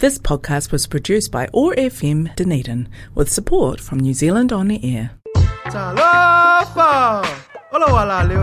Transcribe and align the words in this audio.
This 0.00 0.18
podcast 0.18 0.72
was 0.72 0.86
produced 0.86 1.30
by 1.30 1.46
ORFM 1.48 2.34
Dunedin 2.34 2.88
with 3.14 3.30
support 3.30 3.80
from 3.80 4.00
New 4.00 4.14
Zealand 4.14 4.50
On 4.50 4.68
the 4.68 4.80
Air. 4.82 5.10
Ola 7.74 8.24
le 8.24 8.34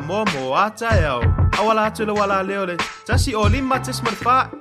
mo 0.00 0.24
mo. 0.26 0.54
Awala 1.58 1.86
atu 1.90 2.06
le 2.06 2.14
wala 2.14 2.44
leo 2.44 2.66
le. 2.66 2.76
Tasi 3.04 3.34
o 3.34 3.48
lima 3.48 3.80
tis 3.80 4.00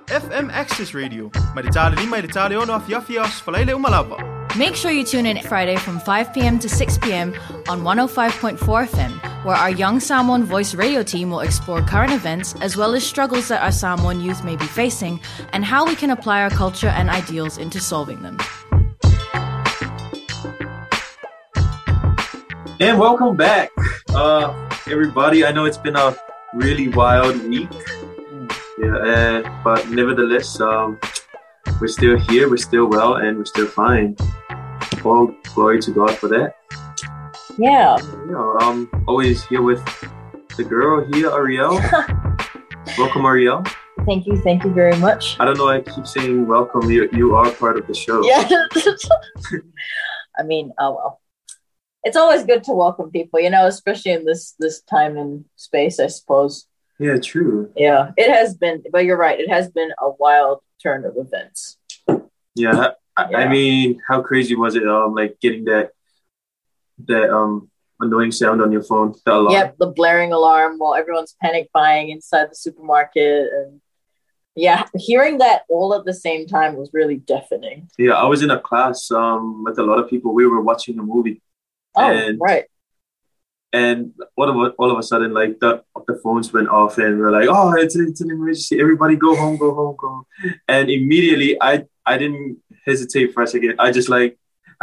FM 0.08 0.50
Access 0.50 0.96
Radio. 0.96 1.30
Maritale 1.54 1.96
lima 1.96 2.18
ili 2.18 2.30
tale 2.30 2.58
ono 2.58 2.74
os 3.20 3.40
falaile 3.44 3.76
umalava. 3.76 4.37
Make 4.55 4.75
sure 4.75 4.91
you 4.91 5.04
tune 5.04 5.25
in 5.25 5.41
Friday 5.43 5.75
from 5.75 6.00
5 6.00 6.34
p.m. 6.34 6.57
to 6.59 6.70
6 6.70 6.98
p.m. 7.00 7.34
on 7.68 7.82
105.4 7.82 8.57
FM, 8.57 9.45
where 9.45 9.55
our 9.55 9.70
Young 9.70 10.00
Samoan 10.00 10.43
Voice 10.45 10.73
radio 10.73 11.04
team 11.04 11.30
will 11.30 11.41
explore 11.41 11.81
current 11.81 12.12
events 12.12 12.55
as 12.62 12.75
well 12.75 12.95
as 12.95 13.05
struggles 13.05 13.49
that 13.49 13.62
our 13.62 13.71
Samoan 13.71 14.20
youth 14.20 14.44
may 14.44 14.55
be 14.55 14.66
facing 14.66 15.20
and 15.53 15.63
how 15.63 15.86
we 15.86 15.95
can 15.95 16.09
apply 16.09 16.41
our 16.41 16.49
culture 16.49 16.88
and 16.88 17.09
ideals 17.09 17.59
into 17.59 17.80
solving 17.80 18.22
them. 18.23 18.38
And 22.80 22.98
welcome 23.00 23.36
back, 23.36 23.70
uh, 24.09 24.70
everybody. 24.89 25.45
I 25.45 25.52
know 25.52 25.66
it's 25.66 25.77
been 25.77 25.95
a 25.95 26.16
really 26.55 26.88
wild 26.88 27.44
week, 27.48 27.70
yeah, 28.80 28.95
uh, 28.95 29.64
but 29.64 29.88
nevertheless, 29.89 30.59
um, 30.61 31.00
we're 31.80 31.88
still 31.88 32.17
here, 32.17 32.49
we're 32.49 32.57
still 32.57 32.88
well, 32.88 33.16
and 33.16 33.38
we're 33.38 33.45
still 33.45 33.67
fine. 33.67 34.16
All 35.03 35.34
glory 35.53 35.80
to 35.81 35.91
God 35.91 36.12
for 36.12 36.27
that. 36.30 36.55
Yeah. 37.58 37.98
You 37.98 38.31
know, 38.31 38.58
um, 38.59 38.89
always 39.08 39.45
here 39.45 39.62
with 39.62 39.84
the 40.58 40.63
girl 40.63 41.05
here, 41.13 41.30
Ariel. 41.31 41.80
welcome, 42.98 43.25
Ariel. 43.25 43.63
Thank 44.05 44.25
you. 44.27 44.38
Thank 44.38 44.63
you 44.63 44.72
very 44.72 44.95
much. 44.98 45.38
I 45.39 45.45
don't 45.45 45.58
know. 45.58 45.67
I 45.67 45.81
keep 45.81 46.08
saying 46.08 46.48
welcome. 46.48 46.89
You, 46.89 47.09
you 47.11 47.36
are 47.36 47.52
part 47.52 47.77
of 47.77 47.88
the 47.88 47.94
show. 47.94 48.23
Yeah. 48.23 48.47
I 50.38 50.44
mean, 50.44 50.72
oh 50.80 50.95
well. 50.95 51.22
It's 52.03 52.16
always 52.16 52.44
good 52.44 52.64
to 52.66 52.73
welcome 52.73 53.11
people, 53.11 53.39
you 53.39 53.49
know, 53.49 53.66
especially 53.66 54.11
in 54.14 54.23
this 54.23 54.55
this 54.59 54.81
time 54.81 55.17
and 55.17 55.45
space, 55.55 55.99
I 55.99 56.08
suppose. 56.08 56.67
Yeah, 57.00 57.17
true. 57.17 57.72
Yeah, 57.76 58.12
it 58.17 58.31
has 58.31 58.56
been, 58.56 58.84
but 58.92 59.06
you're 59.06 59.17
right. 59.17 59.40
It 59.40 59.50
has 59.50 59.70
been 59.70 59.92
a 60.02 60.09
wild 60.12 60.62
turn 60.81 61.06
of 61.06 61.16
events. 61.17 61.78
Yeah, 62.56 62.92
I, 63.16 63.30
Yeah. 63.30 63.38
I 63.38 63.48
mean, 63.48 64.02
how 64.08 64.22
crazy 64.22 64.56
was 64.56 64.76
it? 64.76 64.88
Um, 64.88 65.14
like 65.14 65.39
getting 65.39 65.66
that 65.66 65.92
that 67.06 67.30
um 67.30 67.70
annoying 68.00 68.31
sound 68.31 68.62
on 68.62 68.72
your 68.72 68.81
phone, 68.84 69.14
the 69.26 69.34
alarm. 69.34 69.52
Yep, 69.54 69.78
the 69.78 69.88
blaring 69.88 70.31
alarm 70.34 70.78
while 70.80 70.95
everyone's 70.95 71.36
panic 71.42 71.70
buying 71.73 72.09
inside 72.09 72.50
the 72.50 72.56
supermarket, 72.56 73.48
and 73.54 73.80
yeah, 74.56 74.86
hearing 74.95 75.38
that 75.38 75.64
all 75.70 75.94
at 75.94 76.06
the 76.06 76.14
same 76.14 76.48
time 76.48 76.76
was 76.76 76.89
really 76.94 77.17
deafening. 77.17 77.89
Yeah, 78.00 78.14
I 78.14 78.26
was 78.26 78.42
in 78.42 78.50
a 78.50 78.59
class 78.59 79.11
um 79.11 79.64
with 79.64 79.78
a 79.78 79.84
lot 79.84 80.00
of 80.00 80.09
people. 80.09 80.34
We 80.34 80.48
were 80.48 80.61
watching 80.61 80.98
a 80.98 81.04
movie, 81.04 81.42
Oh, 81.95 82.09
And- 82.11 82.39
right. 82.42 82.66
And 83.80 83.97
all 84.38 84.50
of 84.52 84.56
a, 84.64 84.66
all 84.81 84.89
of 84.94 84.97
a 85.03 85.03
sudden, 85.11 85.31
like 85.42 85.53
the 85.64 85.72
the 86.09 86.16
phones 86.23 86.47
went 86.58 86.70
off, 86.80 86.94
and 87.06 87.14
we're 87.20 87.36
like, 87.39 87.50
"Oh, 87.58 87.70
it's 87.83 87.95
it's 87.95 88.22
an 88.25 88.30
emergency! 88.36 88.75
Everybody, 88.86 89.16
go 89.28 89.31
home, 89.42 89.56
go 89.66 89.70
home, 89.80 89.95
go!" 90.03 90.08
Home. 90.14 90.25
And 90.75 90.86
immediately, 91.00 91.52
I 91.72 91.73
I 92.14 92.17
didn't 92.22 92.58
hesitate 92.89 93.28
for 93.33 93.42
a 93.44 93.48
second. 93.53 93.73
I 93.86 93.92
just 94.00 94.09
like 94.17 94.31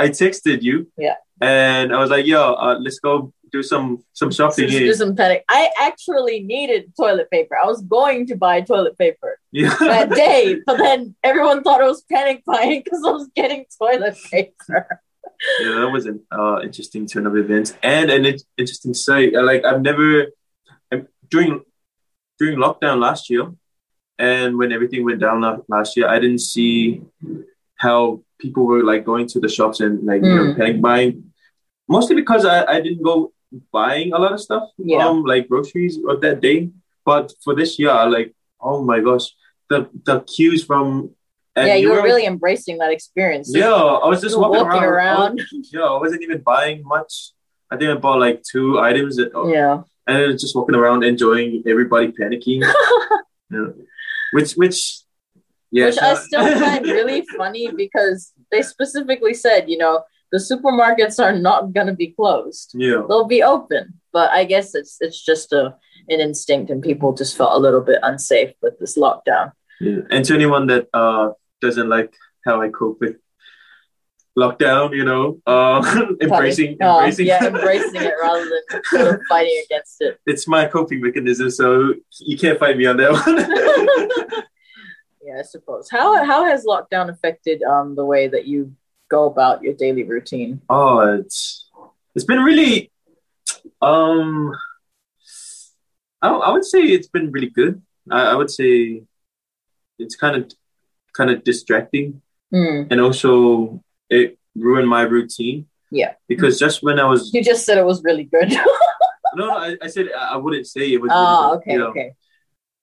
I 0.04 0.06
texted 0.22 0.58
you, 0.68 0.76
Yeah. 1.06 1.16
and 1.40 1.86
I 1.96 1.98
was 2.04 2.10
like, 2.16 2.26
"Yo, 2.32 2.40
uh, 2.66 2.76
let's 2.84 3.00
go 3.08 3.14
do 3.56 3.62
some 3.72 3.86
some 4.20 4.30
So 4.32 4.36
shopping." 4.40 4.66
just 4.66 4.78
here." 4.78 4.86
do 4.92 4.94
some 5.02 5.14
panic. 5.20 5.40
I 5.60 5.62
actually 5.88 6.36
needed 6.54 6.80
toilet 7.00 7.28
paper. 7.36 7.54
I 7.62 7.66
was 7.72 7.80
going 7.96 8.26
to 8.30 8.36
buy 8.46 8.56
toilet 8.72 8.96
paper. 9.04 9.32
yeah, 9.62 9.74
that 9.92 10.10
day, 10.26 10.42
but 10.66 10.76
then 10.86 11.14
everyone 11.30 11.58
thought 11.64 11.80
I 11.86 11.88
was 11.94 12.02
panic 12.14 12.38
buying 12.52 12.80
because 12.84 13.02
I 13.08 13.12
was 13.18 13.28
getting 13.40 13.60
toilet 13.82 14.16
paper. 14.32 14.82
Yeah, 15.60 15.74
that 15.80 15.90
was 15.92 16.06
an 16.06 16.20
uh, 16.32 16.60
interesting 16.62 17.06
turn 17.06 17.26
of 17.26 17.36
events 17.36 17.76
and 17.82 18.10
an 18.10 18.24
in- 18.24 18.38
interesting 18.56 18.94
sight. 18.94 19.34
Uh, 19.34 19.42
Like 19.42 19.64
I've 19.64 19.82
never 19.82 20.26
during 21.30 21.62
during 22.38 22.58
lockdown 22.58 22.98
last 23.00 23.30
year, 23.30 23.44
and 24.18 24.58
when 24.58 24.72
everything 24.72 25.04
went 25.04 25.20
down 25.20 25.40
last 25.68 25.96
year, 25.96 26.06
I 26.08 26.18
didn't 26.18 26.40
see 26.40 27.02
how 27.76 28.22
people 28.38 28.66
were 28.66 28.82
like 28.84 29.04
going 29.04 29.26
to 29.28 29.40
the 29.40 29.48
shops 29.48 29.80
and 29.80 30.04
like 30.06 30.22
you 30.22 30.34
know 30.34 30.46
Mm. 30.52 30.56
panic 30.56 30.80
buying. 30.80 31.32
Mostly 31.88 32.16
because 32.16 32.44
I, 32.44 32.64
I 32.64 32.80
didn't 32.80 33.02
go 33.02 33.32
buying 33.72 34.12
a 34.12 34.18
lot 34.18 34.32
of 34.32 34.40
stuff, 34.40 34.64
Yeah. 34.78 35.06
um, 35.06 35.22
like 35.24 35.48
groceries 35.48 35.98
of 36.08 36.20
that 36.22 36.40
day. 36.40 36.70
But 37.04 37.32
for 37.44 37.54
this 37.54 37.78
year, 37.78 37.90
I 37.90 38.04
like 38.06 38.34
oh 38.60 38.82
my 38.82 39.00
gosh, 39.00 39.26
the 39.70 39.78
the 40.08 40.20
queues 40.20 40.64
from 40.64 41.10
at 41.56 41.66
yeah, 41.66 41.74
you 41.76 41.88
were 41.88 41.94
Euro- 41.96 42.04
really 42.04 42.26
embracing 42.26 42.78
that 42.78 42.90
experience. 42.92 43.50
yeah. 43.54 43.72
I 43.72 44.08
was 44.08 44.20
just 44.20 44.38
walking, 44.38 44.64
walking 44.64 44.82
around. 44.82 45.38
around. 45.40 45.40
Yeah, 45.72 45.82
I 45.82 45.98
wasn't 46.00 46.22
even 46.22 46.40
buying 46.40 46.82
much. 46.84 47.30
I 47.70 47.76
think 47.76 47.90
I 47.90 47.94
bought 47.94 48.18
like 48.20 48.42
two 48.42 48.78
items, 48.78 49.16
that, 49.16 49.30
Yeah. 49.52 49.82
and 50.06 50.38
just 50.38 50.54
walking 50.56 50.74
around 50.74 51.04
enjoying 51.04 51.62
everybody 51.66 52.08
panicking. 52.08 52.62
yeah. 53.50 53.66
Which, 54.32 54.52
which, 54.54 55.00
yeah, 55.70 55.86
Which 55.86 55.98
I 55.98 56.14
still 56.14 56.58
find 56.60 56.84
really 56.84 57.24
funny 57.36 57.70
because 57.70 58.32
they 58.50 58.62
specifically 58.62 59.34
said, 59.34 59.68
you 59.68 59.78
know, 59.78 60.02
the 60.32 60.38
supermarkets 60.38 61.22
are 61.22 61.32
not 61.38 61.72
going 61.72 61.86
to 61.86 61.92
be 61.94 62.08
closed. 62.08 62.72
yeah, 62.74 63.02
They'll 63.08 63.26
be 63.26 63.42
open. 63.42 63.94
But 64.12 64.30
I 64.30 64.44
guess 64.44 64.74
it's 64.74 64.96
it's 65.00 65.24
just 65.24 65.52
a 65.52 65.76
an 66.08 66.20
instinct 66.20 66.70
and 66.70 66.82
people 66.82 67.12
just 67.14 67.36
felt 67.36 67.52
a 67.54 67.58
little 67.58 67.80
bit 67.80 67.98
unsafe 68.02 68.52
with 68.60 68.78
this 68.78 68.98
lockdown. 68.98 69.52
yeah. 69.80 70.00
And 70.10 70.24
to 70.26 70.34
anyone 70.34 70.66
that 70.66 70.88
uh 70.92 71.30
doesn't 71.64 71.88
like 71.88 72.12
how 72.44 72.60
I 72.60 72.68
cope 72.68 73.00
with 73.00 73.16
lockdown, 74.38 74.94
you 74.94 75.04
know, 75.04 75.40
uh, 75.46 75.80
embracing, 76.20 76.76
Oh, 76.80 76.98
embracing, 76.98 77.26
yeah, 77.26 77.46
embracing 77.46 78.02
it 78.02 78.14
rather 78.22 78.44
than 78.44 78.82
sort 78.90 79.14
of 79.14 79.20
fighting 79.28 79.62
against 79.64 79.96
it. 80.00 80.18
it's 80.26 80.46
my 80.46 80.66
coping 80.66 81.00
mechanism, 81.00 81.50
so 81.50 81.94
you 82.20 82.36
can't 82.36 82.58
fight 82.58 82.76
me 82.76 82.86
on 82.86 82.96
that 82.98 83.12
one. 83.12 83.36
yeah, 85.22 85.38
I 85.38 85.42
suppose. 85.42 85.88
How 85.90 86.24
how 86.24 86.44
has 86.44 86.66
lockdown 86.66 87.08
affected 87.10 87.62
um 87.62 87.94
the 87.96 88.04
way 88.04 88.28
that 88.28 88.46
you 88.46 88.74
go 89.08 89.24
about 89.26 89.62
your 89.62 89.74
daily 89.74 90.04
routine? 90.04 90.60
Oh, 90.68 90.98
it's 91.18 91.70
it's 92.14 92.24
been 92.26 92.40
really 92.40 92.90
um 93.80 94.52
I, 96.20 96.28
I 96.28 96.50
would 96.52 96.64
say 96.64 96.80
it's 96.80 97.08
been 97.08 97.30
really 97.30 97.50
good. 97.50 97.80
I, 98.10 98.32
I 98.32 98.34
would 98.34 98.50
say 98.50 99.02
it's 99.98 100.16
kind 100.16 100.36
of 100.36 100.50
kind 101.16 101.30
of 101.30 101.44
distracting 101.44 102.20
Hmm. 102.52 102.82
and 102.90 103.00
also 103.00 103.82
it 104.08 104.38
ruined 104.54 104.88
my 104.88 105.02
routine. 105.02 105.66
Yeah. 105.90 106.12
Because 106.28 106.58
just 106.58 106.82
when 106.84 107.00
I 107.00 107.06
was 107.12 107.32
You 107.34 107.42
just 107.42 107.64
said 107.66 107.78
it 107.78 107.86
was 107.86 108.04
really 108.04 108.24
good. 108.24 108.48
no, 109.36 109.46
no 109.46 109.56
I, 109.56 109.76
I 109.82 109.88
said 109.88 110.06
I 110.12 110.36
wouldn't 110.36 110.66
say 110.66 110.92
it 110.92 111.00
was 111.00 111.10
oh, 111.12 111.18
really 111.24 111.34
good, 111.40 111.56
okay, 111.58 111.72
you 111.72 111.78
know. 111.78 111.90
okay. 111.90 112.08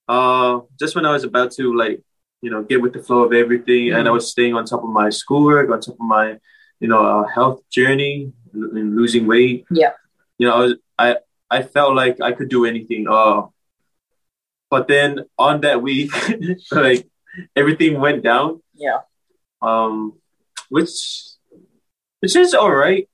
Uh 0.07 0.53
just 0.79 0.95
when 0.95 1.05
I 1.05 1.13
was 1.13 1.23
about 1.23 1.51
to 1.57 1.73
like, 1.83 2.01
you 2.41 2.49
know, 2.51 2.63
get 2.63 2.81
with 2.81 2.93
the 2.93 3.03
flow 3.03 3.21
of 3.23 3.31
everything 3.33 3.93
and 3.93 4.07
I 4.07 4.11
Mhm. 4.11 4.17
was 4.19 4.29
staying 4.29 4.55
on 4.55 4.65
top 4.65 4.83
of 4.83 4.89
my 4.89 5.09
schoolwork, 5.09 5.69
on 5.69 5.79
top 5.79 5.95
of 5.95 6.07
my, 6.17 6.37
you 6.81 6.87
know, 6.91 7.01
uh, 7.05 7.23
health 7.27 7.61
journey 7.69 8.33
and 8.53 8.95
losing 8.99 9.25
weight. 9.27 9.65
Yeah. 9.71 9.93
You 10.37 10.47
know, 10.47 10.53
I 10.55 10.59
was, 10.65 10.73
I 10.99 11.07
I 11.57 11.59
felt 11.63 11.93
like 11.95 12.19
I 12.19 12.31
could 12.37 12.49
do 12.49 12.65
anything. 12.65 13.07
Uh 13.07 13.43
but 14.69 14.87
then 14.87 15.09
on 15.37 15.61
that 15.61 15.81
week, 15.81 16.11
like 16.71 17.07
everything 17.55 17.99
went 17.99 18.23
down. 18.23 18.61
Yeah. 18.75 18.99
Um 19.61 20.13
which 20.69 20.91
which 22.19 22.35
is 22.35 22.53
all 22.53 22.73
right. 22.73 23.07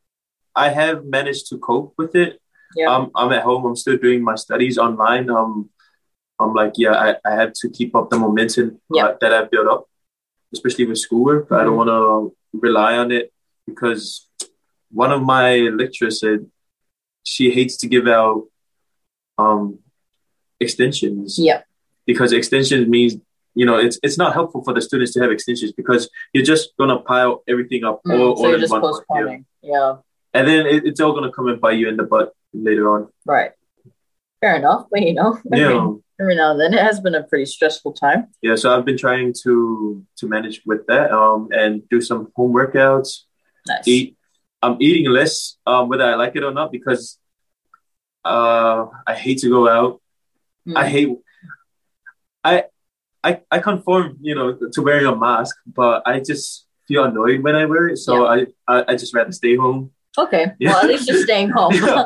I 0.55 0.69
have 0.69 1.05
managed 1.05 1.47
to 1.49 1.57
cope 1.57 1.93
with 1.97 2.15
it. 2.15 2.41
Yeah. 2.75 2.93
Um, 2.93 3.11
I'm 3.15 3.31
at 3.31 3.43
home. 3.43 3.65
I'm 3.65 3.75
still 3.75 3.97
doing 3.97 4.23
my 4.23 4.35
studies 4.35 4.77
online. 4.77 5.29
Um, 5.29 5.69
I'm 6.39 6.53
like, 6.53 6.73
yeah, 6.77 6.91
I, 6.93 7.15
I 7.25 7.35
have 7.35 7.53
to 7.61 7.69
keep 7.69 7.95
up 7.95 8.09
the 8.09 8.17
momentum 8.19 8.81
Yeah. 8.93 9.13
that 9.21 9.33
I've 9.33 9.49
built 9.49 9.67
up, 9.67 9.85
especially 10.53 10.85
with 10.85 10.97
schoolwork. 10.97 11.51
I 11.51 11.63
don't 11.63 11.77
want 11.77 11.89
to 11.89 12.35
rely 12.53 12.97
on 12.97 13.11
it 13.11 13.31
because 13.65 14.27
one 14.91 15.11
of 15.11 15.21
my 15.21 15.57
lecturers 15.81 16.19
said 16.19 16.47
she 17.23 17.51
hates 17.51 17.77
to 17.77 17.87
give 17.87 18.07
out 18.07 18.45
um, 19.37 19.79
extensions 20.59 21.37
Yeah. 21.39 21.61
because 22.05 22.33
extensions 22.33 22.87
means 22.87 23.15
you 23.59 23.65
know 23.67 23.77
it's 23.85 23.97
it's 24.05 24.17
not 24.23 24.31
helpful 24.39 24.61
for 24.65 24.73
the 24.77 24.81
students 24.87 25.11
to 25.13 25.19
have 25.23 25.31
extensions 25.37 25.71
because 25.81 26.03
you're 26.33 26.47
just 26.53 26.65
gonna 26.79 26.99
pile 27.11 27.33
everything 27.51 27.83
up 27.89 27.97
Mm, 28.05 28.19
all, 28.19 28.35
so 28.37 28.45
all 28.45 28.53
in 28.53 28.59
just 28.63 28.71
one 28.75 28.81
bucket, 28.81 29.05
yeah. 29.09 29.15
postponing. 29.15 29.45
Yeah. 29.73 29.91
and 30.37 30.43
then 30.49 30.61
it, 30.73 30.79
it's 30.89 30.99
all 31.01 31.13
gonna 31.17 31.31
come 31.37 31.47
and 31.51 31.59
bite 31.65 31.77
you 31.81 31.87
in 31.91 31.97
the 32.01 32.07
butt 32.13 32.27
later 32.53 32.85
on. 32.93 33.01
Right. 33.35 33.51
Fair 34.41 34.55
enough. 34.61 34.83
But 34.91 35.01
you 35.07 35.13
know, 35.19 35.31
Yeah, 35.63 35.85
every 36.21 36.35
now 36.41 36.51
and 36.51 36.59
then 36.61 36.73
it 36.79 36.83
has 36.89 36.97
been 37.05 37.15
a 37.15 37.23
pretty 37.29 37.45
stressful 37.55 37.93
time. 37.93 38.21
yeah. 38.47 38.55
So 38.61 38.65
I've 38.73 38.85
been 38.89 38.97
trying 39.05 39.33
to 39.43 39.53
to 40.19 40.23
manage 40.35 40.57
with 40.69 40.81
that, 40.91 41.07
um, 41.11 41.49
and 41.61 41.71
do 41.89 41.99
some 42.09 42.21
home 42.35 42.53
workouts. 42.59 43.09
Nice. 43.67 43.87
Eat. 43.87 44.07
I'm 44.65 44.77
eating 44.79 45.05
less, 45.19 45.57
um, 45.71 45.83
whether 45.89 46.05
I 46.11 46.15
like 46.23 46.35
it 46.35 46.43
or 46.43 46.53
not, 46.59 46.71
because 46.71 47.03
uh, 48.25 48.85
I 49.05 49.13
hate 49.23 49.39
to 49.43 49.49
go 49.49 49.61
out. 49.77 50.01
Mm. 50.67 50.75
I 50.77 50.85
hate. 50.95 51.09
I, 52.43 52.55
I, 53.23 53.41
I 53.51 53.59
conform, 53.59 54.17
you 54.21 54.35
know, 54.35 54.57
to 54.73 54.81
wearing 54.81 55.05
a 55.05 55.15
mask, 55.15 55.55
but 55.65 56.03
I 56.05 56.19
just 56.19 56.65
feel 56.87 57.03
annoyed 57.03 57.41
when 57.43 57.55
I 57.55 57.65
wear 57.65 57.87
it. 57.89 57.97
So 57.97 58.25
I, 58.25 58.47
I, 58.67 58.85
I 58.89 58.95
just 58.95 59.13
rather 59.13 59.31
stay 59.31 59.55
home. 59.55 59.91
Okay. 60.17 60.47
Yeah. 60.59 60.69
Well, 60.73 60.83
at 60.83 60.87
least 60.87 61.07
you're 61.07 61.23
staying 61.23 61.49
home. 61.49 61.73
Yeah. 61.75 62.05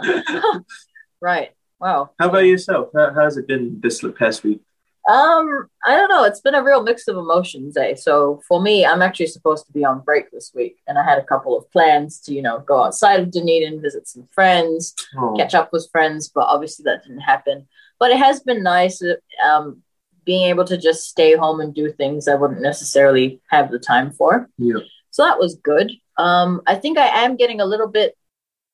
right. 1.22 1.52
Wow. 1.80 2.12
How 2.20 2.30
about 2.30 2.40
yourself? 2.40 2.90
How, 2.96 3.14
how's 3.14 3.38
it 3.38 3.48
been 3.48 3.80
this 3.82 4.04
past 4.18 4.44
week? 4.44 4.62
Um, 5.10 5.68
I 5.84 5.96
don't 5.96 6.10
know. 6.10 6.24
It's 6.26 6.42
been 6.42 6.54
a 6.54 6.64
real 6.64 6.84
mix 6.84 7.08
of 7.08 7.18
emotions, 7.18 7.76
eh? 7.76 7.96
So 7.96 8.42
for 8.48 8.62
me, 8.62 8.86
I'm 8.86 9.02
actually 9.02 9.28
supposed 9.28 9.66
to 9.66 9.74
be 9.74 9.84
on 9.84 10.02
break 10.02 10.30
this 10.30 10.52
week, 10.54 10.78
and 10.88 10.98
I 10.98 11.04
had 11.04 11.18
a 11.18 11.24
couple 11.24 11.58
of 11.58 11.70
plans 11.72 12.20
to, 12.22 12.34
you 12.34 12.42
know, 12.44 12.60
go 12.60 12.84
outside 12.84 13.20
of 13.20 13.32
Dunedin, 13.32 13.82
visit 13.82 14.08
some 14.08 14.28
friends, 14.32 14.94
Oh, 15.18 15.34
catch 15.36 15.56
up 15.56 15.74
with 15.74 15.90
friends, 15.92 16.30
but 16.30 16.46
obviously 16.48 16.84
that 16.84 17.02
didn't 17.04 17.22
happen. 17.22 17.68
But 18.00 18.12
it 18.12 18.18
has 18.18 18.42
been 18.42 18.62
nice, 18.62 19.02
um, 19.44 19.82
being 20.26 20.44
able 20.50 20.66
to 20.66 20.78
just 20.78 21.10
stay 21.10 21.36
home 21.36 21.60
and 21.60 21.74
do 21.74 21.92
things 21.92 22.28
I 22.28 22.36
wouldn't 22.36 22.62
necessarily 22.62 23.42
have 23.50 23.72
the 23.72 23.80
time 23.80 24.12
for. 24.12 24.50
yeah. 24.58 24.80
So 25.10 25.24
that 25.24 25.40
was 25.40 25.56
good. 25.56 25.92
Um, 26.18 26.62
I 26.68 26.76
think 26.76 26.98
I 26.98 27.08
am 27.26 27.36
getting 27.36 27.60
a 27.60 27.66
little 27.66 27.88
bit 27.90 28.16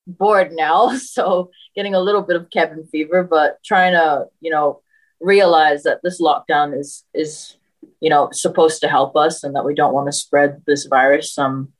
bored 0.05 0.51
now, 0.51 0.95
so 0.97 1.49
getting 1.75 1.95
a 1.95 1.99
little 1.99 2.21
bit 2.21 2.35
of 2.35 2.49
cabin 2.51 2.85
fever, 2.91 3.23
but 3.23 3.57
trying 3.63 3.93
to, 3.93 4.25
you 4.41 4.51
know, 4.51 4.81
realize 5.19 5.81
that 5.83 6.01
this 6.03 6.21
lockdown 6.21 6.77
is 6.77 7.03
is, 7.13 7.57
you 8.01 8.09
know, 8.09 8.29
supposed 8.31 8.81
to 8.81 8.87
help 8.87 9.15
us 9.15 9.43
and 9.43 9.55
that 9.55 9.65
we 9.65 9.73
don't 9.73 9.93
want 9.93 10.05
to 10.07 10.11
spread 10.11 10.61
this 10.67 10.85
virus 10.85 11.37
um 11.39 11.73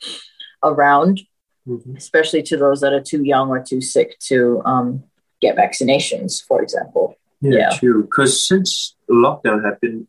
around, 0.64 1.22
Mhm. 1.68 1.96
especially 1.98 2.42
to 2.44 2.58
those 2.58 2.80
that 2.82 2.94
are 2.94 3.02
too 3.02 3.24
young 3.24 3.50
or 3.50 3.62
too 3.62 3.82
sick 3.82 4.18
to 4.30 4.62
um 4.66 5.04
get 5.42 5.56
vaccinations, 5.56 6.44
for 6.44 6.64
example. 6.64 7.16
Yeah, 7.42 7.58
Yeah. 7.60 7.70
true. 7.78 8.04
Because 8.04 8.46
since 8.46 8.96
lockdown 9.10 9.64
happened, 9.64 10.08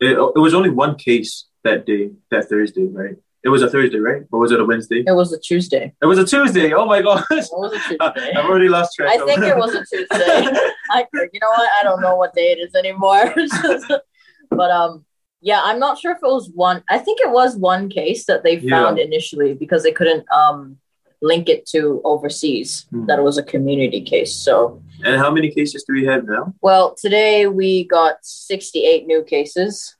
it, 0.00 0.12
it 0.18 0.38
was 0.38 0.54
only 0.54 0.70
one 0.70 0.96
case 0.96 1.46
that 1.62 1.86
day, 1.86 2.10
that 2.30 2.48
Thursday, 2.48 2.86
right? 2.86 3.16
It 3.42 3.50
was 3.50 3.60
a 3.62 3.68
Thursday, 3.70 3.98
right? 3.98 4.22
Or 4.32 4.40
was 4.40 4.52
it 4.52 4.60
a 4.60 4.64
Wednesday? 4.64 5.04
It 5.06 5.12
was 5.14 5.30
a 5.32 5.38
Tuesday. 5.38 5.92
It 6.02 6.06
was 6.06 6.18
a 6.18 6.24
Tuesday. 6.24 6.72
Oh 6.72 6.86
my 6.86 7.02
gosh. 7.02 7.24
It 7.30 7.48
was 7.52 7.72
a 7.74 7.78
Tuesday. 7.78 7.96
I've 8.36 8.46
already 8.46 8.68
lost 8.70 8.96
track. 8.96 9.10
I 9.10 9.18
think 9.24 9.42
it 9.42 9.56
was 9.56 9.74
a 9.74 9.84
Tuesday. 9.90 10.58
I, 10.90 11.06
you 11.12 11.40
know 11.40 11.50
what? 11.50 11.70
I 11.78 11.82
don't 11.82 12.00
know 12.00 12.16
what 12.16 12.32
day 12.34 12.52
it 12.52 12.58
is 12.58 12.74
anymore. 12.74 13.34
but 14.50 14.70
um, 14.70 15.04
yeah, 15.42 15.60
I'm 15.62 15.78
not 15.78 15.98
sure 15.98 16.12
if 16.12 16.18
it 16.18 16.22
was 16.26 16.50
one. 16.54 16.82
I 16.88 16.96
think 16.98 17.20
it 17.20 17.30
was 17.30 17.54
one 17.56 17.90
case 17.90 18.24
that 18.26 18.42
they 18.44 18.58
Yeah. 18.58 18.70
found 18.82 18.98
initially 18.98 19.52
because 19.54 19.82
they 19.82 19.92
couldn't 19.92 20.24
um 20.32 20.78
link 21.20 21.48
it 21.50 21.66
to 21.66 22.00
overseas. 22.04 22.86
Hmm. 22.90 23.06
That 23.06 23.18
it 23.18 23.22
was 23.22 23.36
a 23.36 23.42
community 23.42 24.00
case. 24.00 24.34
So, 24.34 24.82
and 25.04 25.20
how 25.20 25.30
many 25.30 25.50
cases 25.50 25.84
do 25.86 25.92
we 25.94 26.04
have 26.06 26.24
now? 26.24 26.54
well, 26.62 26.94
today 26.94 27.46
we 27.46 27.84
got 27.84 28.16
68 28.22 29.06
new 29.06 29.22
cases. 29.22 29.96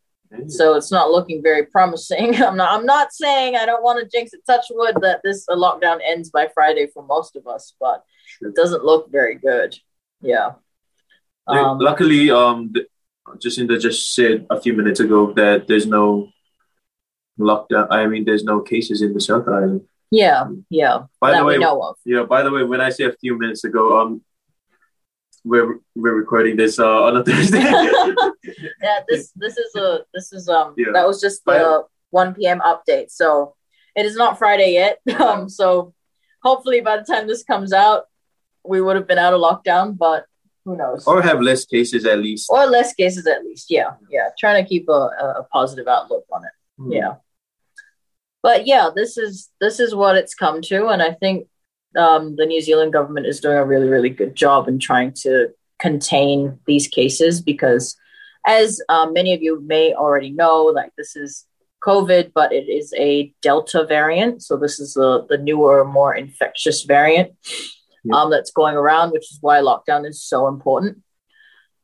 So 0.49 0.75
it's 0.75 0.91
not 0.91 1.11
looking 1.13 1.41
very 1.45 1.65
promising. 1.67 2.35
I'm 2.43 2.57
not. 2.57 2.73
I'm 2.77 2.85
not 2.87 3.13
saying 3.13 3.55
I 3.55 3.67
don't 3.67 3.85
want 3.85 4.01
to 4.03 4.09
jinx 4.19 4.33
it. 4.33 4.41
Touch 4.45 4.67
wood 4.71 4.97
that 5.01 5.21
this 5.23 5.47
lockdown 5.47 5.99
ends 6.05 6.31
by 6.31 6.49
Friday 6.53 6.89
for 6.93 7.05
most 7.07 7.37
of 7.37 7.47
us, 7.47 7.75
but 7.79 8.03
Sure. 8.27 8.49
it 8.49 8.57
doesn't 8.57 8.85
look 8.85 9.13
very 9.13 9.37
good. 9.37 9.77
Yeah. 10.23 10.53
Um, 11.47 11.79
Luckily, 11.79 12.33
um, 12.33 12.73
Jacinda 13.37 13.79
just 13.79 14.13
said 14.15 14.47
a 14.51 14.61
few 14.61 14.73
minutes 14.73 14.99
ago 14.99 15.33
that 15.35 15.69
there's 15.69 15.87
no 15.87 16.31
lockdown. 17.39 17.87
I 17.91 18.07
mean, 18.07 18.25
there's 18.25 18.45
no 18.45 18.61
cases 18.61 19.03
in 19.03 19.13
the 19.15 19.21
South 19.21 19.47
Island. 19.47 19.83
Yeah, 20.11 20.47
yeah. 20.71 21.05
By 21.21 21.37
the 21.39 21.45
way, 21.45 21.59
we 21.59 21.65
know 21.65 21.81
of. 21.83 21.97
yeah. 22.05 22.25
By 22.25 22.43
the 22.43 22.51
way, 22.51 22.65
when 22.65 22.81
I 22.81 22.91
say 22.91 23.05
a 23.05 23.13
few 23.13 23.39
minutes 23.39 23.63
ago, 23.65 24.01
um, 24.01 24.23
we're 25.45 25.79
we're 25.95 26.15
recording 26.15 26.57
this 26.57 26.79
uh, 26.79 27.03
on 27.05 27.17
a 27.19 27.25
Thursday. 27.29 27.61
yeah, 28.83 29.01
this 29.09 29.31
this 29.37 29.57
is 29.57 29.75
a 29.77 30.01
this 30.13 30.33
is 30.33 30.49
um 30.49 30.75
Yeah. 30.77 30.93
that 30.93 31.07
was 31.07 31.21
just 31.21 31.45
the 31.45 31.85
one 32.11 32.35
p.m. 32.35 32.61
update. 32.61 33.11
So 33.11 33.55
it 33.95 34.07
is 34.07 34.17
not 34.17 34.39
Friday 34.39 34.73
yet. 34.73 35.01
Um, 35.21 35.49
so 35.49 35.95
hopefully 36.43 36.81
by 36.81 36.97
the 36.97 37.05
time 37.05 37.27
this 37.27 37.45
comes 37.45 37.73
out, 37.73 38.05
we 38.65 38.81
would 38.81 38.97
have 38.97 39.07
been 39.07 39.19
out 39.19 39.35
of 39.35 39.41
lockdown. 39.41 39.97
But 39.97 40.27
who 40.65 40.77
knows? 40.77 41.07
or 41.07 41.21
have 41.21 41.41
less 41.41 41.67
cases 41.67 42.07
at 42.07 42.19
least. 42.19 42.49
Or 42.51 42.67
less 42.67 42.95
cases 42.95 43.27
at 43.27 43.45
least. 43.45 43.67
Yeah, 43.71 43.93
yeah. 44.11 44.31
Trying 44.39 44.63
to 44.65 44.69
keep 44.69 44.89
a, 44.89 44.93
a, 44.93 45.47
positive 45.53 45.87
outlook 45.87 46.25
on 46.33 46.45
it. 46.45 46.51
Hmm. 46.79 46.93
Yeah. 46.93 47.15
But 48.43 48.67
yeah, 48.67 48.91
this 48.95 49.19
is 49.19 49.51
this 49.61 49.79
is 49.79 49.95
what 49.95 50.17
it's 50.17 50.35
come 50.35 50.63
to, 50.63 50.89
and 50.89 51.03
I 51.03 51.13
think 51.13 51.49
um, 51.97 52.37
the 52.37 52.47
New 52.47 52.61
Zealand 52.61 52.93
government 52.93 53.27
is 53.27 53.41
doing 53.41 53.57
a 53.57 53.65
really 53.65 53.89
really 53.89 54.11
good 54.11 54.35
job 54.35 54.69
in 54.69 54.79
trying 54.79 55.13
to 55.23 55.49
contain 55.79 56.59
these 56.67 56.89
cases 56.89 57.41
because, 57.41 57.97
as 58.47 58.81
um, 58.89 59.13
many 59.13 59.35
of 59.35 59.43
you 59.43 59.61
may 59.67 59.93
already 59.95 60.31
know, 60.31 60.65
like 60.65 60.93
this 60.97 61.17
is 61.17 61.45
COVID, 61.85 62.33
but 62.35 62.53
it 62.53 62.69
is 62.69 62.95
a 62.97 63.33
Delta 63.43 63.85
variant, 63.87 64.43
so 64.43 64.57
this 64.57 64.79
is 64.81 64.95
the 64.95 65.27
the 65.29 65.39
newer, 65.39 65.85
more 65.85 66.15
infectious 66.15 66.83
variant 66.85 67.33
Yeah. 68.05 68.17
um, 68.17 68.31
that's 68.31 68.53
going 68.53 68.77
around, 68.77 69.11
which 69.13 69.31
is 69.31 69.39
why 69.41 69.61
lockdown 69.61 70.07
is 70.07 70.23
so 70.23 70.47
important. 70.49 71.03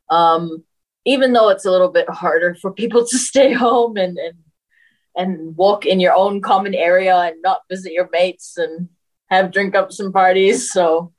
Um, 0.08 0.64
even 1.04 1.32
though 1.32 1.48
it's 1.48 1.64
a 1.64 1.70
little 1.70 1.90
bit 1.90 2.08
harder 2.08 2.54
for 2.60 2.72
people 2.72 3.06
to 3.06 3.18
stay 3.18 3.52
home 3.52 3.96
and 3.96 4.18
and 4.18 4.36
and 5.16 5.56
walk 5.56 5.86
in 5.86 5.98
your 6.00 6.14
own 6.14 6.40
common 6.40 6.74
area 6.74 7.16
and 7.16 7.42
not 7.42 7.62
visit 7.68 7.92
your 7.92 8.08
mates 8.12 8.56
and 8.56 8.88
have 9.30 9.52
drink 9.52 9.74
ups 9.74 10.00
and 10.00 10.12
parties. 10.12 10.72
So 10.72 11.12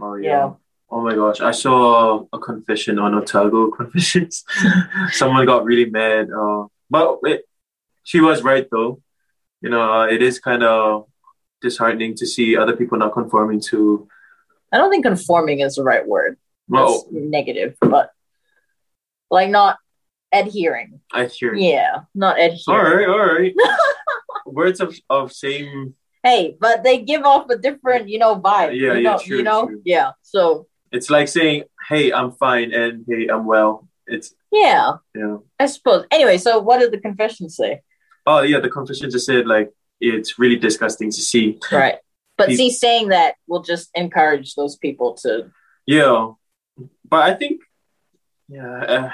Oh 0.00 0.14
yeah. 0.16 0.28
Yeah. 0.30 0.52
Oh 0.88 1.00
my 1.00 1.14
gosh, 1.14 1.40
I 1.40 1.50
saw 1.50 2.26
a 2.32 2.38
confession 2.38 2.98
on 2.98 3.14
Otago 3.14 3.70
confessions. 3.70 4.44
Someone 5.10 5.44
got 5.44 5.64
really 5.64 5.90
mad. 5.90 6.28
Uh, 6.30 6.66
but 6.88 7.18
it, 7.24 7.44
she 8.04 8.20
was 8.20 8.42
right 8.42 8.66
though. 8.70 9.02
You 9.60 9.70
know, 9.70 9.92
uh, 9.92 10.06
it 10.06 10.22
is 10.22 10.38
kind 10.38 10.62
of 10.62 11.06
disheartening 11.60 12.14
to 12.16 12.26
see 12.26 12.56
other 12.56 12.76
people 12.76 12.98
not 12.98 13.14
conforming 13.14 13.60
to. 13.62 14.06
I 14.72 14.78
don't 14.78 14.90
think 14.90 15.04
conforming 15.04 15.60
is 15.60 15.74
the 15.74 15.82
right 15.82 16.06
word. 16.06 16.38
That's 16.68 16.78
Well, 16.78 17.06
negative, 17.10 17.76
but 17.80 18.10
like 19.30 19.50
not 19.50 19.78
adhering. 20.32 21.00
I 21.12 21.26
hear. 21.26 21.54
Yeah, 21.54 22.02
not 22.14 22.38
adhering. 22.38 22.60
All 22.68 22.96
right, 22.96 23.08
all 23.08 23.34
right. 23.34 23.54
Words 24.46 24.80
of, 24.80 24.94
of 25.10 25.32
same. 25.32 25.94
Hey, 26.26 26.56
but 26.60 26.82
they 26.82 26.96
give 27.02 27.22
off 27.22 27.48
a 27.50 27.56
different, 27.56 28.08
you 28.08 28.18
know, 28.18 28.34
vibe. 28.40 28.74
Yeah, 28.74 28.94
you 28.94 29.00
yeah, 29.00 29.10
know, 29.12 29.18
true, 29.18 29.36
you 29.38 29.42
know, 29.44 29.66
true. 29.66 29.82
yeah. 29.84 30.10
So 30.22 30.66
It's 30.90 31.08
like 31.16 31.28
saying, 31.28 31.64
"Hey, 31.88 32.12
I'm 32.12 32.32
fine," 32.32 32.72
and 32.72 33.04
"Hey, 33.08 33.28
I'm 33.32 33.44
well." 33.46 33.72
It's 34.06 34.34
yeah, 34.50 34.84
yeah. 35.14 35.36
I 35.60 35.66
suppose. 35.66 36.04
Anyway, 36.10 36.38
so 36.38 36.58
what 36.58 36.80
did 36.80 36.90
the 36.92 37.00
confession 37.00 37.48
say? 37.48 37.82
Oh 38.26 38.40
yeah, 38.42 38.60
the 38.60 38.70
confession 38.78 39.10
just 39.10 39.26
said 39.26 39.46
like 39.46 39.70
it's 40.00 40.38
really 40.38 40.56
disgusting 40.56 41.10
to 41.10 41.22
see. 41.30 41.58
Right. 41.70 41.98
But 42.38 42.48
Pe- 42.48 42.56
see, 42.56 42.70
saying 42.70 43.08
that 43.08 43.36
will 43.46 43.62
just 43.62 43.90
encourage 43.94 44.54
those 44.54 44.76
people 44.76 45.14
to. 45.22 45.50
Yeah, 45.86 46.32
but 47.08 47.22
I 47.30 47.34
think, 47.34 47.62
yeah, 48.48 48.78
uh, 48.94 49.10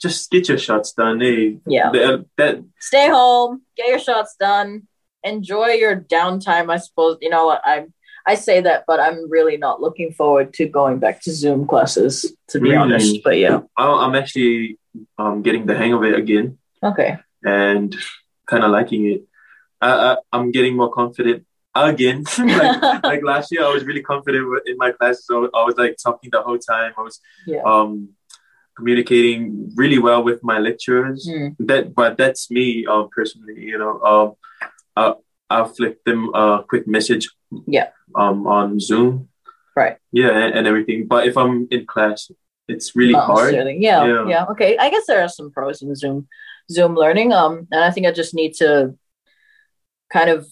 just 0.00 0.30
get 0.30 0.48
your 0.48 0.58
shots 0.58 0.92
done. 0.92 1.22
Eh? 1.22 1.56
Yeah. 1.66 1.90
The- 1.92 2.24
that 2.38 2.64
Stay 2.78 3.08
home, 3.08 3.62
get 3.76 3.88
your 3.88 3.98
shots 3.98 4.36
done, 4.40 4.88
enjoy 5.24 5.68
your 5.68 5.96
downtime. 6.00 6.72
I 6.72 6.78
suppose 6.78 7.18
you 7.20 7.30
know 7.30 7.46
what 7.46 7.62
I 7.64 7.86
I 8.26 8.34
say 8.34 8.60
that, 8.60 8.84
but 8.86 9.00
I'm 9.00 9.30
really 9.30 9.56
not 9.56 9.80
looking 9.80 10.12
forward 10.12 10.52
to 10.54 10.66
going 10.66 10.98
back 10.98 11.20
to 11.22 11.32
Zoom 11.32 11.66
classes. 11.66 12.32
To 12.48 12.60
be 12.60 12.70
Really? 12.70 12.76
honest, 12.76 13.16
but 13.24 13.38
yeah, 13.38 13.60
I'm 13.76 14.14
actually 14.14 14.78
um 15.18 15.42
getting 15.42 15.66
the 15.66 15.76
hang 15.76 15.92
of 15.92 16.04
it 16.04 16.14
again 16.14 16.58
okay, 16.82 17.18
and 17.44 17.94
kind 18.46 18.64
of 18.64 18.70
liking 18.70 19.06
it. 19.06 19.24
I, 19.80 19.90
I 19.90 20.16
I'm 20.32 20.50
getting 20.50 20.76
more 20.76 20.92
confident 20.92 21.46
again. 21.74 22.24
like, 22.38 23.02
like 23.04 23.22
last 23.22 23.52
year, 23.52 23.64
I 23.64 23.72
was 23.72 23.84
really 23.84 24.02
confident 24.02 24.46
in 24.66 24.76
my 24.76 24.92
classes. 24.92 25.26
So 25.26 25.48
I 25.54 25.64
was 25.64 25.76
like 25.76 25.96
talking 26.02 26.30
the 26.30 26.42
whole 26.42 26.58
time. 26.58 26.92
I 26.98 27.02
was 27.02 27.20
yeah, 27.46 27.62
um 27.62 28.10
communicating 28.76 29.70
really 29.74 29.98
well 29.98 30.22
with 30.22 30.42
my 30.42 30.58
lecturers. 30.58 31.28
Mm. 31.28 31.56
That, 31.60 31.94
but 31.94 32.16
that's 32.16 32.50
me 32.50 32.86
um 32.86 33.08
personally. 33.14 33.60
You 33.60 33.78
know, 33.78 34.00
um, 34.00 34.34
I 34.96 35.14
I'll 35.48 35.66
flick 35.66 36.04
them 36.04 36.30
a 36.34 36.64
quick 36.68 36.86
message. 36.86 37.28
Yeah. 37.66 37.88
Um, 38.14 38.46
on 38.46 38.78
Zoom. 38.78 39.28
Right. 39.74 39.96
Yeah, 40.12 40.30
and, 40.30 40.54
and 40.54 40.66
everything. 40.66 41.06
But 41.08 41.26
if 41.26 41.36
I'm 41.36 41.66
in 41.70 41.86
class, 41.86 42.30
it's 42.68 42.94
really 42.94 43.12
Not 43.14 43.26
hard. 43.26 43.54
Yeah, 43.54 44.04
Yeah. 44.04 44.26
yeah, 44.28 44.44
Okay, 44.50 44.76
I 44.78 44.90
guess 44.90 45.06
there 45.06 45.22
are 45.22 45.28
some 45.28 45.50
pros 45.50 45.82
in 45.82 45.94
Zoom 45.96 46.28
Zoom 46.70 46.94
learning. 46.94 47.32
Um, 47.32 47.66
and 47.72 47.82
I 47.82 47.90
think 47.90 48.06
I 48.06 48.12
just 48.12 48.32
need 48.34 48.54
to 48.54 48.96
kind 50.12 50.30
of 50.30 50.46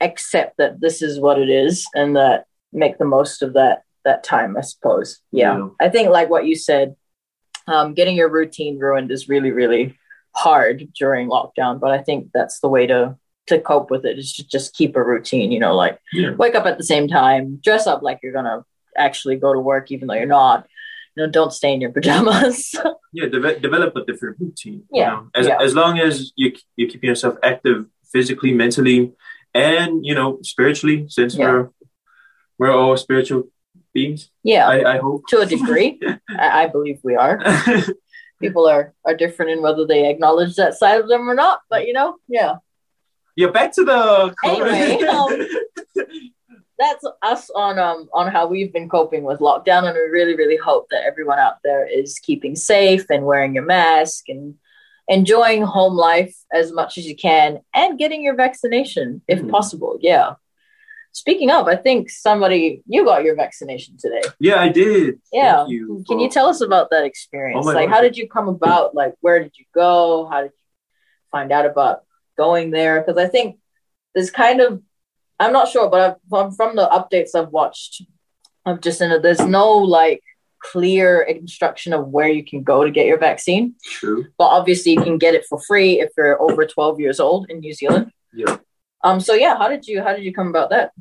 accept 0.00 0.56
that 0.58 0.80
this 0.80 1.02
is 1.02 1.18
what 1.20 1.38
it 1.38 1.48
is 1.48 1.86
and 1.94 2.16
that 2.16 2.44
make 2.72 2.98
the 2.98 3.04
most 3.04 3.42
of 3.42 3.54
that 3.54 3.82
that 4.04 4.22
time. 4.24 4.56
I 4.56 4.62
suppose. 4.62 5.20
Yeah, 5.32 5.56
Yeah. 5.56 5.68
I 5.80 5.88
think 5.88 6.10
like 6.10 6.28
what 6.28 6.46
you 6.46 6.56
said, 6.56 6.96
um, 7.66 7.94
getting 7.94 8.16
your 8.16 8.28
routine 8.30 8.78
ruined 8.78 9.10
is 9.10 9.28
really 9.28 9.50
really 9.50 9.98
hard 10.34 10.88
during 10.98 11.28
lockdown. 11.30 11.80
But 11.80 11.90
I 11.92 12.02
think 12.02 12.30
that's 12.34 12.60
the 12.60 12.68
way 12.68 12.86
to 12.86 13.16
to 13.50 13.60
cope 13.60 13.90
with 13.90 14.04
it 14.04 14.18
is 14.18 14.32
to 14.34 14.42
just 14.48 14.74
keep 14.74 14.96
a 14.96 15.02
routine. 15.02 15.52
You 15.52 15.60
know, 15.60 15.74
like 15.76 15.98
Yeah. 16.12 16.32
wake 16.42 16.54
up 16.56 16.66
at 16.66 16.78
the 16.78 16.84
same 16.92 17.06
time, 17.06 17.60
dress 17.62 17.86
up 17.86 18.02
like 18.02 18.18
you're 18.22 18.32
gonna 18.32 18.64
actually 18.96 19.36
go 19.36 19.52
to 19.52 19.60
work, 19.60 19.90
even 19.92 20.08
though 20.08 20.14
you're 20.22 20.26
not. 20.42 20.66
you 21.16 21.24
know, 21.26 21.30
don't 21.38 21.52
stay 21.52 21.72
in 21.74 21.80
your 21.84 21.90
pajamas. 21.96 22.74
yeah, 23.12 23.26
de- 23.26 23.58
develop 23.60 23.94
a 23.96 24.04
different 24.04 24.36
routine. 24.40 24.80
Yeah, 24.92 24.98
You 24.98 25.10
know? 25.16 25.28
As 25.40 25.46
yeah. 25.48 25.58
as 25.66 25.72
long 25.80 25.98
as 26.06 26.32
you 26.40 26.46
you're 26.76 26.88
keeping 26.92 27.10
yourself 27.12 27.34
active 27.52 27.78
physically, 28.12 28.52
mentally, 28.64 29.12
and 29.52 29.90
you 30.08 30.14
know 30.18 30.38
spiritually, 30.42 30.98
since 31.08 31.32
Yeah. 31.36 31.44
we're 31.50 31.64
we're 32.58 32.74
all 32.80 32.96
spiritual 32.96 33.42
beings. 33.94 34.30
yeah, 34.44 34.64
I, 34.74 34.76
I 34.94 34.96
hope. 34.98 35.20
to 35.32 35.40
a 35.40 35.46
degree, 35.46 35.98
I, 36.44 36.46
I 36.62 36.64
believe 36.74 36.98
we 37.02 37.16
are. 37.16 37.36
People 38.44 38.66
are 38.74 38.94
are 39.04 39.16
different 39.22 39.50
in 39.50 39.60
whether 39.62 39.84
they 39.86 40.08
acknowledge 40.08 40.54
that 40.56 40.74
side 40.74 40.98
of 41.00 41.08
them 41.08 41.28
or 41.28 41.34
not. 41.34 41.56
But 41.72 41.86
you 41.88 41.92
know, 41.98 42.08
yeah, 42.28 42.52
yeah, 43.40 43.50
back 43.50 43.72
to 43.74 43.84
the 43.84 44.34
Anyway, 44.44 45.02
um, 45.16 46.06
that's 46.78 47.04
us 47.22 47.50
on 47.50 47.78
um 47.78 48.08
on 48.12 48.26
how 48.34 48.46
we've 48.46 48.72
been 48.72 48.88
coping 48.88 49.22
with 49.22 49.40
lockdown, 49.40 49.84
and 49.84 49.94
we 49.94 50.00
really 50.18 50.36
really 50.36 50.56
hope 50.56 50.86
that 50.90 51.02
everyone 51.04 51.38
out 51.38 51.56
there 51.64 51.86
is 51.86 52.18
keeping 52.18 52.54
safe 52.56 53.04
and 53.10 53.24
wearing 53.24 53.54
your 53.54 53.64
mask 53.64 54.28
and 54.28 54.54
enjoying 55.08 55.62
home 55.62 55.94
life 55.94 56.34
as 56.52 56.72
much 56.72 56.96
as 56.98 57.04
you 57.06 57.16
can 57.16 57.60
and 57.74 57.98
getting 57.98 58.22
your 58.22 58.34
vaccination 58.36 59.22
if 59.26 59.40
Mhm. 59.40 59.50
possible. 59.50 59.98
Yeah. 60.00 60.34
Speaking 61.12 61.50
of, 61.50 61.66
I 61.66 61.74
think 61.74 62.08
somebody 62.08 62.82
you 62.86 63.04
got 63.04 63.24
your 63.24 63.34
vaccination 63.34 63.96
today. 63.98 64.22
yeah, 64.38 64.60
I 64.60 64.68
did. 64.68 65.20
Yeah. 65.32 65.66
You 65.66 66.04
Can 66.06 66.20
you 66.20 66.30
tell 66.30 66.46
us 66.46 66.60
about 66.60 66.90
that 66.90 67.04
experience? 67.04 67.66
Oh 67.66 67.72
like, 67.72 67.88
God. 67.88 67.94
how 67.94 68.00
did 68.00 68.16
you 68.16 68.28
come 68.28 68.48
about? 68.48 68.94
Like, 68.94 69.14
where 69.20 69.38
did 69.42 69.52
you 69.58 69.64
go? 69.74 70.26
How 70.30 70.42
did 70.42 70.52
you 70.52 70.84
find 71.32 71.50
out 71.50 71.66
about 71.66 72.04
going 72.44 72.70
there? 72.70 72.94
Because 73.00 73.18
I 73.18 73.28
think 73.28 73.58
there's 74.14 74.30
kind 74.30 74.60
of, 74.60 74.82
I'm 75.38 75.52
not 75.52 75.68
sure, 75.68 75.90
but 75.90 76.00
I've, 76.00 76.16
from, 76.28 76.52
from 76.52 76.76
the 76.76 76.88
updates 76.88 77.34
I've 77.34 77.52
watched, 77.60 78.02
I've 78.64 78.80
just 78.80 79.00
in 79.00 79.10
there's 79.22 79.40
no 79.40 79.66
like 79.98 80.22
clear 80.60 81.22
instruction 81.22 81.92
of 81.92 82.08
where 82.08 82.28
you 82.28 82.44
can 82.44 82.62
go 82.62 82.84
to 82.84 82.90
get 82.90 83.06
your 83.06 83.18
vaccine. 83.18 83.74
True. 83.84 84.26
But 84.38 84.48
obviously, 84.58 84.92
you 84.92 85.02
can 85.02 85.18
get 85.18 85.34
it 85.34 85.44
for 85.48 85.60
free 85.60 86.00
if 86.00 86.10
you're 86.16 86.40
over 86.40 86.66
12 86.66 87.00
years 87.00 87.20
old 87.20 87.50
in 87.50 87.60
New 87.60 87.74
Zealand. 87.74 88.12
Yeah. 88.32 88.56
Um. 89.02 89.20
So 89.20 89.34
yeah, 89.34 89.56
how 89.56 89.68
did 89.68 89.86
you 89.86 90.02
how 90.02 90.14
did 90.14 90.24
you 90.24 90.32
come 90.32 90.48
about 90.48 90.70
that? 90.70 90.92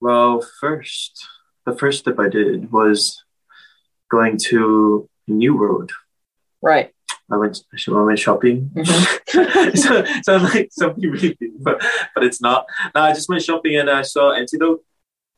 Well, 0.00 0.44
first, 0.60 1.26
the 1.66 1.76
first 1.76 2.00
step 2.00 2.18
I 2.18 2.28
did 2.28 2.72
was 2.72 3.22
going 4.10 4.38
to 4.48 5.08
New 5.28 5.56
Road. 5.56 5.92
Right. 6.62 6.92
I 7.32 7.36
went, 7.36 7.60
I 7.88 8.02
went 8.02 8.18
shopping. 8.18 8.70
Mhm. 8.74 9.76
so, 9.76 10.04
sounds 10.22 10.54
like 10.54 10.68
something 10.72 11.08
really 11.10 11.36
big, 11.38 11.52
but, 11.62 11.80
but 12.14 12.24
it's 12.24 12.40
not. 12.40 12.66
No, 12.94 13.02
I 13.02 13.12
just 13.12 13.28
went 13.28 13.42
shopping 13.42 13.76
and 13.76 13.88
I 13.88 14.02
saw 14.02 14.32
Antidote 14.32 14.82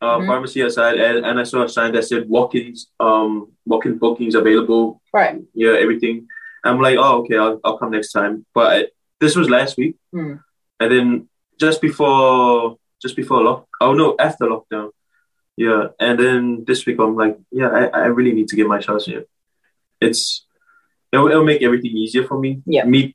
uh, 0.01 0.19
Mhm. 0.19 0.27
pharmacy 0.27 0.63
outside, 0.63 0.97
and, 0.99 1.25
and 1.25 1.39
I 1.39 1.45
saw 1.45 1.63
a 1.65 1.69
sign 1.69 1.93
that 1.93 2.05
said 2.05 2.29
walk-ins, 2.29 2.91
um, 2.99 3.53
walk-in 3.67 3.99
bookings 3.99 4.35
available. 4.35 5.01
Right. 5.15 5.41
Yeah, 5.55 5.73
everything. 5.79 6.27
I'm 6.65 6.81
like, 6.81 6.97
oh, 6.99 7.19
okay, 7.23 7.37
I'll, 7.37 7.61
I'll 7.65 7.79
come 7.79 7.91
next 7.93 8.13
time. 8.13 8.45
But 8.55 8.67
I, 8.73 8.87
this 9.21 9.37
was 9.37 9.49
last 9.51 9.77
week, 9.77 9.97
Hmm. 10.13 10.35
and 10.81 10.93
then 10.93 11.29
just 11.61 11.81
before, 11.81 12.79
just 13.01 13.15
before 13.17 13.43
lock, 13.45 13.67
oh 13.81 13.93
no, 13.95 14.17
after 14.19 14.47
lockdown. 14.47 14.91
Yeah, 15.57 15.89
and 16.01 16.19
then 16.19 16.65
this 16.67 16.87
week 16.87 16.99
I'm 16.99 17.15
like, 17.15 17.39
yeah, 17.53 17.69
I, 17.69 17.85
I 17.87 18.07
really 18.07 18.33
need 18.33 18.49
to 18.49 18.57
get 18.57 18.67
my 18.67 18.81
shots 18.81 19.07
in. 19.07 19.25
It's 20.01 20.47
it'll, 21.13 21.29
it'll 21.29 21.45
make 21.45 21.63
everything 21.63 21.93
easier 21.97 22.25
for 22.25 22.39
me. 22.39 22.63
Yeah. 22.67 22.85
me. 22.85 23.15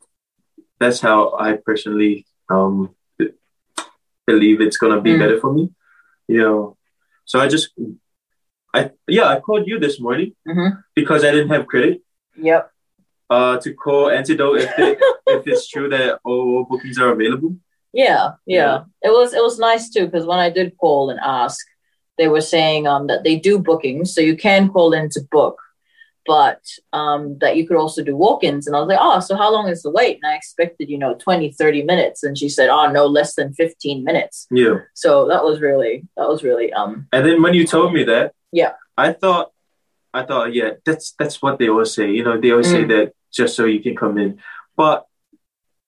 That's 0.80 1.00
how 1.02 1.36
I 1.38 1.58
personally 1.66 2.26
um 2.50 2.96
believe 4.26 4.62
it's 4.62 4.78
gonna 4.78 5.02
be 5.02 5.12
Mm. 5.14 5.20
better 5.20 5.40
for 5.40 5.54
me. 5.54 5.70
You 6.28 6.42
know, 6.42 6.78
so 7.26 7.40
I 7.40 7.48
just 7.48 7.70
I 8.74 8.92
yeah 9.08 9.28
I 9.34 9.40
called 9.40 9.68
you 9.68 9.80
this 9.80 10.00
morning 10.00 10.36
Mhm. 10.48 10.84
because 10.96 11.24
I 11.24 11.32
didn't 11.32 11.50
have 11.50 11.66
credit 11.68 12.02
Yep. 12.36 12.72
uh 13.30 13.58
to 13.64 13.74
call 13.74 14.10
Antidote 14.10 14.60
if 14.62 14.76
they, 14.78 14.92
if 15.36 15.48
it's 15.48 15.68
true 15.68 15.90
that 15.90 16.20
all 16.24 16.66
bookings 16.70 16.98
are 17.00 17.12
available. 17.12 17.56
Yeah, 17.94 18.34
yeah. 18.46 18.58
Yeah. 18.58 18.84
It 19.02 19.12
was 19.12 19.34
it 19.34 19.42
was 19.42 19.58
nice 19.60 19.90
too 19.90 20.06
because 20.06 20.26
when 20.26 20.40
I 20.40 20.50
did 20.50 20.78
call 20.78 21.10
and 21.10 21.20
ask, 21.22 21.66
they 22.18 22.28
were 22.28 22.42
saying 22.56 22.88
um 22.88 23.08
that 23.08 23.24
they 23.24 23.38
do 23.40 23.58
bookings, 23.60 24.14
so 24.14 24.22
you 24.22 24.36
can 24.38 24.70
call 24.70 24.94
in 24.94 25.10
to 25.12 25.22
book, 25.32 25.58
but 26.28 26.62
um 26.94 27.38
that 27.40 27.56
you 27.56 27.66
could 27.68 27.78
also 27.78 28.04
do 28.04 28.16
walk-ins. 28.16 28.68
And 28.68 28.76
I 28.76 28.80
was 28.80 28.90
like, 28.90 29.00
oh, 29.02 29.20
so 29.22 29.36
how 29.36 29.52
long 29.52 29.68
is 29.70 29.82
the 29.82 29.90
wait? 29.90 30.20
And 30.22 30.32
I 30.32 30.36
expected, 30.36 30.90
you 30.90 30.98
know, 30.98 31.16
20, 31.16 31.52
30 31.54 31.84
minutes. 31.84 32.24
And 32.24 32.38
she 32.38 32.50
said, 32.50 32.70
oh 32.70 32.92
no, 32.92 33.06
less 33.06 33.36
than 33.36 33.54
15 33.54 34.04
minutes. 34.04 34.48
Yeah. 34.52 34.80
So 34.94 35.28
that 35.30 35.44
was 35.44 35.62
really 35.62 36.06
that 36.18 36.28
was 36.28 36.44
really 36.44 36.72
um 36.74 37.08
And 37.14 37.26
then 37.26 37.42
when 37.42 37.54
you 37.54 37.66
told 37.66 37.94
me 37.94 38.04
that, 38.04 38.34
Yeah. 38.52 38.74
I 38.98 39.14
thought, 39.14 39.52
I 40.14 40.24
thought, 40.24 40.54
yeah, 40.54 40.72
that's 40.86 41.14
that's 41.20 41.42
what 41.42 41.58
they 41.60 41.70
always 41.70 41.94
say. 41.94 42.12
You 42.12 42.24
know, 42.24 42.40
they 42.40 42.52
always 42.52 42.70
say 42.72 42.84
Mm. 42.84 42.90
that 42.90 43.14
just 43.32 43.56
so 43.56 43.66
you 43.66 43.82
can 43.82 43.96
come 43.96 44.18
in, 44.18 44.40
but 44.76 45.06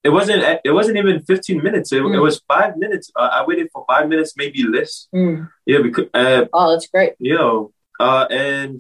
it 0.04 0.10
wasn't. 0.18 0.42
It 0.64 0.72
wasn't 0.72 0.98
even 0.98 1.22
fifteen 1.24 1.62
minutes. 1.68 1.92
It, 1.92 2.02
Mm. 2.04 2.16
it 2.16 2.22
was 2.28 2.42
five 2.48 2.78
minutes. 2.78 3.12
Uh, 3.16 3.30
I 3.38 3.44
waited 3.46 3.68
for 3.74 3.84
five 3.92 4.08
minutes, 4.08 4.32
maybe 4.38 4.64
less. 4.64 5.08
mm. 5.14 5.50
Yeah, 5.66 5.82
because 5.82 6.06
uh, 6.14 6.46
oh 6.54 6.72
that's 6.72 6.88
great. 6.88 7.14
you 7.20 7.36
know, 7.36 7.74
uh, 8.00 8.26
and 8.30 8.78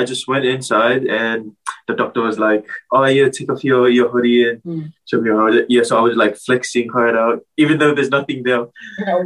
I 0.00 0.04
just 0.04 0.28
went 0.28 0.44
inside, 0.44 1.02
and 1.06 1.40
the 1.88 1.94
doctor 1.94 2.20
was 2.28 2.38
like, 2.38 2.62
"Oh 2.92 3.04
yeah, 3.18 3.28
take 3.36 3.50
off 3.52 3.62
your 3.70 3.88
your 3.88 4.08
hoodie 4.12 4.42
and 4.48 4.58
Mm. 4.62 4.92
show 5.08 5.20
me 5.20 5.28
your 5.30 5.40
hoodie." 5.40 5.66
Yeah, 5.74 5.84
so 5.88 5.92
I 5.98 6.02
was 6.08 6.16
like 6.22 6.34
flexing 6.46 6.88
hard 6.96 7.16
out, 7.24 7.38
even 7.56 7.78
though 7.78 7.94
there's 7.94 8.10
nothing 8.18 8.42
there. 8.48 8.66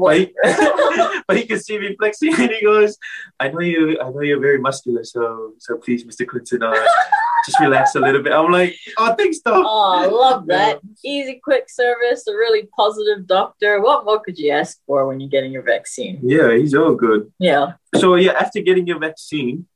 But 0.03 0.17
he, 0.19 0.25
but 1.27 1.37
he 1.39 1.45
could 1.49 1.63
see 1.67 1.79
me 1.79 1.97
flexing, 1.99 2.35
and 2.43 2.51
he 2.57 2.61
goes, 2.71 2.97
"I 3.43 3.49
know 3.49 3.61
you. 3.73 3.83
I 4.01 4.11
know 4.11 4.21
you're 4.29 4.41
very 4.49 4.59
muscular. 4.69 5.05
So, 5.05 5.21
so 5.59 5.71
please, 5.85 6.05
Mr. 6.05 6.27
Clinton, 6.31 6.63
uh, 6.63 6.75
just 7.47 7.59
relax 7.61 7.95
a 7.95 8.01
little 8.01 8.23
bit." 8.23 8.33
I'm 8.33 8.53
like, 8.53 8.77
"Oh, 8.99 9.15
thanks, 9.19 9.39
doc." 9.41 9.65
Oh, 9.67 9.95
I 10.05 10.07
love 10.07 10.47
that. 10.55 10.81
Easy, 11.05 11.41
quick 11.43 11.67
service, 11.83 12.27
a 12.29 12.35
really 12.45 12.69
positive 12.77 13.27
doctor. 13.27 13.81
What 13.81 14.05
more 14.05 14.21
could 14.21 14.39
you 14.39 14.51
ask 14.53 14.79
for 14.87 15.07
when 15.07 15.19
you're 15.21 15.35
getting 15.37 15.53
your 15.53 15.63
vaccine? 15.75 16.21
Yeah, 16.23 16.49
he's 16.57 16.75
all 16.75 16.95
good. 16.95 17.33
Yeah. 17.39 17.73
So 17.97 18.15
yeah, 18.15 18.33
after 18.45 18.61
getting 18.61 18.87
your 18.87 19.01
vaccine, 19.09 19.67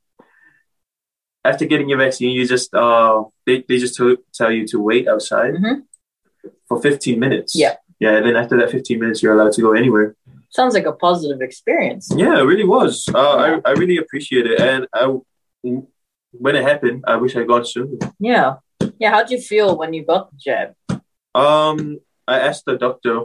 after 1.44 1.64
getting 1.66 1.88
your 1.88 1.98
vaccine, 1.98 2.30
you 2.30 2.46
just 2.46 2.74
uh 2.74 3.24
they, 3.46 3.64
they 3.68 3.78
just 3.78 3.94
to, 3.96 4.18
tell 4.34 4.50
you 4.50 4.66
to 4.68 4.78
wait 4.80 5.06
outside 5.08 5.54
Mhm. 5.54 5.82
for 6.68 6.80
15 6.80 7.18
minutes. 7.20 7.54
Yeah. 7.54 7.74
Yeah, 8.00 8.16
and 8.16 8.26
then 8.26 8.36
after 8.36 8.56
that 8.58 8.70
15 8.70 8.98
minutes, 8.98 9.22
you're 9.22 9.34
allowed 9.38 9.52
to 9.52 9.62
go 9.62 9.72
anywhere. 9.72 10.16
Sounds 10.50 10.74
like 10.74 10.86
a 10.86 10.92
positive 10.92 11.40
experience. 11.40 12.10
Yeah, 12.16 12.38
it 12.40 12.42
really 12.42 12.64
was. 12.64 13.08
Uh, 13.12 13.36
I 13.46 13.48
I 13.64 13.72
really 13.72 13.98
appreciate 13.98 14.46
it, 14.46 14.60
and 14.60 14.86
I 14.92 15.04
when 16.44 16.56
it 16.56 16.64
happened, 16.64 17.04
I 17.06 17.16
wish 17.16 17.36
I'd 17.36 17.46
gone 17.46 17.64
sooner. 17.64 17.98
Yeah. 18.18 18.54
Yeah. 18.98 19.10
How'd 19.14 19.30
you 19.30 19.40
feel 19.40 19.76
when 19.78 19.94
you 19.94 20.04
got 20.04 20.30
the 20.30 20.36
jab? 20.46 20.68
Um, 21.34 21.98
I 22.26 22.36
asked 22.40 22.64
the 22.66 22.76
doctor. 22.76 23.16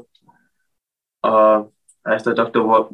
Uh, 1.24 1.64
I 2.06 2.14
asked 2.16 2.26
the 2.26 2.34
doctor 2.36 2.64
what, 2.64 2.90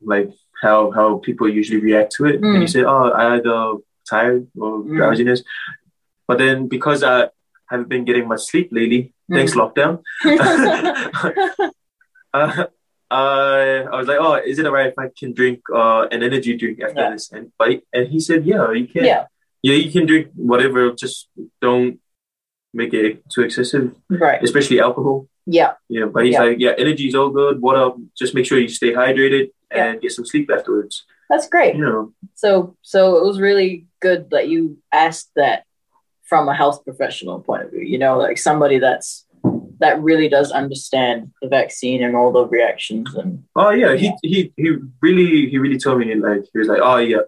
like 0.00 0.30
how 0.62 0.90
how 0.90 1.18
people 1.18 1.48
usually 1.48 1.80
react 1.80 2.12
to 2.16 2.26
it, 2.26 2.36
and 2.42 2.56
he 2.62 2.64
Mm. 2.64 2.72
said, 2.74 2.84
"Oh, 2.84 3.12
I 3.12 3.34
had 3.34 3.46
uh, 3.46 3.76
tired 4.08 4.46
or 4.58 4.82
Mm. 4.82 4.96
drowsiness," 4.96 5.42
but 6.28 6.38
then 6.38 6.68
because 6.68 7.02
I 7.02 7.28
haven't 7.70 7.88
been 7.88 8.04
getting 8.04 8.28
much 8.28 8.42
sleep 8.50 8.68
lately, 8.72 9.12
Mm. 9.30 9.34
thanks 9.36 9.54
lockdown, 9.54 10.02
uh, 12.34 12.64
I 13.10 13.84
I 13.92 13.96
was 13.96 14.08
like, 14.08 14.18
"Oh, 14.20 14.34
is 14.36 14.58
it 14.58 14.66
alright 14.66 14.86
if 14.88 14.98
I 14.98 15.08
can 15.18 15.32
drink 15.34 15.60
uh 15.74 16.06
an 16.10 16.22
energy 16.22 16.56
drink 16.56 16.80
after 16.80 17.00
Yeah. 17.00 17.10
this?" 17.10 17.30
And 17.32 17.52
but 17.58 17.82
and 17.92 18.08
he 18.08 18.20
said, 18.20 18.46
"Yeah, 18.46 18.72
you 18.72 18.86
can. 18.88 19.04
yeah. 19.04 19.26
yeah, 19.62 19.74
you 19.76 19.90
can 19.92 20.06
drink 20.06 20.28
whatever. 20.34 20.90
Just 20.92 21.28
don't 21.60 22.00
make 22.72 22.94
it 22.94 23.22
too 23.28 23.42
excessive, 23.42 23.92
Right. 24.08 24.42
especially 24.42 24.80
alcohol." 24.80 25.28
Yeah. 25.44 25.74
Yeah, 25.88 26.06
but 26.06 26.24
he's 26.24 26.34
Yeah. 26.34 26.42
like, 26.44 26.56
yeah, 26.58 26.74
energy's 26.78 27.14
all 27.14 27.28
good. 27.30 27.60
Water, 27.60 27.92
just 28.16 28.32
make 28.34 28.46
sure 28.46 28.58
you 28.58 28.68
stay 28.68 28.92
hydrated 28.92 29.50
and 29.70 29.94
Yeah. 29.96 30.00
get 30.00 30.12
some 30.12 30.24
sleep 30.24 30.48
afterwards. 30.50 31.04
That's 31.28 31.48
great. 31.48 31.76
You 31.76 31.84
know, 31.84 32.12
So, 32.34 32.76
so 32.82 33.18
it 33.18 33.24
was 33.24 33.40
really 33.40 33.86
good 34.00 34.30
that 34.30 34.48
you 34.48 34.78
asked 34.92 35.30
that 35.36 35.64
from 36.24 36.48
a 36.48 36.54
health 36.54 36.84
professional 36.84 37.40
point 37.40 37.64
of 37.64 37.70
view. 37.70 37.82
You 37.82 37.98
know, 37.98 38.18
like 38.18 38.38
somebody 38.38 38.78
that's 38.78 39.26
that 39.78 40.00
really 40.00 40.28
does 40.28 40.52
understand 40.52 41.32
the 41.42 41.48
vaccine 41.48 42.04
and 42.04 42.14
all 42.14 42.30
the 42.30 42.46
reactions 42.46 43.12
and 43.16 43.42
oh 43.56 43.70
yeah, 43.70 43.96
he 43.96 44.12
he 44.22 44.52
he 44.56 44.76
really 45.00 45.50
he 45.50 45.58
really 45.58 45.78
told 45.78 45.98
me 45.98 46.14
like 46.14 46.44
he 46.52 46.58
was 46.58 46.68
like, 46.68 46.80
oh 46.82 46.98
yeah, 46.98 47.22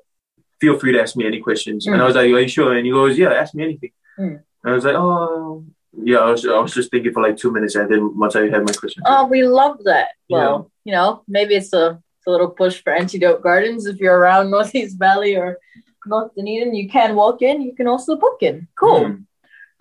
feel 0.60 0.78
free 0.78 0.92
to 0.92 1.00
ask 1.02 1.16
me 1.16 1.26
any 1.26 1.40
questions. 1.40 1.86
And 1.86 2.00
I 2.00 2.04
was 2.04 2.14
like, 2.14 2.30
are 2.30 2.40
you 2.40 2.48
sure? 2.48 2.76
And 2.76 2.86
he 2.86 2.92
goes, 2.92 3.18
yeah, 3.18 3.32
ask 3.32 3.54
me 3.54 3.64
anything. 3.64 3.90
Mm. 4.18 4.42
And 4.62 4.72
I 4.72 4.72
was 4.72 4.84
like, 4.84 4.94
oh 4.94 5.64
yeah, 6.02 6.18
I 6.18 6.30
was 6.30 6.46
I 6.46 6.58
was 6.58 6.74
just 6.74 6.90
thinking 6.90 7.12
for 7.12 7.22
like 7.22 7.36
two 7.36 7.52
minutes, 7.52 7.74
and 7.74 7.90
then 7.90 8.18
once 8.18 8.34
I 8.36 8.48
had 8.48 8.64
my 8.64 8.72
question, 8.72 9.02
Oh, 9.06 9.26
we 9.26 9.44
love 9.44 9.78
that. 9.84 10.08
Well, 10.28 10.70
you 10.84 10.92
know, 10.92 11.22
maybe 11.28 11.54
it's 11.54 11.72
a, 11.72 12.02
a 12.26 12.30
little 12.30 12.50
push 12.50 12.82
for 12.82 12.92
Antidote 12.92 13.42
Gardens. 13.42 13.86
If 13.86 13.98
you're 13.98 14.16
around 14.18 14.50
Northeast 14.56 14.98
Valley 14.98 15.36
or 15.36 15.58
North 16.06 16.34
Dunedin, 16.34 16.74
you 16.74 16.88
can 16.88 17.14
walk 17.14 17.42
in. 17.42 17.62
You 17.62 17.74
can 17.74 17.86
also 17.86 18.16
book 18.16 18.38
in. 18.42 18.68
Cool. 18.78 19.00
Mm. 19.04 19.24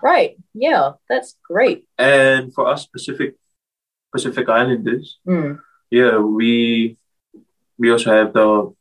Right. 0.01 0.37
Yeah, 0.53 0.93
that's 1.09 1.35
great. 1.47 1.85
And 1.97 2.53
for 2.53 2.67
us 2.67 2.85
Pacific 2.85 3.35
Pacific 4.11 4.47
Islanders, 4.49 5.19
Mm. 5.27 5.59
yeah, 5.89 6.17
we 6.19 6.97
we 7.77 7.91
also 7.91 8.11
have 8.11 8.33
the 8.33 8.73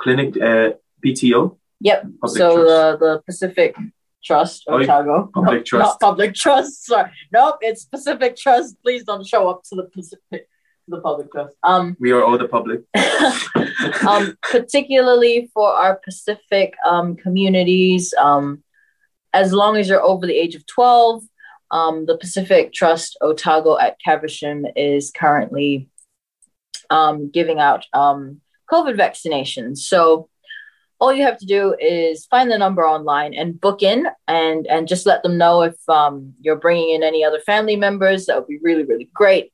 clinic 0.00 0.36
at 0.40 0.80
PTO. 1.04 1.58
Yep. 1.80 2.02
Public 2.20 2.38
so 2.38 2.54
trust. 2.54 2.68
the 2.68 3.06
the 3.06 3.22
Pacific 3.26 3.76
Trust, 4.24 4.62
Oh, 4.68 4.78
Otago. 4.78 5.30
public 5.34 5.58
No, 5.58 5.62
trust. 5.64 5.90
Not 5.90 6.00
public 6.00 6.34
trust. 6.34 6.86
Sorry. 6.86 7.10
Nope, 7.32 7.56
it's 7.60 7.84
Pacific 7.84 8.36
Trust. 8.36 8.76
Please 8.80 9.02
don't 9.02 9.26
show 9.26 9.48
up 9.48 9.62
to 9.64 9.74
the 9.74 9.84
Pacific 9.92 10.48
the 10.88 11.00
public 11.00 11.30
trust. 11.32 11.56
Um 11.62 11.96
We 12.00 12.12
are 12.12 12.22
all 12.22 12.38
the 12.38 12.48
public. 12.48 12.82
um, 14.06 14.36
particularly 14.42 15.50
for 15.54 15.68
our 15.68 15.96
Pacific 15.96 16.74
um, 16.84 17.16
communities. 17.16 18.14
Um, 18.18 18.62
as 19.32 19.52
long 19.52 19.76
as 19.76 19.88
you're 19.88 20.02
over 20.02 20.26
the 20.26 20.36
age 20.36 20.54
of 20.54 20.66
12, 20.66 21.24
um, 21.70 22.06
the 22.06 22.18
Pacific 22.18 22.72
Trust 22.72 23.16
Otago 23.22 23.78
at 23.78 23.98
Caversham 24.04 24.66
is 24.76 25.10
currently 25.10 25.88
um, 26.90 27.30
giving 27.30 27.58
out 27.58 27.86
um, 27.94 28.40
COVID 28.70 28.96
vaccinations. 28.96 29.78
So 29.78 30.28
all 31.00 31.12
you 31.12 31.24
have 31.24 31.38
to 31.38 31.46
do 31.46 31.74
is 31.80 32.26
find 32.26 32.50
the 32.50 32.58
number 32.58 32.86
online 32.86 33.34
and 33.34 33.60
book 33.60 33.82
in 33.82 34.06
and, 34.28 34.66
and 34.66 34.86
just 34.86 35.06
let 35.06 35.22
them 35.22 35.38
know 35.38 35.62
if 35.62 35.76
um, 35.88 36.34
you're 36.40 36.56
bringing 36.56 36.94
in 36.94 37.02
any 37.02 37.24
other 37.24 37.40
family 37.40 37.74
members. 37.74 38.26
That 38.26 38.36
would 38.36 38.46
be 38.46 38.60
really, 38.62 38.84
really 38.84 39.10
great. 39.12 39.52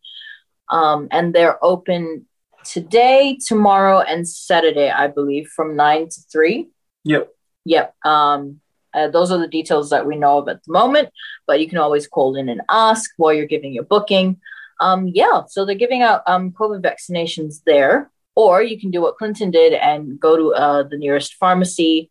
Um, 0.71 1.09
and 1.11 1.35
they're 1.35 1.63
open 1.65 2.27
today, 2.65 3.39
tomorrow, 3.45 4.01
and 4.01 4.29
Saturday, 4.29 4.91
I 4.91 5.09
believe, 5.09 5.49
from 5.49 5.77
nine 5.77 6.09
to 6.09 6.21
three. 6.31 6.69
Yep. 7.05 7.33
Yep. 7.65 7.95
Um, 8.05 8.61
uh, 8.95 9.09
those 9.09 9.31
are 9.31 9.39
the 9.39 9.49
details 9.49 9.91
that 9.91 10.07
we 10.07 10.17
know 10.17 10.39
of 10.39 10.49
at 10.49 10.65
the 10.65 10.73
moment, 10.73 11.11
but 11.47 11.61
you 11.61 11.69
can 11.69 11.79
always 11.79 12.07
call 12.07 12.37
in 12.37 12.49
and 12.49 12.63
ask 12.69 13.11
while 13.17 13.33
you're 13.33 13.47
giving 13.47 13.73
your 13.73 13.85
booking. 13.85 14.41
Um, 14.81 15.09
yeah, 15.09 15.43
so 15.49 15.65
they're 15.65 15.75
giving 15.75 16.03
out 16.03 16.23
um, 16.27 16.53
COVID 16.53 16.83
vaccinations 16.83 17.63
there, 17.67 18.11
or 18.35 18.63
you 18.63 18.81
can 18.81 18.91
do 18.91 19.01
what 19.01 19.17
Clinton 19.17 19.51
did 19.51 19.73
and 19.73 20.19
go 20.19 20.37
to 20.37 20.55
uh, 20.55 20.83
the 20.85 20.97
nearest 20.97 21.35
pharmacy. 21.35 22.11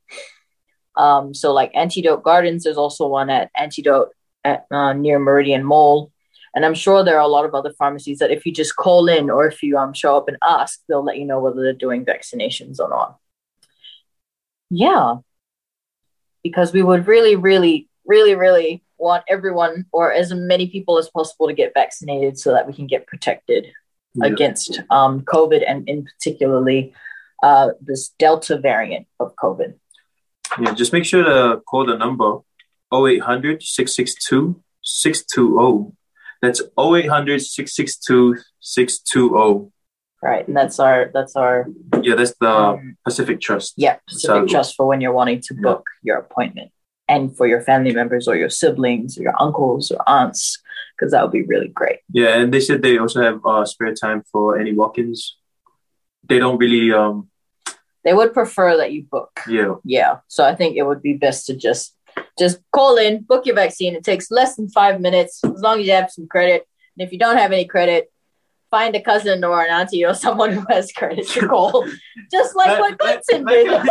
Um, 0.96 1.34
so, 1.34 1.54
like 1.54 1.72
Antidote 1.76 2.24
Gardens, 2.24 2.64
there's 2.64 2.78
also 2.78 3.08
one 3.08 3.30
at 3.30 3.50
Antidote 3.56 4.10
at 4.44 4.66
uh, 4.72 4.94
near 4.94 5.20
Meridian 5.20 5.64
Mall. 5.64 6.12
And 6.58 6.66
I'm 6.66 6.74
sure 6.74 7.04
there 7.04 7.18
are 7.18 7.22
a 7.22 7.28
lot 7.28 7.46
of 7.46 7.54
other 7.54 7.72
pharmacies 7.78 8.18
that 8.18 8.32
if 8.32 8.44
you 8.44 8.52
just 8.52 8.76
call 8.76 9.08
in 9.08 9.30
or 9.30 9.46
if 9.46 9.62
you 9.62 9.78
um, 9.78 9.94
show 9.94 10.18
up 10.18 10.28
and 10.28 10.38
ask, 10.42 10.80
they'll 10.90 11.04
let 11.04 11.20
you 11.20 11.26
know 11.26 11.40
whether 11.40 11.62
they're 11.62 11.72
doing 11.72 12.04
vaccinations 12.04 12.80
or 12.80 12.90
not. 12.90 13.20
Yeah. 14.72 15.18
Because 16.42 16.74
we 16.74 16.82
would 16.82 17.06
really, 17.06 17.36
really, 17.36 17.88
really, 18.08 18.34
really 18.34 18.84
want 18.98 19.24
everyone 19.30 19.86
or 19.92 20.12
as 20.12 20.34
many 20.34 20.66
people 20.66 20.98
as 20.98 21.08
possible 21.10 21.46
to 21.48 21.54
get 21.54 21.76
vaccinated 21.76 22.40
so 22.40 22.52
that 22.54 22.66
we 22.66 22.74
can 22.74 22.88
get 22.88 23.06
protected 23.06 23.68
Yeah. 24.16 24.26
against 24.26 24.82
um, 24.90 25.22
COVID 25.22 25.64
and 25.64 25.88
in 25.88 26.06
particularly 26.06 26.92
uh, 27.44 27.74
this 27.80 28.10
Delta 28.18 28.58
variant 28.58 29.06
of 29.20 29.36
COVID. 29.36 29.76
Yeah, 30.60 30.74
just 30.74 30.92
make 30.92 31.06
sure 31.06 31.24
to 31.24 31.62
call 31.70 31.86
the 31.86 32.00
number 32.00 32.40
0800 32.92 33.62
662 33.62 34.60
620. 34.82 35.94
That's 36.42 36.62
0800 36.80 37.42
662 37.42 38.38
620. 38.60 39.72
Right. 40.22 40.48
And 40.48 40.58
that's 40.58 40.80
our, 40.80 41.12
that's 41.14 41.36
our, 41.36 41.68
Yeah, 42.02 42.16
that's 42.16 42.34
the 42.40 42.50
um, 42.50 42.98
Pacific 43.04 43.40
Trust. 43.40 43.74
Yeah, 43.78 43.98
Pacific 44.08 44.22
So- 44.42 44.46
Trust 44.48 44.76
for 44.76 44.86
when 44.88 45.00
you're 45.02 45.14
wanting 45.14 45.42
to 45.42 45.54
Yeah. 45.56 45.62
book 45.62 45.86
your 46.04 46.18
appointment 46.18 46.72
and 47.08 47.36
for 47.36 47.48
your 47.48 47.62
family 47.62 47.94
members 47.94 48.28
or 48.28 48.36
your 48.36 48.50
siblings 48.50 49.18
or 49.18 49.22
your 49.24 49.36
uncles 49.40 49.92
or 49.92 50.00
aunts, 50.10 50.58
because 50.98 51.12
that 51.12 51.22
would 51.24 51.32
be 51.32 51.44
really 51.44 51.68
great. 51.70 52.00
Yeah, 52.12 52.38
and 52.40 52.54
they 52.54 52.60
said 52.60 52.82
they 52.82 52.98
also 52.98 53.22
have 53.22 53.46
uh, 53.46 53.64
spare 53.66 53.94
time 53.94 54.24
for 54.32 54.58
any 54.60 54.74
walk-ins. 54.74 55.38
They 56.28 56.40
don't 56.40 56.58
really, 56.58 56.92
um, 56.92 57.30
They 58.04 58.14
would 58.14 58.34
prefer 58.34 58.76
that 58.78 58.92
you 58.92 59.04
book. 59.04 59.32
yeah, 59.48 59.76
Yeah. 59.86 60.18
So 60.28 60.44
I 60.44 60.56
think 60.56 60.76
it 60.78 60.84
would 60.84 61.02
be 61.02 61.14
best 61.14 61.46
to 61.48 61.56
just 61.56 61.96
just 62.38 62.60
call 62.72 62.98
in, 62.98 63.24
book 63.24 63.46
your 63.46 63.56
vaccine. 63.56 63.96
It 63.96 64.04
takes 64.04 64.30
less 64.32 64.56
than 64.56 64.70
five 64.70 65.02
minutes 65.02 65.42
as 65.44 65.62
long 65.62 65.80
as 65.80 65.88
you 65.88 65.94
have 65.94 66.12
some 66.12 66.28
credit. 66.28 66.68
And 66.98 67.06
if 67.06 67.12
you 67.14 67.20
don't 67.20 67.38
have 67.38 67.52
any 67.52 67.66
credit, 67.66 68.12
find 68.70 68.96
a 68.96 69.02
cousin 69.02 69.44
or 69.44 69.62
an 69.64 69.70
auntie 69.72 70.06
or 70.06 70.14
someone 70.14 70.52
who 70.52 70.66
has 70.70 70.92
credit 70.92 71.28
to 71.30 71.48
call. 71.48 71.86
just 72.32 72.56
like 72.56 72.80
what 72.80 72.98
Clinton 73.00 73.46
did. 73.46 73.68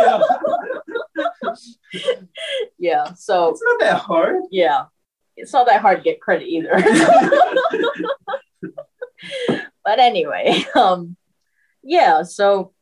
yeah. 2.77 3.13
So 3.13 3.49
It's 3.49 3.63
not 3.63 3.79
that 3.79 3.99
hard. 4.01 4.41
yeah 4.51 4.85
it's 5.37 5.53
not 5.53 5.67
that 5.67 5.81
hard 5.81 5.99
to 5.99 6.03
get 6.03 6.19
credit 6.19 6.47
either 6.47 6.73
but 9.85 9.99
anyway 9.99 10.65
um 10.75 11.15
yeah 11.83 12.23
so 12.23 12.73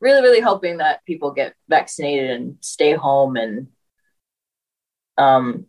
really 0.00 0.22
really 0.22 0.40
hoping 0.40 0.78
that 0.78 1.04
people 1.04 1.32
get 1.32 1.54
vaccinated 1.68 2.30
and 2.30 2.56
stay 2.60 2.92
home 2.94 3.36
and 3.36 3.66
um 5.18 5.66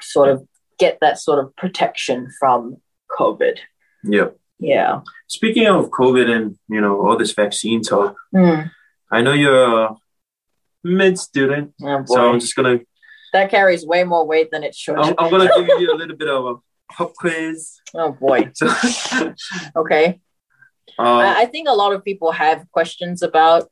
sort 0.00 0.28
of 0.28 0.46
get 0.78 0.98
that 1.00 1.18
sort 1.18 1.38
of 1.38 1.54
protection 1.56 2.28
from 2.38 2.76
covid 3.18 3.58
Yeah. 4.04 4.28
yeah 4.58 5.00
Speaking 5.28 5.66
of 5.66 5.88
COVID 5.88 6.28
and, 6.36 6.58
you 6.68 6.80
know, 6.82 7.00
all 7.00 7.16
this 7.16 7.32
vaccine 7.32 7.80
talk, 7.82 8.16
Hmm. 8.36 8.60
I 9.10 9.22
know 9.22 9.32
you're 9.32 9.64
a 9.84 9.94
mid 10.84 11.18
student, 11.18 11.72
Oh, 11.82 12.02
so. 12.06 12.28
I'm 12.30 12.40
just 12.40 12.54
gonna 12.56 12.80
that 13.32 13.50
carries 13.50 13.86
way 13.86 14.04
more 14.04 14.26
weight 14.26 14.50
than 14.50 14.62
it 14.62 14.74
should 14.74 14.98
I'm, 14.98 15.14
I'm 15.18 15.30
gonna 15.30 15.48
give 15.56 15.80
you 15.80 15.90
a 15.94 15.98
little 16.00 16.16
bit 16.16 16.28
of 16.28 16.44
a 16.50 16.54
pop 16.92 17.12
quiz. 17.14 17.80
oh 17.94 18.12
boy 18.12 18.50
So, 18.60 18.66
okay 19.82 20.20
uh, 20.98 21.02
I, 21.02 21.42
I 21.42 21.46
think 21.46 21.68
a 21.68 21.72
lot 21.82 21.92
of 21.94 22.04
people 22.04 22.30
have 22.32 22.66
questions 22.72 23.22
about 23.22 23.64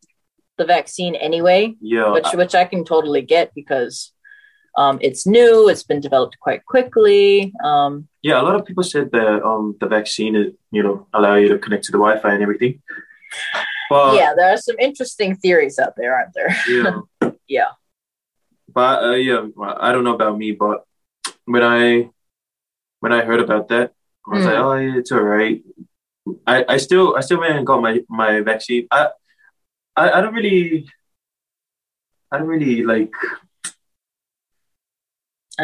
the 0.59 0.65
vaccine 0.65 1.15
anyway 1.15 1.75
yeah, 1.81 2.11
which 2.13 2.31
which 2.41 2.55
I 2.55 2.65
can 2.65 2.85
totally 2.85 3.23
get 3.23 3.53
because 3.55 4.13
um, 4.77 4.99
it's 5.01 5.27
new, 5.27 5.69
it's 5.69 5.83
been 5.83 6.01
developed 6.01 6.39
quite 6.41 6.65
quickly. 6.65 7.53
Um, 7.65 8.09
yeah. 8.23 8.41
A 8.41 8.45
lot 8.45 8.55
of 8.57 8.65
people 8.65 8.83
said 8.85 9.11
that 9.13 9.43
um 9.45 9.77
the 9.81 9.87
vaccine 9.87 10.37
is, 10.37 10.53
you 10.71 10.83
know, 10.83 11.07
allow 11.13 11.35
you 11.37 11.49
to 11.49 11.59
connect 11.59 11.85
to 11.85 11.93
the 11.93 11.99
Wi-Fi 11.99 12.33
and 12.35 12.43
everything. 12.43 12.81
But 13.91 14.15
yeah, 14.17 14.35
there 14.37 14.53
are 14.53 14.57
some 14.57 14.79
interesting 14.79 15.35
theories 15.37 15.79
out 15.79 15.95
there, 15.97 16.15
aren't 16.15 16.35
there? 16.35 16.55
yeah, 16.69 17.31
Yeah. 17.49 17.71
but 18.73 19.03
uh, 19.05 19.13
yeah, 19.17 19.47
well, 19.57 19.77
I 19.81 19.91
don't 19.93 20.05
know 20.05 20.15
about 20.15 20.39
me, 20.39 20.53
but 20.53 20.85
when 21.45 21.63
I 21.65 22.11
when 23.01 23.13
I 23.13 23.23
heard 23.25 23.41
about 23.41 23.69
that, 23.69 23.93
I 24.27 24.31
was 24.35 24.45
Mm. 24.45 24.47
like, 24.47 24.59
oh, 24.59 24.75
yeah, 24.77 24.99
it's 24.99 25.11
all 25.13 25.23
right. 25.23 25.63
I, 26.47 26.65
I 26.69 26.77
still 26.77 27.17
I 27.17 27.21
still 27.23 27.41
went 27.41 27.57
and 27.57 27.67
got 27.67 27.83
my 27.83 28.01
my 28.09 28.41
vaccine. 28.43 28.87
I 28.91 29.09
I, 29.97 30.11
I 30.13 30.21
don't 30.21 30.35
really 30.35 30.87
I 32.31 32.39
don't 32.39 32.47
really 32.47 32.85
like 32.85 33.11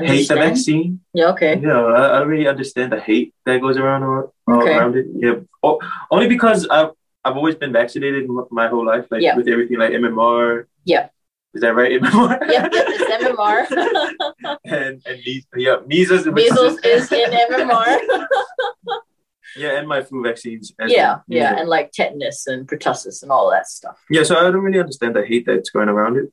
hate 0.05 0.29
the 0.29 0.35
vaccine. 0.35 1.01
Yeah, 1.15 1.27
okay. 1.29 1.59
Yeah, 1.63 1.81
I, 1.83 2.17
I 2.17 2.19
don't 2.21 2.29
really 2.29 2.49
understand 2.49 2.93
the 2.93 3.01
hate 3.01 3.35
that 3.45 3.61
goes 3.61 3.77
around 3.77 4.03
Okay. 4.49 4.75
around 4.77 4.97
it. 4.97 5.07
Yeah, 5.15 5.37
o- 5.63 5.81
only 6.11 6.29
because 6.29 6.67
I've 6.69 6.91
I've 7.25 7.37
always 7.37 7.55
been 7.57 7.73
vaccinated 7.73 8.29
my 8.51 8.69
whole 8.69 8.85
life, 8.87 9.07
like 9.11 9.23
Yeah. 9.23 9.37
with 9.37 9.49
everything 9.49 9.79
like 9.79 9.91
MMR. 9.93 10.67
Yeah. 10.85 11.09
Is 11.55 11.63
that 11.63 11.75
right? 11.75 11.91
MMR. 12.03 12.39
Yeah, 12.51 12.69
it's 12.71 13.25
MMR. 13.25 14.59
and 14.65 15.03
and 15.07 15.17
meas- 15.25 15.47
yeah, 15.57 15.77
measles. 15.87 16.27
Measles 16.27 16.79
is 16.85 17.11
in 17.11 17.31
MMR. 17.51 17.99
Yeah, 19.57 19.79
and 19.79 19.89
my 19.89 20.03
flu 20.03 20.23
vaccines. 20.23 20.73
as 20.79 20.93
yeah, 20.93 21.21
yeah, 21.29 21.59
and 21.59 21.69
like 21.69 21.91
tetanus 21.93 22.47
and 22.47 22.69
pertussis 22.69 23.23
and 23.23 23.33
all 23.33 23.51
that 23.51 23.67
stuff. 23.67 23.99
yeah. 24.11 24.23
So 24.23 24.37
I 24.37 24.43
don't 24.43 24.57
really 24.61 24.79
understand 24.81 25.17
the 25.17 25.25
hate 25.25 25.47
that's 25.47 25.71
going 25.71 25.89
around 25.89 26.19
it. 26.19 26.31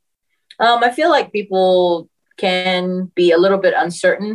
Um, 0.60 0.84
I 0.84 0.92
feel 0.92 1.10
like 1.10 1.32
people 1.32 2.10
can 2.44 3.12
be 3.22 3.28
a 3.32 3.42
little 3.44 3.62
bit 3.66 3.74
uncertain 3.86 4.32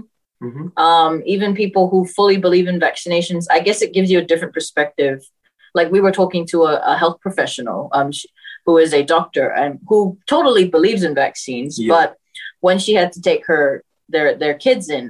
hmm 0.47 0.67
um, 0.89 1.15
even 1.35 1.61
people 1.63 1.85
who 1.91 2.01
fully 2.17 2.39
believe 2.47 2.69
in 2.73 2.79
vaccinations, 2.89 3.45
I 3.57 3.59
guess 3.67 3.83
it 3.83 3.95
gives 3.97 4.09
you 4.13 4.19
a 4.21 4.29
different 4.31 4.55
perspective. 4.59 5.19
Like 5.79 5.89
we 5.95 6.01
were 6.05 6.17
talking 6.21 6.45
to 6.53 6.59
a, 6.71 6.75
a 6.93 6.95
health 7.03 7.19
professional 7.27 7.81
um, 7.99 8.09
sh- 8.13 8.31
who 8.65 8.75
is 8.85 8.93
a 8.95 9.03
doctor 9.17 9.47
and 9.63 9.71
who 9.89 10.01
totally 10.35 10.67
believes 10.77 11.03
in 11.09 11.13
vaccines, 11.27 11.73
Yeah. 11.79 11.95
but 11.95 12.09
when 12.67 12.79
she 12.85 12.93
had 13.01 13.11
to 13.15 13.21
take 13.31 13.43
her 13.51 13.65
their 14.13 14.29
their 14.43 14.57
kids 14.67 14.85
in, 14.99 15.05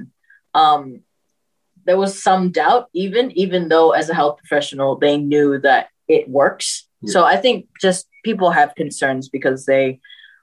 um, 0.63 0.81
there 1.85 1.99
was 2.03 2.11
some 2.27 2.43
doubt. 2.61 2.83
Even 3.05 3.25
even 3.43 3.61
though 3.71 3.89
as 3.99 4.07
a 4.09 4.17
health 4.19 4.37
professional 4.41 4.91
they 5.03 5.15
knew 5.31 5.49
that 5.67 5.83
it 6.07 6.23
works. 6.41 6.67
Yeah. 7.01 7.11
So 7.13 7.19
I 7.33 7.37
think 7.43 7.57
just 7.85 8.01
people 8.27 8.49
have 8.59 8.79
concerns 8.83 9.23
because 9.37 9.59
they 9.71 9.85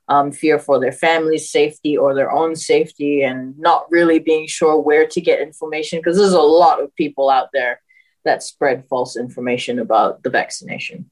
um, 0.09 0.31
fear 0.33 0.59
for 0.59 0.79
their 0.79 0.92
family's 0.92 1.51
safety 1.51 1.97
or 1.97 2.14
their 2.14 2.31
own 2.31 2.55
safety 2.55 3.23
and 3.23 3.59
not 3.59 3.87
really 3.90 4.19
being 4.19 4.47
sure 4.47 4.79
where 4.79 5.07
to 5.07 5.21
get 5.21 5.40
information 5.40 5.99
because 5.99 6.16
there's 6.16 6.33
a 6.33 6.40
lot 6.40 6.81
of 6.83 6.95
people 6.95 7.29
out 7.29 7.49
there 7.53 7.81
that 8.25 8.42
spread 8.42 8.85
false 8.88 9.16
information 9.16 9.79
about 9.79 10.23
the 10.23 10.31
vaccination. 10.31 11.11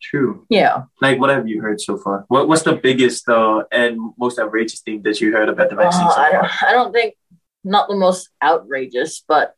True. 0.00 0.46
Yeah. 0.48 0.84
Like, 1.00 1.20
what 1.20 1.30
have 1.30 1.46
you 1.46 1.60
heard 1.60 1.80
so 1.80 1.96
far? 1.96 2.24
What 2.26 2.48
What's 2.48 2.62
the 2.62 2.74
biggest 2.74 3.28
uh, 3.28 3.62
and 3.70 3.98
most 4.18 4.38
outrageous 4.38 4.80
thing 4.80 5.02
that 5.02 5.20
you 5.20 5.32
heard 5.32 5.48
about 5.48 5.70
the 5.70 5.76
vaccine 5.76 6.06
Uh, 6.06 6.10
so 6.10 6.20
I, 6.20 6.30
far? 6.30 6.40
don't, 6.42 6.62
I 6.64 6.72
don't 6.72 6.92
think, 6.92 7.14
not 7.62 7.88
the 7.88 7.94
most 7.94 8.28
outrageous, 8.42 9.22
but 9.26 9.54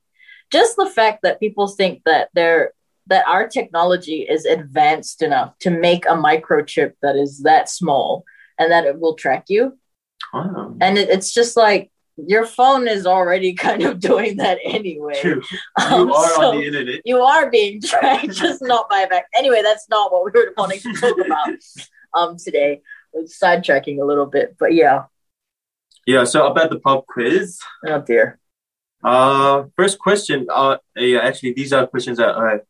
just 0.53 0.77
the 0.77 0.87
fact 0.87 1.21
that 1.23 1.41
people 1.41 1.69
think 1.69 2.03
that 2.05 2.29
they're 2.35 2.73
that 3.07 3.27
our 3.27 3.47
technology 3.47 4.23
is 4.23 4.47
advanced 4.47 5.21
enough 5.23 5.59
to 5.59 5.71
make 5.71 6.07
a 6.07 6.15
microchip 6.15 6.93
that 7.03 7.17
is 7.17 7.43
that 7.43 7.69
small 7.69 8.25
and 8.59 8.71
that 8.73 8.85
it 8.87 8.99
will 8.99 9.15
track 9.15 9.45
you. 9.49 9.79
And 10.33 10.99
it, 10.99 11.09
it's 11.11 11.33
just 11.33 11.57
like 11.57 11.91
your 12.17 12.47
phone 12.47 12.89
is 12.89 13.07
already 13.07 13.55
kind 13.67 13.83
of 13.83 14.01
doing 14.01 14.37
that 14.39 14.59
anyway. 14.65 15.21
True. 15.21 15.43
You 15.51 15.85
Um, 15.85 16.13
are 16.13 16.29
so 16.31 16.43
on 16.51 16.57
the 16.59 16.67
internet. 16.67 17.01
you 17.05 17.19
are 17.21 17.51
being 17.51 17.81
tracked, 17.91 18.31
just 18.33 18.63
not 18.63 18.89
by 18.89 19.01
a 19.01 19.09
back. 19.09 19.27
Anyway, 19.37 19.63
that's 19.63 19.89
not 19.89 20.13
what 20.13 20.25
we 20.25 20.31
were 20.41 20.53
wanting 20.57 20.81
to 20.81 20.93
talk 20.95 21.17
about 21.27 21.49
um 22.15 22.37
today. 22.37 22.83
We're 23.13 23.25
sidetracking 23.25 24.01
a 24.01 24.05
little 24.05 24.27
bit, 24.27 24.57
but 24.59 24.75
yeah. 24.75 25.05
Yeah. 26.07 26.25
So 26.25 26.47
about 26.47 26.71
the 26.71 26.79
pub 26.81 27.07
quiz. 27.07 27.59
Oh 27.87 28.01
dear. 28.01 28.39
Uh, 29.03 29.65
first 29.77 29.99
question. 29.99 30.47
Uh, 30.51 30.79
yeah. 30.97 31.21
Actually, 31.21 31.53
these 31.53 31.73
are 31.73 31.87
questions 31.87 32.19
that 32.19 32.35
I 32.37 32.61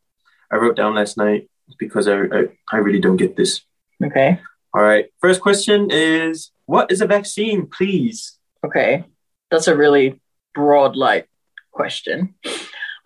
I 0.51 0.57
wrote 0.57 0.75
down 0.75 0.95
last 0.95 1.17
night 1.17 1.49
because 1.79 2.07
I 2.07 2.15
I, 2.23 2.41
I 2.71 2.77
really 2.77 2.99
don't 2.99 3.17
get 3.17 3.35
this. 3.35 3.61
Okay. 4.03 4.39
All 4.75 4.83
right. 4.83 5.05
First 5.21 5.39
question 5.39 5.87
is 5.89 6.51
what 6.65 6.91
is 6.91 6.99
a 6.99 7.07
vaccine, 7.07 7.67
please? 7.67 8.37
Okay. 8.65 9.05
That's 9.49 9.69
a 9.69 9.75
really 9.75 10.19
broad 10.53 10.97
like 10.97 11.29
question. 11.71 12.35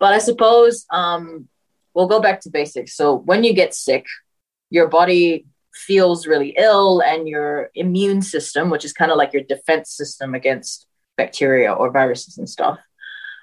But 0.00 0.12
I 0.12 0.18
suppose 0.18 0.84
um 0.90 1.46
we'll 1.94 2.08
go 2.08 2.20
back 2.20 2.40
to 2.40 2.50
basics. 2.50 2.96
So 2.96 3.14
when 3.14 3.44
you 3.44 3.52
get 3.52 3.72
sick, 3.72 4.04
your 4.70 4.88
body 4.88 5.46
feels 5.72 6.26
really 6.26 6.54
ill 6.58 7.02
and 7.02 7.28
your 7.28 7.70
immune 7.76 8.22
system, 8.22 8.68
which 8.70 8.84
is 8.84 8.92
kind 8.92 9.12
of 9.12 9.16
like 9.16 9.32
your 9.32 9.44
defense 9.44 9.92
system 9.92 10.34
against 10.34 10.88
bacteria 11.16 11.72
or 11.72 11.92
viruses 11.92 12.36
and 12.36 12.48
stuff, 12.48 12.80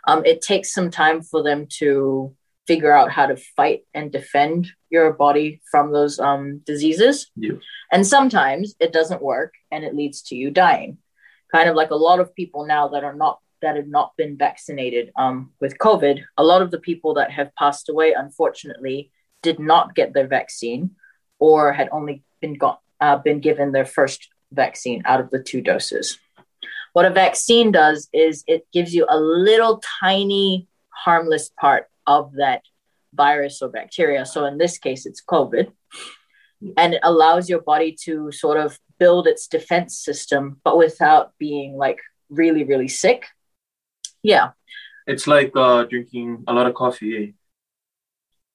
um, 0.05 0.25
it 0.25 0.41
takes 0.41 0.73
some 0.73 0.91
time 0.91 1.21
for 1.21 1.43
them 1.43 1.65
to 1.79 2.35
figure 2.67 2.91
out 2.91 3.11
how 3.11 3.25
to 3.25 3.37
fight 3.55 3.81
and 3.93 4.11
defend 4.11 4.67
your 4.89 5.13
body 5.13 5.61
from 5.71 5.91
those 5.91 6.19
um, 6.19 6.59
diseases. 6.65 7.31
Yeah. 7.35 7.53
And 7.91 8.05
sometimes 8.05 8.75
it 8.79 8.93
doesn't 8.93 9.21
work 9.21 9.53
and 9.71 9.83
it 9.83 9.95
leads 9.95 10.21
to 10.23 10.35
you 10.35 10.51
dying. 10.51 10.97
Kind 11.51 11.69
of 11.69 11.75
like 11.75 11.91
a 11.91 11.95
lot 11.95 12.19
of 12.19 12.35
people 12.35 12.65
now 12.65 12.89
that 12.89 13.03
are 13.03 13.15
not 13.15 13.39
that 13.61 13.75
have 13.75 13.87
not 13.87 14.15
been 14.17 14.37
vaccinated 14.37 15.11
um, 15.17 15.51
with 15.59 15.79
COVID. 15.79 16.21
A 16.37 16.43
lot 16.43 16.61
of 16.61 16.69
the 16.69 16.79
people 16.79 17.15
that 17.15 17.31
have 17.31 17.55
passed 17.55 17.89
away, 17.89 18.13
unfortunately, 18.13 19.11
did 19.41 19.59
not 19.59 19.95
get 19.95 20.13
their 20.13 20.27
vaccine 20.27 20.91
or 21.39 21.73
had 21.73 21.89
only 21.91 22.23
been 22.39 22.53
got 22.53 22.81
uh, 22.99 23.17
been 23.17 23.39
given 23.39 23.71
their 23.71 23.85
first 23.85 24.29
vaccine 24.51 25.01
out 25.05 25.19
of 25.19 25.29
the 25.31 25.41
two 25.41 25.61
doses. 25.61 26.19
What 26.93 27.05
a 27.05 27.09
vaccine 27.11 27.71
does 27.71 28.09
is 28.13 28.43
it 28.47 28.67
gives 28.73 28.93
you 28.93 29.05
a 29.09 29.19
little 29.19 29.81
tiny 30.01 30.67
harmless 30.89 31.49
part 31.59 31.87
of 32.07 32.33
that 32.33 32.63
virus 33.13 33.61
or 33.61 33.69
bacteria. 33.69 34.25
So 34.25 34.45
in 34.45 34.57
this 34.57 34.77
case, 34.77 35.05
it's 35.05 35.21
COVID, 35.23 35.71
and 36.77 36.93
it 36.95 37.01
allows 37.03 37.49
your 37.49 37.61
body 37.61 37.95
to 38.05 38.31
sort 38.31 38.57
of 38.57 38.79
build 38.99 39.27
its 39.27 39.47
defense 39.47 39.97
system, 39.97 40.59
but 40.63 40.77
without 40.77 41.33
being 41.37 41.75
like 41.75 41.99
really, 42.29 42.63
really 42.63 42.87
sick. 42.87 43.25
Yeah. 44.23 44.51
It's 45.05 45.27
like 45.27 45.51
uh 45.55 45.83
drinking 45.83 46.43
a 46.47 46.53
lot 46.53 46.67
of 46.67 46.73
coffee. 46.73 47.35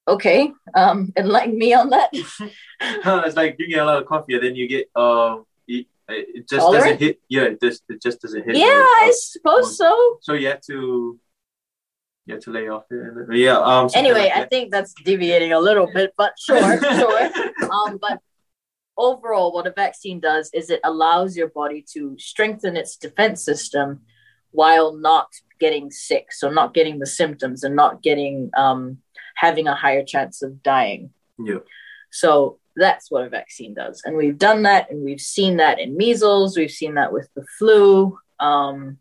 Okay. 0.07 0.53
Um, 0.75 1.12
enlighten 1.17 1.59
me 1.59 1.75
on 1.75 1.91
that. 1.91 2.11
Eh? 2.12 2.49
it's 3.27 3.37
like 3.37 3.57
drinking 3.57 3.79
a 3.79 3.85
lot 3.85 4.03
of 4.03 4.09
coffee, 4.09 4.35
and 4.35 4.43
then 4.43 4.57
you 4.57 4.69
get 4.69 4.88
um. 4.97 5.45
It, 5.69 5.87
it 6.35 6.49
just 6.49 6.61
Tolerant? 6.61 6.85
doesn't 6.85 7.01
hit. 7.01 7.21
Yeah, 7.29 7.43
it 7.43 7.61
just 7.62 7.85
it 7.88 8.03
just 8.03 8.21
doesn't 8.21 8.45
hit. 8.45 8.57
yeah. 8.57 8.67
I 8.67 9.12
suppose 9.15 9.79
so. 9.79 10.19
So 10.21 10.35
you 10.35 10.49
have 10.49 10.61
to. 10.62 11.19
You 12.27 12.35
have 12.35 12.45
to 12.45 12.51
lay 12.51 12.69
off 12.69 12.85
it. 12.91 13.37
Yeah. 13.37 13.59
Um. 13.59 13.89
Anyway, 13.95 14.31
like 14.31 14.37
I 14.37 14.45
think 14.47 14.71
that's 14.71 14.95
deviating 15.05 15.53
a 15.53 15.59
little 15.59 15.89
bit, 15.93 16.13
but 16.17 16.35
sure, 16.39 16.81
sure. 16.81 17.31
Um, 17.71 17.99
but 18.01 18.21
overall, 18.97 19.53
what 19.53 19.67
a 19.67 19.73
vaccine 19.73 20.21
does 20.21 20.51
is 20.55 20.71
it 20.71 20.81
allows 20.85 21.37
your 21.37 21.49
body 21.49 21.85
to 21.95 22.17
strengthen 22.19 22.77
its 22.77 22.97
defense 22.97 23.45
system 23.45 24.03
while 24.53 24.95
not 24.95 25.29
getting 25.59 25.91
sick. 25.91 26.27
So, 26.31 26.49
not 26.49 26.75
getting 26.75 27.01
the 27.01 27.07
symptoms 27.07 27.65
and 27.65 27.75
not 27.75 28.03
getting 28.03 28.51
um, 28.57 28.99
having 29.35 29.67
a 29.67 29.75
higher 29.75 30.05
chance 30.05 30.43
of 30.43 30.63
dying. 30.63 31.11
Yeah. 31.39 31.59
So, 32.11 32.61
that's 32.77 33.11
what 33.11 33.25
a 33.25 33.29
vaccine 33.29 33.75
does. 33.75 34.01
And 34.05 34.17
we've 34.17 34.39
done 34.39 34.63
that 34.63 34.91
and 34.91 35.05
we've 35.05 35.21
seen 35.21 35.57
that 35.57 35.81
in 35.81 35.97
measles, 35.97 36.57
we've 36.57 36.71
seen 36.71 36.95
that 36.95 37.13
with 37.13 37.29
the 37.35 37.45
flu. 37.59 38.19
Um, 38.41 38.99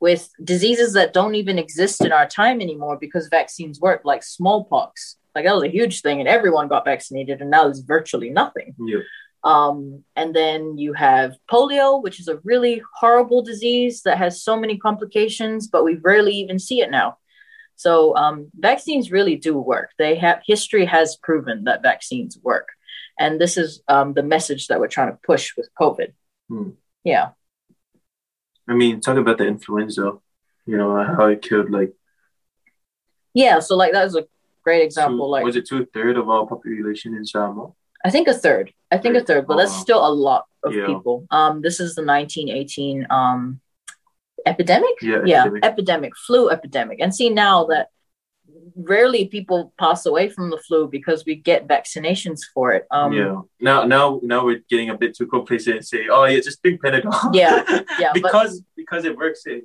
with 0.00 0.30
diseases 0.42 0.94
that 0.94 1.12
don't 1.12 1.34
even 1.34 1.58
exist 1.58 2.02
in 2.02 2.10
our 2.10 2.26
time 2.26 2.60
anymore 2.60 2.96
because 2.98 3.28
vaccines 3.28 3.80
work, 3.80 4.00
like 4.04 4.22
smallpox. 4.22 5.16
Like 5.34 5.44
that 5.44 5.54
was 5.54 5.64
a 5.64 5.68
huge 5.68 6.00
thing, 6.00 6.18
and 6.18 6.28
everyone 6.28 6.68
got 6.68 6.84
vaccinated, 6.84 7.40
and 7.40 7.50
now 7.50 7.64
there's 7.64 7.80
virtually 7.80 8.30
nothing. 8.30 8.74
Yeah. 8.78 9.00
Um, 9.44 10.04
and 10.16 10.34
then 10.34 10.76
you 10.76 10.92
have 10.94 11.36
polio, 11.50 12.02
which 12.02 12.20
is 12.20 12.28
a 12.28 12.40
really 12.44 12.82
horrible 12.96 13.42
disease 13.42 14.02
that 14.02 14.18
has 14.18 14.42
so 14.42 14.58
many 14.58 14.76
complications, 14.76 15.68
but 15.68 15.84
we 15.84 15.96
rarely 15.96 16.32
even 16.34 16.58
see 16.58 16.80
it 16.80 16.90
now. 16.90 17.18
So 17.76 18.14
um, 18.16 18.50
vaccines 18.54 19.10
really 19.10 19.36
do 19.36 19.56
work. 19.56 19.90
They 19.98 20.16
have 20.16 20.42
history 20.44 20.84
has 20.84 21.16
proven 21.16 21.64
that 21.64 21.82
vaccines 21.82 22.38
work, 22.42 22.68
and 23.18 23.40
this 23.40 23.56
is 23.56 23.82
um, 23.86 24.14
the 24.14 24.22
message 24.22 24.66
that 24.66 24.80
we're 24.80 24.88
trying 24.88 25.12
to 25.12 25.18
push 25.24 25.56
with 25.56 25.68
COVID. 25.80 26.12
Hmm. 26.48 26.70
Yeah, 27.04 27.30
I 28.70 28.74
mean, 28.74 29.00
talk 29.00 29.16
about 29.18 29.38
the 29.38 29.46
influenza. 29.46 30.12
You 30.66 30.76
know 30.78 30.90
how 31.16 31.26
it 31.26 31.42
killed 31.42 31.70
like. 31.70 31.92
yeah. 33.34 33.58
So 33.60 33.76
like 33.76 33.92
that 33.92 34.04
was 34.04 34.16
a 34.16 34.26
great 34.64 34.80
Two, 34.80 34.84
example. 34.86 35.28
like 35.30 35.44
was 35.44 35.56
it 35.56 35.66
two 35.66 35.86
third 35.92 36.16
of 36.16 36.28
our 36.30 36.46
population 36.46 37.14
in 37.16 37.24
Samoa? 37.26 37.72
I 38.04 38.10
think 38.10 38.28
a 38.28 38.34
third. 38.34 38.72
I 38.90 38.98
think 38.98 39.16
a 39.16 39.24
third, 39.24 39.46
but 39.46 39.56
that's 39.56 39.76
still 39.76 40.02
a 40.06 40.12
lot 40.28 40.44
of 40.62 40.72
Yeah. 40.74 40.86
people. 40.86 41.26
Um, 41.30 41.60
this 41.62 41.80
is 41.80 41.94
the 41.94 42.04
1918 42.04 43.06
um 43.10 43.60
epidemic. 44.46 44.94
Yeah, 45.02 45.22
yeah, 45.26 45.40
epidemic. 45.44 45.64
epidemic, 45.64 46.12
flu 46.16 46.50
epidemic. 46.50 46.98
And 47.00 47.14
see 47.14 47.28
now 47.30 47.64
that 47.66 47.88
rarely 48.76 49.26
people 49.26 49.72
pass 49.78 50.06
away 50.06 50.28
from 50.28 50.50
the 50.50 50.58
flu 50.58 50.88
because 50.88 51.24
we 51.24 51.34
get 51.34 51.66
vaccinations 51.66 52.40
for 52.54 52.72
it. 52.72 52.86
Um, 52.90 53.12
yeah. 53.12 53.40
Now, 53.60 53.84
now, 53.84 54.20
now 54.22 54.44
we're 54.44 54.62
getting 54.68 54.90
a 54.90 54.98
bit 54.98 55.16
too 55.16 55.26
complacent 55.26 55.76
and 55.76 55.86
say, 55.86 56.08
"Oh, 56.08 56.24
yeah, 56.24 56.40
just 56.40 56.62
drink 56.62 56.82
Panadol." 56.82 57.12
Yeah, 57.34 57.64
yeah, 57.98 58.12
but- 58.12 58.22
because 58.22 58.62
because 58.76 59.04
it 59.04 59.16
works. 59.16 59.42
It, 59.46 59.64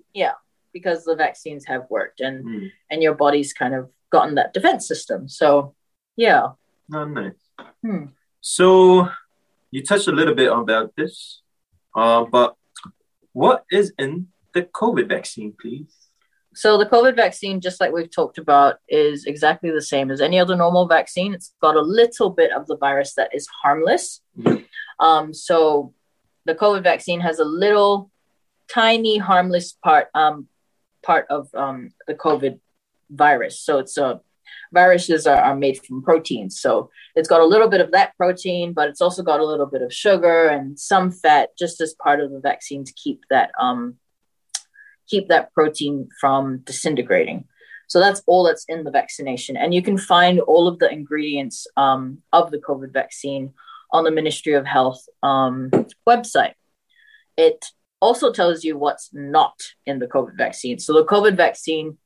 because 0.74 1.06
the 1.06 1.16
vaccines 1.16 1.66
have 1.66 1.86
worked 1.90 2.20
and 2.20 2.46
mm, 2.46 2.72
and 2.92 3.02
your 3.02 3.16
body's 3.16 3.54
kind 3.54 3.74
of 3.74 3.90
gotten 4.12 4.36
that 4.36 4.54
defense 4.54 4.88
system. 4.88 5.30
So 5.30 5.74
yeah, 6.16 6.50
not 6.90 7.10
nice. 7.10 7.34
Hmm. 7.82 8.06
So, 8.42 9.10
you 9.72 9.84
touched 9.84 10.08
a 10.08 10.12
little 10.12 10.36
bit 10.36 10.52
about 10.52 10.96
this, 10.96 11.42
uh, 11.96 12.26
but 12.26 12.56
what 13.34 13.66
is 13.72 13.92
in 13.98 14.28
the 14.54 14.64
COVID 14.64 15.10
vaccine, 15.10 15.54
please? 15.60 16.05
So 16.56 16.78
the 16.78 16.86
COVID 16.86 17.18
vaccine, 17.18 17.60
just 17.60 17.82
like 17.82 17.92
we've 17.92 18.10
talked 18.10 18.38
about, 18.38 18.78
is 18.88 19.26
exactly 19.26 19.72
the 19.72 19.82
same 19.82 20.10
as 20.10 20.22
any 20.22 20.40
other 20.40 20.56
normal 20.56 20.88
vaccine. 20.88 21.34
It's 21.34 21.54
got 21.62 21.76
a 21.76 21.82
little 21.82 22.30
bit 22.30 22.52
of 22.52 22.66
the 22.66 22.78
virus 22.78 23.14
that 23.16 23.30
is 23.34 23.46
harmless. 23.62 24.22
Yeah. 24.36 24.60
Um, 25.00 25.34
so 25.34 25.94
the 26.46 26.56
COVID 26.56 26.82
vaccine 26.82 27.20
has 27.20 27.40
a 27.40 27.46
little 27.46 28.10
tiny 28.70 29.18
harmless 29.18 29.74
part 29.74 30.08
um, 30.16 30.48
part 31.04 31.28
of 31.30 31.54
um, 31.54 31.92
the 32.08 32.16
COVID 32.16 32.60
virus. 33.10 33.60
So 33.60 33.80
it's 33.80 33.98
a 33.98 34.22
viruses 34.72 35.28
are, 35.28 35.38
are 35.38 35.56
made 35.56 35.84
from 35.84 36.04
proteins. 36.04 36.60
So 36.60 36.90
it's 37.16 37.28
got 37.28 37.42
a 37.42 37.46
little 37.46 37.68
bit 37.68 37.82
of 37.82 37.92
that 37.92 38.16
protein, 38.16 38.74
but 38.74 38.90
it's 38.90 39.02
also 39.02 39.24
got 39.24 39.40
a 39.40 39.46
little 39.46 39.66
bit 39.66 39.82
of 39.82 39.94
sugar 39.94 40.48
and 40.48 40.80
some 40.80 41.12
fat 41.12 41.50
just 41.58 41.82
as 41.82 41.94
part 41.96 42.20
of 42.22 42.32
the 42.32 42.40
vaccine 42.40 42.84
to 42.86 42.94
keep 42.94 43.24
that 43.30 43.52
um, 43.60 43.96
keep 45.08 45.28
that 45.30 45.54
protein 45.54 46.10
from 46.20 46.60
disintegrating. 46.60 47.46
So 47.88 48.00
that's 48.00 48.24
all 48.26 48.44
that's 48.44 48.66
in 48.68 48.84
the 48.84 48.92
vaccination. 48.92 49.58
And 49.58 49.74
you 49.74 49.82
can 49.82 49.98
find 49.98 50.40
all 50.40 50.68
of 50.68 50.80
the 50.80 50.92
ingredients 50.92 51.68
um, 51.78 52.22
of 52.34 52.52
the 52.52 52.58
COVID 52.58 52.92
vaccine 52.92 53.54
on 53.92 54.04
the 54.04 54.12
Ministry 54.12 54.54
of 54.54 54.66
Health 54.66 55.06
um, 55.22 55.70
website. 56.08 56.54
It 57.38 57.66
also 58.02 58.32
tells 58.32 58.64
you 58.64 58.78
what's 58.78 59.10
not 59.14 59.62
in 59.86 60.00
the 60.00 60.08
COVID 60.08 60.38
vaccine. 60.38 60.80
So 60.80 60.94
the 60.94 61.06
COVID 61.06 61.36
vaccine 61.36 61.98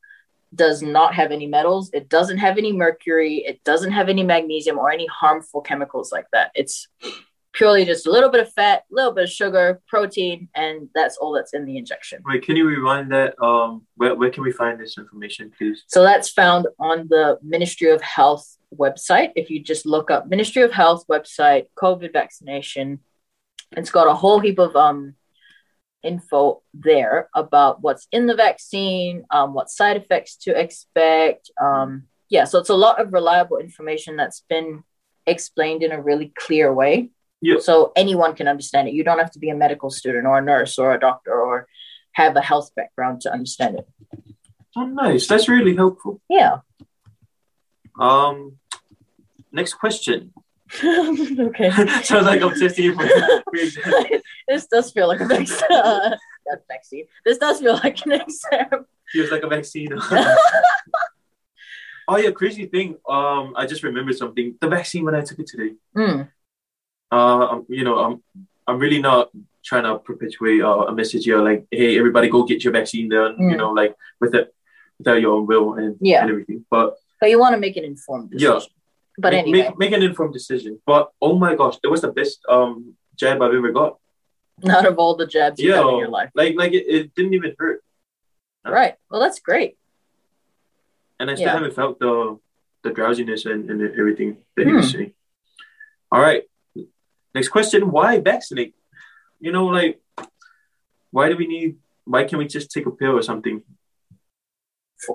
does 0.54 0.82
not 0.82 1.14
have 1.14 1.32
any 1.32 1.46
metals, 1.46 1.92
it 1.94 2.10
doesn't 2.10 2.40
have 2.40 2.58
any 2.58 2.74
mercury, 2.74 3.44
it 3.46 3.64
doesn't 3.64 3.92
have 3.92 4.10
any 4.10 4.24
magnesium 4.24 4.80
or 4.80 4.90
any 4.92 5.06
harmful 5.06 5.62
chemicals 5.62 6.12
like 6.12 6.26
that. 6.34 6.52
It's 6.56 6.88
purely 7.54 7.86
just 7.86 8.08
a 8.08 8.12
little 8.12 8.30
bit 8.30 8.42
of 8.42 8.52
fat, 8.54 8.84
a 8.92 8.96
little 8.96 9.12
bit 9.12 9.26
of 9.26 9.30
sugar, 9.30 9.82
protein, 9.88 10.50
and 10.56 10.90
that's 10.94 11.18
all 11.18 11.34
that's 11.34 11.54
in 11.54 11.66
the 11.66 11.78
injection. 11.78 12.22
Wait, 12.26 12.44
can 12.44 12.56
you 12.56 12.68
rewind 12.68 13.12
that? 13.12 13.42
Um, 13.42 13.86
where 13.96 14.16
where 14.16 14.30
can 14.30 14.44
we 14.44 14.52
find 14.52 14.80
this 14.80 14.98
information, 14.98 15.52
please? 15.58 15.84
So 15.88 16.04
that's 16.04 16.30
found 16.30 16.68
on 16.80 17.08
the 17.10 17.40
Ministry 17.44 17.92
of 17.92 18.02
Health 18.02 18.58
website. 18.76 19.32
If 19.36 19.50
you 19.50 19.62
just 19.62 19.86
look 19.86 20.12
up 20.12 20.28
Ministry 20.28 20.62
of 20.62 20.72
Health 20.72 21.06
website, 21.08 21.68
COVID 21.76 22.14
vaccination, 22.14 23.00
it's 23.76 23.92
got 23.92 24.08
a 24.08 24.14
whole 24.14 24.40
heap 24.40 24.60
of 24.60 24.76
um, 24.76 25.16
info 26.04 26.62
there 26.74 27.30
about 27.36 27.82
what's 27.82 28.08
in 28.12 28.28
the 28.28 28.36
vaccine, 28.36 29.26
um, 29.32 29.54
what 29.54 29.70
side 29.70 29.98
effects 29.98 30.36
to 30.38 30.60
expect. 30.60 31.52
Um, 31.62 32.04
yeah, 32.30 32.46
so 32.46 32.60
it's 32.60 32.70
a 32.70 32.76
lot 32.76 33.02
of 33.02 33.12
reliable 33.12 33.58
information 33.58 34.16
that's 34.16 34.44
been 34.50 34.84
explained 35.26 35.84
in 35.84 35.92
a 35.92 36.02
really 36.02 36.32
clear 36.36 36.74
way. 36.74 37.10
Yeah. 37.42 37.60
So 37.60 37.92
anyone 37.96 38.36
can 38.36 38.48
understand 38.48 38.88
it. 38.88 38.94
You 38.94 39.04
don't 39.04 39.20
have 39.20 39.32
to 39.32 39.40
be 39.40 39.50
a 39.50 39.56
medical 39.56 39.90
student 39.90 40.28
or 40.28 40.38
a 40.38 40.42
nurse 40.42 40.78
or 40.78 40.94
a 40.94 41.00
doctor 41.00 41.34
or 41.34 41.68
have 42.14 42.36
a 42.36 42.42
health 42.42 42.74
background 42.76 43.22
to 43.22 43.32
understand 43.32 43.80
it. 43.80 43.88
Oh, 44.76 44.86
nice. 44.86 45.28
That's 45.28 45.48
really 45.48 45.76
helpful. 45.76 46.22
Yeah. 46.30 46.60
Um, 48.00 48.58
next 49.52 49.76
question. 49.76 50.34
okay. 50.84 51.70
Sounds 52.04 52.26
like 52.26 52.42
I'm 52.42 52.58
testing 52.60 52.86
you 52.86 52.96
for. 52.96 53.08
this 54.48 54.68
does 54.68 54.92
feel 54.92 55.08
like 55.08 55.20
a 55.20 55.26
vaccine. 55.26 55.72
Uh, 55.72 56.16
vaccine. 56.68 57.06
This 57.26 57.38
does 57.38 57.60
feel 57.60 57.74
like 57.74 58.06
an 58.06 58.14
exam. 58.14 58.86
Feels 59.12 59.32
like 59.32 59.44
a 59.44 59.48
vaccine. 59.48 59.90
oh 62.08 62.18
yeah, 62.18 62.32
crazy 62.32 62.68
thing. 62.68 62.98
Um, 63.08 63.54
I 63.56 63.66
just 63.66 63.84
remembered 63.84 64.18
something. 64.18 64.56
The 64.62 64.68
vaccine 64.68 65.06
when 65.06 65.16
I 65.16 65.22
took 65.22 65.40
it 65.40 65.48
today. 65.48 65.76
Mm. 65.98 66.30
Uh, 67.12 67.60
you 67.68 67.84
know, 67.84 68.00
I'm 68.00 68.24
I'm 68.68 68.78
really 68.80 69.02
not 69.02 69.30
trying 69.66 69.84
to 69.84 69.98
perpetuate 70.00 70.62
uh, 70.62 70.86
a 70.88 70.94
message 70.94 71.26
here 71.26 71.40
like, 71.42 71.66
hey, 71.72 71.98
everybody 71.98 72.30
go 72.30 72.44
get 72.44 72.64
your 72.64 72.74
vaccine 72.74 73.10
done. 73.10 73.36
You 73.40 73.56
Mm. 73.56 73.58
know, 73.58 73.72
like 73.72 73.96
with 74.20 74.36
it 74.36 74.54
without 74.98 75.20
your 75.22 75.34
own 75.36 75.48
will 75.48 75.74
and, 75.76 75.96
Yeah. 76.02 76.22
and 76.22 76.30
everything. 76.30 76.66
But 76.70 76.96
But 77.20 77.30
you 77.30 77.40
want 77.40 77.54
to 77.54 77.60
make 77.60 77.78
an 77.78 77.84
informed 77.84 78.32
Yeah. 78.34 78.54
decision. 78.56 78.74
But 79.18 79.34
make, 79.34 79.40
anyway, 79.48 79.68
make, 79.70 79.78
make 79.80 79.92
an 79.94 80.04
informed 80.04 80.34
decision. 80.34 80.82
But 80.86 81.12
oh 81.22 81.36
my 81.38 81.56
gosh, 81.56 81.78
it 81.84 81.88
was 81.88 82.02
the 82.02 82.12
best 82.12 82.40
um 82.48 82.96
jab 83.16 83.42
I've 83.42 83.54
ever 83.54 83.72
got. 83.72 83.98
out 84.70 84.86
of 84.86 84.98
all 85.00 85.16
the 85.16 85.26
jabs 85.26 85.60
you've 85.60 85.70
Yeah, 85.70 85.82
had 85.84 85.90
in 85.94 85.98
your 86.00 86.10
life. 86.10 86.30
like 86.36 86.56
like 86.56 86.74
it, 86.74 86.86
it 86.98 87.16
didn't 87.16 87.34
even 87.34 87.56
hurt, 87.58 87.82
Right. 88.66 88.96
Well, 89.10 89.22
that's 89.22 89.40
great. 89.40 89.78
and 91.20 91.30
I 91.32 91.36
still 91.36 91.48
Yeah. 91.48 91.54
haven't 91.58 91.74
felt 91.74 92.00
the 92.00 92.38
the 92.84 92.92
drowsiness 92.92 93.46
and, 93.46 93.70
and 93.70 93.82
everything 94.02 94.38
that 94.56 94.66
Hmm. 94.68 94.82
saying. 94.82 95.14
All 96.12 96.22
right, 96.22 96.44
next 97.34 97.50
question: 97.50 97.92
Why 97.92 98.20
vaccinate? 98.20 98.76
You 99.40 99.52
know, 99.52 99.66
like 99.68 100.00
why 101.12 101.30
do 101.30 101.38
we 101.38 101.48
need? 101.48 101.78
Why 102.06 102.24
can't 102.24 102.40
we 102.40 102.48
just 102.48 102.72
take 102.72 102.86
a 102.86 102.92
pill 102.92 103.18
or 103.18 103.22
something? 103.22 103.62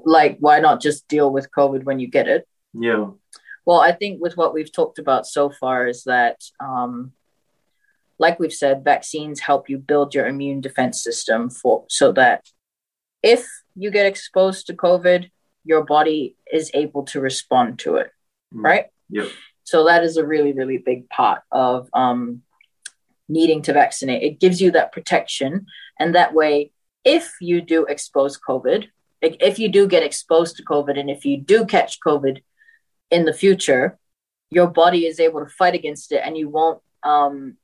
Like, 0.05 0.39
why 0.41 0.61
not 0.61 0.81
just 0.81 1.07
deal 1.09 1.31
with 1.31 1.51
COVID 1.51 1.85
when 1.85 1.99
you 1.99 2.09
get 2.09 2.27
it? 2.29 2.49
Yeah, 2.73 3.11
Well, 3.67 3.81
I 3.81 3.93
think 3.93 4.21
with 4.21 4.37
what 4.37 4.53
we've 4.55 4.73
talked 4.73 4.99
about 4.99 5.27
so 5.27 5.51
far 5.51 5.87
is 5.87 6.05
that, 6.05 6.43
um, 6.59 7.13
like 8.19 8.39
we've 8.41 8.53
said, 8.53 8.83
vaccines 8.85 9.41
help 9.41 9.69
you 9.69 9.79
build 9.79 10.15
your 10.15 10.27
immune 10.27 10.61
defense 10.61 11.03
system 11.03 11.51
for 11.51 11.85
so 11.89 12.13
that 12.13 12.45
if 13.23 13.47
you 13.77 13.91
get 13.91 14.07
exposed 14.07 14.67
to 14.67 14.75
COVID, 14.75 15.31
your 15.65 15.85
body 15.85 16.37
is 16.53 16.71
able 16.75 17.05
to 17.05 17.21
respond 17.21 17.79
to 17.81 17.97
it, 17.97 18.11
Mm. 18.53 18.65
right? 18.65 18.87
Yep. 19.11 19.29
So 19.65 19.85
that 19.85 20.05
is 20.05 20.17
a 20.17 20.27
really, 20.27 20.53
really 20.53 20.79
big 20.79 21.09
part 21.09 21.43
of 21.51 21.89
um, 21.93 22.43
needing 23.29 23.63
to 23.63 23.73
vaccinate. 23.73 24.23
It 24.23 24.41
gives 24.41 24.61
you 24.61 24.71
that 24.73 24.93
protection, 24.93 25.67
and 25.99 26.15
that 26.15 26.35
way, 26.35 26.73
if 27.05 27.35
you 27.41 27.61
do 27.61 27.85
expose 27.87 28.39
COVID, 28.39 28.87
if 29.21 29.59
you 29.59 29.69
do 29.69 29.87
get 29.87 30.03
exposed 30.03 30.57
to 30.57 30.65
COVID, 30.65 30.99
and 30.99 31.11
if 31.11 31.25
you 31.25 31.41
do 31.41 31.65
catch 31.65 31.99
COVID 32.01 32.43
in 33.11 33.25
the 33.25 33.33
future, 33.33 33.99
your 34.51 34.67
body 34.67 35.07
is 35.07 35.19
able 35.19 35.41
to 35.41 35.51
fight 35.51 35.75
against 35.75 36.13
it, 36.13 36.23
and 36.25 36.37
you 36.37 36.49
won't 36.49 36.81
um, 37.03 37.57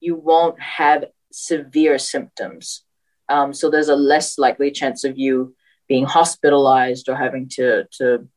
you 0.00 0.16
won't 0.16 0.60
have 0.60 1.04
severe 1.32 1.98
symptoms. 1.98 2.84
Um, 3.28 3.52
so 3.54 3.70
there's 3.70 3.88
a 3.88 3.96
less 3.96 4.36
likely 4.36 4.70
chance 4.70 5.04
of 5.04 5.16
you 5.16 5.54
being 5.88 6.04
hospitalized 6.04 7.08
or 7.08 7.16
having 7.16 7.48
to 7.50 7.84
to 7.98 8.28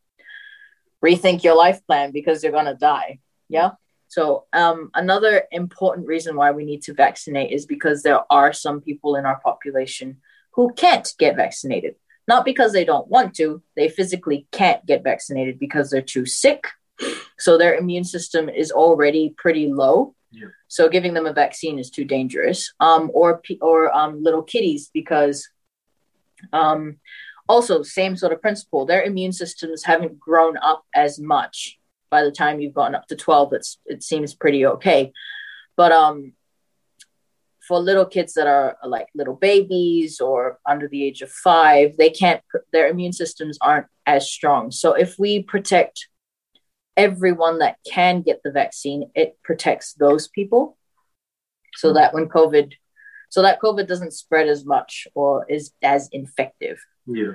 rethink 1.05 1.43
your 1.43 1.57
life 1.65 1.79
plan 1.87 2.11
because 2.11 2.41
you're 2.41 2.57
gonna 2.59 2.75
die. 2.93 3.19
Yeah. 3.49 3.71
So 4.07 4.45
um, 4.53 4.91
another 4.93 5.43
important 5.51 6.07
reason 6.07 6.35
why 6.35 6.51
we 6.51 6.65
need 6.65 6.81
to 6.83 6.93
vaccinate 6.93 7.51
is 7.51 7.65
because 7.65 8.01
there 8.01 8.21
are 8.29 8.53
some 8.53 8.81
people 8.81 9.15
in 9.15 9.25
our 9.25 9.39
population 9.41 10.17
who 10.53 10.73
can't 10.73 11.07
get 11.19 11.35
vaccinated. 11.35 11.95
Not 12.27 12.45
because 12.45 12.71
they 12.71 12.85
don't 12.85 13.07
want 13.07 13.35
to, 13.35 13.61
they 13.75 13.89
physically 13.89 14.47
can't 14.51 14.85
get 14.85 15.03
vaccinated 15.03 15.59
because 15.59 15.89
they're 15.89 16.01
too 16.01 16.25
sick. 16.25 16.61
So 17.37 17.57
their 17.57 17.75
immune 17.75 18.05
system 18.05 18.49
is 18.49 18.71
already 18.71 19.35
pretty 19.37 19.67
low. 19.71 20.15
Yeah. 20.31 20.47
So 20.67 20.89
giving 20.89 21.13
them 21.13 21.27
a 21.27 21.33
vaccine 21.33 21.77
is 21.77 21.89
too 21.89 22.05
dangerous. 22.05 22.73
Um, 22.79 23.11
or 23.13 23.41
or 23.61 23.95
um, 23.95 24.23
little 24.23 24.43
kitties 24.43 24.89
because 24.93 25.47
um, 26.53 26.97
also 27.47 27.83
same 27.83 28.15
sort 28.17 28.33
of 28.33 28.41
principle. 28.41 28.85
Their 28.85 29.03
immune 29.03 29.33
systems 29.33 29.83
haven't 29.83 30.19
grown 30.19 30.57
up 30.57 30.83
as 30.93 31.19
much. 31.19 31.77
By 32.09 32.23
the 32.23 32.31
time 32.31 32.59
you've 32.59 32.73
gotten 32.73 32.95
up 32.95 33.07
to 33.07 33.15
twelve, 33.15 33.53
it's 33.53 33.77
it 33.85 34.03
seems 34.03 34.33
pretty 34.33 34.65
okay. 34.65 35.11
But 35.75 35.91
um, 35.91 36.33
for 37.67 37.79
little 37.79 38.05
kids 38.05 38.33
that 38.33 38.47
are 38.47 38.77
like 38.83 39.07
little 39.15 39.35
babies 39.35 40.21
or 40.21 40.59
under 40.67 40.87
the 40.87 41.03
age 41.03 41.21
of 41.21 41.31
five, 41.31 41.97
they 41.97 42.09
can't. 42.09 42.41
Their 42.71 42.87
immune 42.87 43.13
systems 43.13 43.57
aren't 43.59 43.87
as 44.05 44.29
strong. 44.29 44.71
So 44.71 44.93
if 44.93 45.17
we 45.19 45.43
protect 45.43 46.07
everyone 46.95 47.59
that 47.59 47.77
can 47.91 48.21
get 48.21 48.41
the 48.43 48.51
vaccine, 48.51 49.11
it 49.15 49.37
protects 49.43 49.93
those 49.93 50.29
people, 50.29 50.77
so 51.73 51.93
that 51.93 52.13
when 52.13 52.29
COVID, 52.29 52.73
so 53.29 53.41
that 53.41 53.59
COVID 53.59 53.87
doesn't 53.87 54.13
spread 54.13 54.47
as 54.47 54.63
much 54.65 55.07
or 55.13 55.45
is 55.49 55.71
as 55.81 56.07
infective. 56.11 56.79
Yeah. 57.07 57.33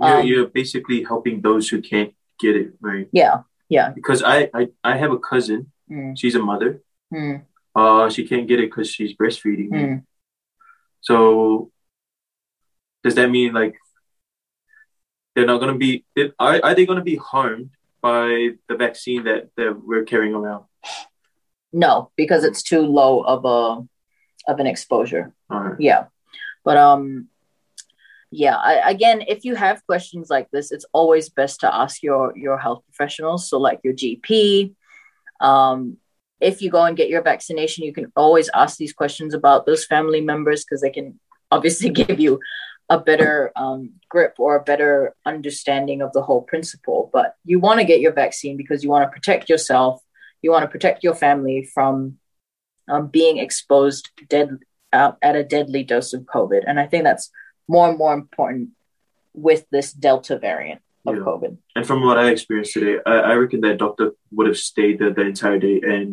You're, 0.00 0.18
Um, 0.20 0.26
you're 0.26 0.46
basically 0.48 1.04
helping 1.04 1.40
those 1.42 1.68
who 1.68 1.80
can't 1.82 2.14
get 2.38 2.56
it, 2.56 2.72
right? 2.80 3.08
Yeah, 3.12 3.42
yeah. 3.68 3.90
Because 3.90 4.22
I 4.22 4.48
I, 4.54 4.68
I 4.82 4.96
have 4.96 5.12
a 5.12 5.18
cousin. 5.18 5.72
Mm, 5.90 6.16
She's 6.18 6.34
a 6.34 6.38
mother. 6.40 6.82
mm, 7.12 7.42
Uh, 7.74 8.08
she 8.08 8.26
can't 8.26 8.48
get 8.48 8.60
it 8.60 8.70
because 8.70 8.88
she's 8.90 9.14
breastfeeding. 9.14 9.70
mm. 9.70 10.02
So 11.02 11.70
does 13.04 13.14
that 13.14 13.30
mean 13.30 13.52
like 13.52 13.74
they're 15.34 15.46
not 15.46 15.60
gonna 15.60 15.78
be 15.78 16.04
are, 16.38 16.60
are 16.62 16.74
they 16.74 16.86
gonna 16.86 17.02
be 17.04 17.16
harmed 17.16 17.70
by 18.02 18.50
the 18.68 18.76
vaccine 18.76 19.24
that, 19.24 19.50
that 19.56 19.72
we're 19.84 20.04
carrying 20.04 20.34
around? 20.34 20.64
No, 21.72 22.10
because 22.16 22.44
it's 22.44 22.62
too 22.62 22.80
low 22.80 23.20
of 23.20 23.44
a 23.44 23.86
of 24.50 24.58
an 24.60 24.66
exposure. 24.66 25.32
Right. 25.48 25.76
Yeah, 25.78 26.06
but 26.64 26.76
um, 26.76 27.28
yeah. 28.30 28.56
I, 28.56 28.90
again, 28.90 29.22
if 29.26 29.44
you 29.44 29.54
have 29.54 29.84
questions 29.86 30.30
like 30.30 30.50
this, 30.50 30.72
it's 30.72 30.86
always 30.92 31.28
best 31.28 31.60
to 31.60 31.74
ask 31.74 32.02
your 32.02 32.36
your 32.36 32.58
health 32.58 32.82
professionals. 32.84 33.48
So, 33.48 33.58
like 33.58 33.80
your 33.82 33.94
GP. 33.94 34.74
Um, 35.40 35.96
if 36.40 36.62
you 36.62 36.70
go 36.70 36.84
and 36.84 36.96
get 36.96 37.10
your 37.10 37.22
vaccination, 37.22 37.84
you 37.84 37.92
can 37.92 38.10
always 38.16 38.48
ask 38.54 38.78
these 38.78 38.94
questions 38.94 39.34
about 39.34 39.66
those 39.66 39.84
family 39.84 40.20
members 40.20 40.64
because 40.64 40.80
they 40.80 40.90
can 40.90 41.18
obviously 41.50 41.90
give 42.00 42.18
you 42.18 42.40
a 42.88 42.98
better 42.98 43.52
um, 43.56 43.92
grip 44.08 44.34
or 44.38 44.56
a 44.56 44.64
better 44.64 45.14
understanding 45.24 46.02
of 46.02 46.12
the 46.12 46.22
whole 46.22 46.42
principle. 46.42 47.10
But 47.12 47.34
you 47.44 47.60
want 47.60 47.78
to 47.80 47.86
get 47.86 48.00
your 48.00 48.12
vaccine 48.12 48.56
because 48.56 48.82
you 48.82 48.90
want 48.90 49.04
to 49.04 49.14
protect 49.14 49.48
yourself. 49.48 50.02
You 50.42 50.50
want 50.50 50.62
to 50.62 50.68
protect 50.68 51.04
your 51.04 51.14
family 51.14 51.68
from 51.72 52.18
um, 52.88 53.08
being 53.08 53.38
exposed 53.38 54.10
dead 54.28 54.58
uh, 54.92 55.12
at 55.22 55.36
a 55.36 55.44
deadly 55.44 55.84
dose 55.84 56.12
of 56.12 56.22
COVID. 56.22 56.62
And 56.66 56.80
I 56.80 56.86
think 56.86 57.04
that's 57.04 57.30
more 57.74 57.88
and 57.88 57.96
more 58.02 58.12
important 58.22 58.70
with 59.48 59.62
this 59.70 59.88
Delta 60.06 60.34
variant 60.48 60.80
of 61.06 61.14
Yeah. 61.16 61.22
COVID. 61.28 61.52
And 61.76 61.84
from 61.86 61.98
what 62.06 62.18
I 62.18 62.26
experienced 62.30 62.72
today, 62.74 62.96
I, 63.06 63.14
I 63.30 63.34
reckon 63.40 63.60
that 63.62 63.78
doctor 63.78 64.06
would 64.34 64.48
have 64.50 64.58
stayed 64.72 64.98
there 64.98 65.14
the 65.14 65.22
entire 65.32 65.58
day 65.58 65.76
and 65.92 66.06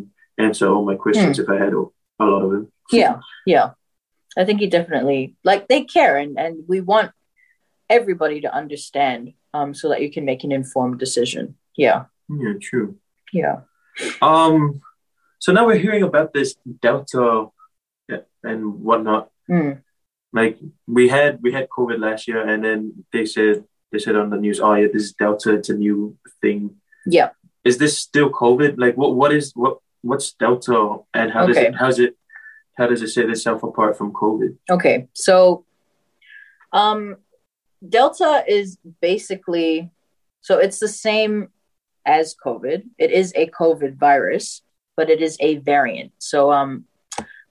answer 0.46 0.66
all 0.68 0.84
my 0.84 0.94
questions 0.94 1.38
if 1.42 1.48
I 1.48 1.56
had 1.64 1.72
a, 1.80 1.82
a 2.20 2.24
lot 2.32 2.42
of 2.44 2.50
them. 2.52 2.64
Yeah, 2.92 3.14
yeah. 3.44 3.70
I 4.40 4.44
think 4.44 4.60
he 4.60 4.68
definitely 4.68 5.20
like 5.50 5.66
they 5.68 5.82
care 5.96 6.16
and, 6.22 6.38
and 6.38 6.54
we 6.72 6.78
want 6.80 7.10
everybody 7.90 8.38
to 8.42 8.50
understand 8.60 9.32
um 9.56 9.70
so 9.74 9.88
that 9.90 10.00
you 10.04 10.10
can 10.16 10.24
make 10.30 10.44
an 10.44 10.52
informed 10.52 10.98
decision. 11.04 11.44
Yeah, 11.76 12.04
Yeah, 12.42 12.54
true. 12.68 12.88
yeah. 13.32 13.56
Um, 14.22 14.80
so 15.42 15.48
now 15.52 15.66
we're 15.66 15.82
hearing 15.86 16.04
about 16.04 16.32
this 16.32 16.54
Delta 16.86 17.46
and 18.50 18.60
whatnot. 18.86 19.30
Mm. 19.50 19.82
Like 20.32 20.58
we 20.86 21.08
had 21.08 21.38
we 21.42 21.52
had 21.52 21.68
COVID 21.68 21.98
last 21.98 22.28
year, 22.28 22.46
and 22.46 22.64
then 22.64 23.04
they 23.12 23.24
said 23.24 23.64
they 23.92 23.98
said 23.98 24.16
on 24.16 24.30
the 24.30 24.36
news, 24.36 24.60
oh 24.60 24.74
yeah, 24.74 24.88
this 24.92 25.04
is 25.04 25.12
Delta. 25.12 25.54
It's 25.54 25.70
a 25.70 25.74
new 25.74 26.16
thing. 26.42 26.76
Yeah. 27.06 27.30
Is 27.64 27.78
this 27.78 27.98
still 27.98 28.30
COVID? 28.30 28.74
Like 28.78 28.96
what 28.96 29.16
what 29.16 29.32
is 29.32 29.52
what 29.54 29.78
what's 30.02 30.32
Delta 30.32 30.98
and 31.14 31.30
how 31.32 31.46
does 31.46 31.56
Okay. 31.56 31.68
it 31.68 31.74
how's 31.76 31.98
it 31.98 32.16
how 32.76 32.86
does 32.86 33.02
it 33.02 33.08
set 33.08 33.28
itself 33.28 33.62
apart 33.62 33.96
from 33.98 34.12
COVID? 34.12 34.56
Okay, 34.70 35.08
so 35.12 35.64
um, 36.72 37.16
Delta 37.86 38.44
is 38.46 38.78
basically 39.00 39.90
so 40.40 40.58
it's 40.58 40.78
the 40.78 40.88
same 40.88 41.48
as 42.06 42.34
COVID. 42.44 42.84
It 42.98 43.10
is 43.10 43.32
a 43.34 43.46
COVID 43.48 43.96
virus, 43.96 44.62
but 44.96 45.10
it 45.10 45.20
is 45.20 45.36
a 45.40 45.56
variant. 45.56 46.12
So 46.18 46.52
um, 46.52 46.84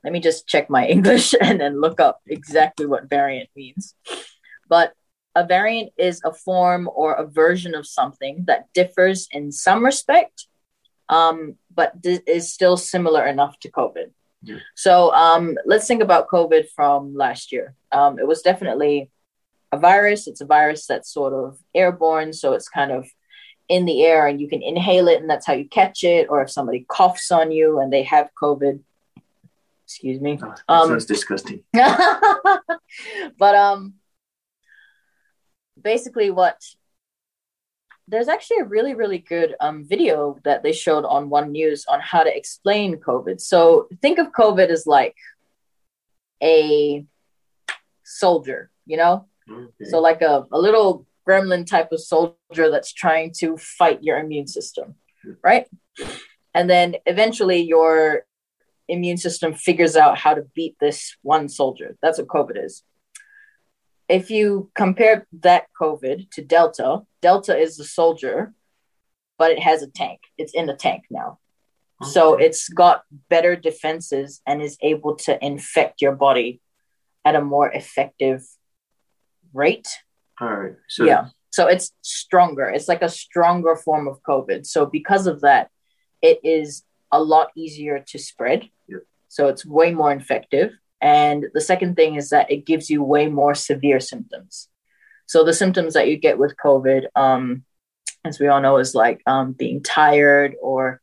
let 0.08 0.14
me 0.14 0.22
just 0.22 0.48
check 0.48 0.70
my 0.70 0.88
English 0.96 1.36
and 1.42 1.60
then 1.60 1.82
look 1.82 2.00
up 2.00 2.22
exactly 2.28 2.86
what 2.86 3.10
variant 3.10 3.50
means. 3.58 3.94
But 4.70 4.94
a 5.36 5.46
variant 5.46 5.92
is 5.98 6.22
a 6.24 6.32
form 6.34 6.90
or 6.96 7.12
a 7.12 7.28
version 7.28 7.76
of 7.76 7.86
something 7.86 8.46
that 8.48 8.68
differs 8.74 9.28
in 9.32 9.52
some 9.52 9.84
respect 9.84 10.48
um, 11.10 11.56
but 11.76 12.02
th- 12.02 12.22
is 12.26 12.54
still 12.54 12.78
similar 12.78 13.26
enough 13.28 13.60
to 13.60 13.72
COVID. 13.72 14.12
Yeah. 14.44 14.60
So 14.76 15.12
um, 15.12 15.58
let's 15.66 15.88
think 15.88 16.02
about 16.02 16.30
COVID 16.30 16.68
from 16.74 17.14
last 17.14 17.52
year. 17.52 17.76
Um, 17.92 18.18
it 18.18 18.28
was 18.28 18.42
definitely 18.42 19.12
a 19.74 19.78
virus. 19.78 20.26
It's 20.26 20.42
a 20.42 20.46
virus 20.46 20.88
that's 20.88 21.12
sort 21.12 21.34
of 21.34 21.60
airborne, 21.76 22.32
so 22.32 22.54
it's 22.54 22.70
kind 22.70 22.94
of 22.94 23.10
in 23.68 23.84
the 23.84 24.06
air 24.06 24.26
and 24.26 24.40
you 24.40 24.48
can 24.48 24.64
inhale 24.64 25.10
it, 25.10 25.20
and 25.20 25.30
that's 25.30 25.46
how 25.46 25.54
you 25.54 25.68
catch 25.68 26.06
it. 26.06 26.28
Or 26.30 26.42
if 26.42 26.50
somebody 26.50 26.86
coughs 26.88 27.30
on 27.30 27.52
you 27.52 27.82
and 27.82 27.92
they 27.92 28.04
have 28.04 28.30
COVID, 28.42 28.80
excuse 29.88 30.20
me. 30.20 30.38
Oh, 30.44 30.48
that 30.50 30.62
Um, 30.68 30.90
sounds 30.90 31.06
disgusting. 31.06 31.64
but 31.74 33.56
um 33.56 33.94
basically 35.82 36.30
what 36.30 36.60
there's 38.08 38.28
actually 38.28 38.58
a 38.60 38.66
really 38.66 38.94
really 38.96 39.20
good 39.20 39.56
um 39.62 39.86
video 39.88 40.40
that 40.44 40.64
they 40.64 40.74
showed 40.74 41.06
on 41.06 41.30
one 41.30 41.52
news 41.52 41.86
on 41.88 42.00
how 42.02 42.24
to 42.24 42.36
explain 42.36 42.98
covid 42.98 43.40
so 43.40 43.88
think 44.02 44.18
of 44.18 44.32
covid 44.32 44.70
as 44.70 44.88
like 44.88 45.16
a 46.42 47.06
soldier 48.04 48.70
you 48.86 48.98
know 48.98 49.26
Okay. 49.50 49.86
so 49.90 50.00
like 50.02 50.22
a, 50.22 50.46
a 50.52 50.60
little 50.60 51.06
gremlin 51.28 51.66
type 51.66 51.92
of 51.94 52.02
soldier 52.02 52.70
that's 52.72 52.92
trying 52.92 53.32
to 53.40 53.56
fight 53.58 54.04
your 54.04 54.18
immune 54.20 54.48
system, 54.48 54.96
right? 55.42 55.68
And 56.54 56.70
then 56.70 56.98
eventually 57.06 57.62
your 57.62 58.26
immune 58.88 59.18
system 59.18 59.54
figures 59.54 59.96
out 59.96 60.18
how 60.18 60.34
to 60.34 60.44
beat 60.56 60.76
this 60.80 61.16
one 61.22 61.50
soldier. 61.50 61.98
That's 62.02 62.18
what 62.18 62.28
COVID 62.28 62.64
is. 62.64 62.84
If 64.08 64.30
you 64.30 64.72
compare 64.76 65.28
that 65.42 65.66
COVID 65.80 66.32
to 66.32 66.42
Delta, 66.42 67.02
Delta 67.22 67.58
is 67.58 67.78
the 67.78 67.84
soldier, 67.84 68.54
but 69.38 69.52
it 69.52 69.60
has 69.60 69.84
a 69.84 69.88
tank. 69.88 70.22
It's 70.38 70.54
in 70.54 70.66
the 70.68 70.76
tank 70.76 71.04
now. 71.10 71.40
So 72.04 72.36
it's 72.36 72.70
got 72.70 73.02
better 73.28 73.56
defenses 73.56 74.40
and 74.46 74.62
is 74.62 74.78
able 74.82 75.16
to 75.16 75.44
infect 75.44 76.00
your 76.00 76.12
body 76.12 76.62
at 77.26 77.36
a 77.36 77.42
more 77.42 77.72
effective 77.72 78.44
rate. 79.52 79.88
All 80.40 80.48
right. 80.48 80.76
So 80.88 81.06
yeah. 81.06 81.30
So 81.50 81.66
it's 81.66 81.92
stronger. 82.04 82.66
It's 82.70 82.88
like 82.88 83.02
a 83.02 83.10
stronger 83.10 83.76
form 83.76 84.08
of 84.08 84.22
COVID. 84.22 84.68
So 84.68 84.86
because 84.86 85.26
of 85.26 85.42
that, 85.42 85.72
it 86.22 86.40
is 86.44 86.84
a 87.12 87.22
lot 87.22 87.52
easier 87.56 88.04
to 88.08 88.20
spread. 88.20 88.70
Yep. 88.88 89.02
So 89.28 89.48
it's 89.48 89.66
way 89.66 89.94
more 89.94 90.12
infective. 90.12 90.72
And 91.00 91.46
the 91.54 91.62
second 91.62 91.96
thing 91.96 92.16
is 92.16 92.30
that 92.30 92.52
it 92.52 92.66
gives 92.66 92.90
you 92.90 93.04
way 93.04 93.28
more 93.28 93.54
severe 93.54 94.00
symptoms. 94.00 94.70
So 95.26 95.44
the 95.44 95.54
symptoms 95.54 95.94
that 95.94 96.08
you 96.08 96.18
get 96.18 96.38
with 96.38 96.56
COVID, 96.64 97.08
um, 97.16 97.64
as 98.26 98.40
we 98.40 98.48
all 98.48 98.62
know, 98.62 98.78
is 98.78 98.96
like 98.96 99.22
um, 99.28 99.52
being 99.54 99.84
tired 99.84 100.56
or 100.62 101.02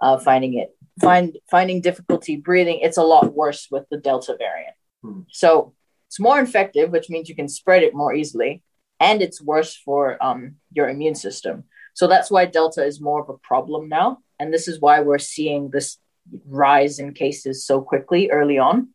uh, 0.00 0.18
finding 0.18 0.54
it 0.54 0.74
find 1.00 1.38
finding 1.50 1.80
difficulty 1.80 2.36
breathing. 2.36 2.80
It's 2.80 2.96
a 2.96 3.02
lot 3.02 3.34
worse 3.34 3.68
with 3.70 3.84
the 3.90 3.98
Delta 3.98 4.36
variant. 4.36 4.74
Hmm. 5.02 5.20
So 5.30 5.74
it's 6.08 6.20
more 6.20 6.38
infective, 6.38 6.90
which 6.90 7.10
means 7.10 7.28
you 7.28 7.36
can 7.36 7.48
spread 7.48 7.82
it 7.82 7.94
more 7.94 8.14
easily, 8.14 8.62
and 8.98 9.22
it's 9.22 9.40
worse 9.40 9.76
for 9.76 10.22
um, 10.22 10.56
your 10.72 10.88
immune 10.88 11.14
system. 11.14 11.64
So 11.94 12.06
that's 12.06 12.30
why 12.30 12.46
Delta 12.46 12.84
is 12.84 13.00
more 13.00 13.20
of 13.20 13.28
a 13.28 13.38
problem 13.38 13.88
now, 13.88 14.18
and 14.38 14.52
this 14.52 14.68
is 14.68 14.80
why 14.80 15.00
we're 15.00 15.18
seeing 15.18 15.70
this 15.70 15.98
rise 16.46 16.98
in 16.98 17.14
cases 17.14 17.66
so 17.66 17.80
quickly 17.80 18.30
early 18.30 18.58
on, 18.58 18.88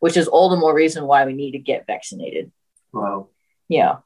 which 0.00 0.16
is 0.16 0.28
all 0.28 0.48
the 0.48 0.56
more 0.56 0.74
reason 0.74 1.06
why 1.06 1.24
we 1.26 1.32
need 1.32 1.52
to 1.52 1.58
get 1.58 1.86
vaccinated. 1.86 2.50
wow. 2.92 3.28
Yeah, 3.68 3.96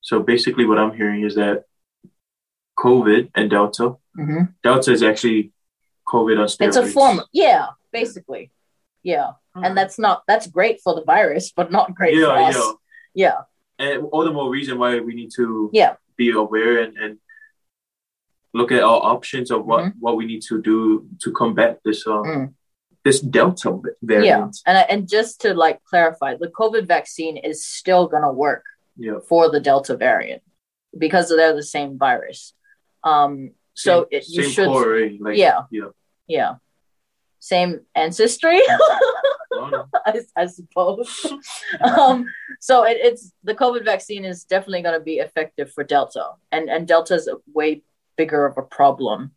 So 0.00 0.20
basically, 0.20 0.64
what 0.66 0.78
I'm 0.78 0.94
hearing 0.94 1.22
is 1.24 1.34
that 1.34 1.64
COVID 2.78 3.30
and 3.34 3.50
Delta. 3.50 3.96
hmm 4.16 4.42
Delta 4.62 4.92
is 4.92 5.02
actually 5.02 5.52
COVID 6.08 6.38
on 6.40 6.46
steroids. 6.46 6.66
it's 6.68 6.76
a 6.76 6.86
form. 6.86 7.20
Yeah, 7.32 7.68
basically. 7.92 8.50
Yeah, 9.02 9.32
and 9.54 9.76
that's 9.76 9.98
not 9.98 10.22
that's 10.26 10.46
great 10.46 10.80
for 10.82 10.94
the 10.94 11.04
virus, 11.04 11.52
but 11.54 11.70
not 11.70 11.94
great 11.94 12.18
for 12.18 12.30
us. 12.30 12.56
yeah. 12.56 12.72
Yeah, 13.16 13.38
And 13.78 14.04
all 14.12 14.24
the 14.24 14.32
more 14.32 14.50
reason 14.50 14.76
why 14.78 14.98
we 14.98 15.14
need 15.14 15.30
to 15.36 15.70
yeah, 15.72 15.94
be 16.16 16.30
aware 16.32 16.82
and, 16.82 16.96
and 16.98 17.18
look 18.54 18.70
at 18.72 18.82
our 18.82 19.00
options 19.14 19.50
of 19.50 19.66
what, 19.66 19.92
what 19.98 20.16
we 20.16 20.24
need 20.26 20.42
to 20.50 20.62
do 20.62 21.06
to 21.22 21.28
combat 21.32 21.72
this 21.84 22.06
um 22.06 22.24
Mm. 22.24 22.54
this 23.06 23.20
Delta 23.20 23.70
variant. 24.02 24.52
yeah. 24.56 24.68
And 24.68 24.76
I- 24.80 24.88
and 24.92 25.00
just 25.16 25.32
to 25.42 25.48
like 25.64 25.78
clarify, 25.90 26.30
the 26.44 26.52
COVID 26.60 26.84
vaccine 26.96 27.36
is 27.50 27.58
still 27.80 28.04
gonna 28.12 28.32
work 28.46 28.64
Yeah. 29.06 29.18
for 29.28 29.42
the 29.54 29.60
Delta 29.60 29.94
variant 29.96 30.42
because 31.04 31.28
they're 31.28 31.54
the 31.62 31.70
same 31.78 31.98
virus. 31.98 32.40
Um, 33.12 33.32
so 33.74 33.92
Same- 33.92 34.08
it, 34.16 34.22
you 34.36 34.42
should, 34.54 34.68
right? 34.68 35.20
like 35.20 35.36
Yeah. 35.36 35.62
yeah. 35.78 35.90
yeah, 36.36 36.52
same 37.40 37.70
ancestry. 38.04 38.60
I, 40.06 40.20
I 40.36 40.46
suppose. 40.46 41.08
um, 41.80 42.26
so 42.60 42.84
it, 42.90 42.96
it's 43.08 43.32
the 43.48 43.54
COVID 43.54 43.84
vaccine 43.84 44.24
is 44.24 44.44
definitely 44.44 44.82
going 44.82 44.98
to 44.98 45.04
be 45.12 45.16
effective 45.18 45.68
for 45.72 45.84
Delta, 45.84 46.24
and 46.54 46.68
and 46.74 46.86
Delta 46.88 47.14
is 47.14 47.26
a 47.28 47.36
way 47.58 47.82
bigger 48.16 48.46
of 48.46 48.56
a 48.58 48.62
problem 48.62 49.32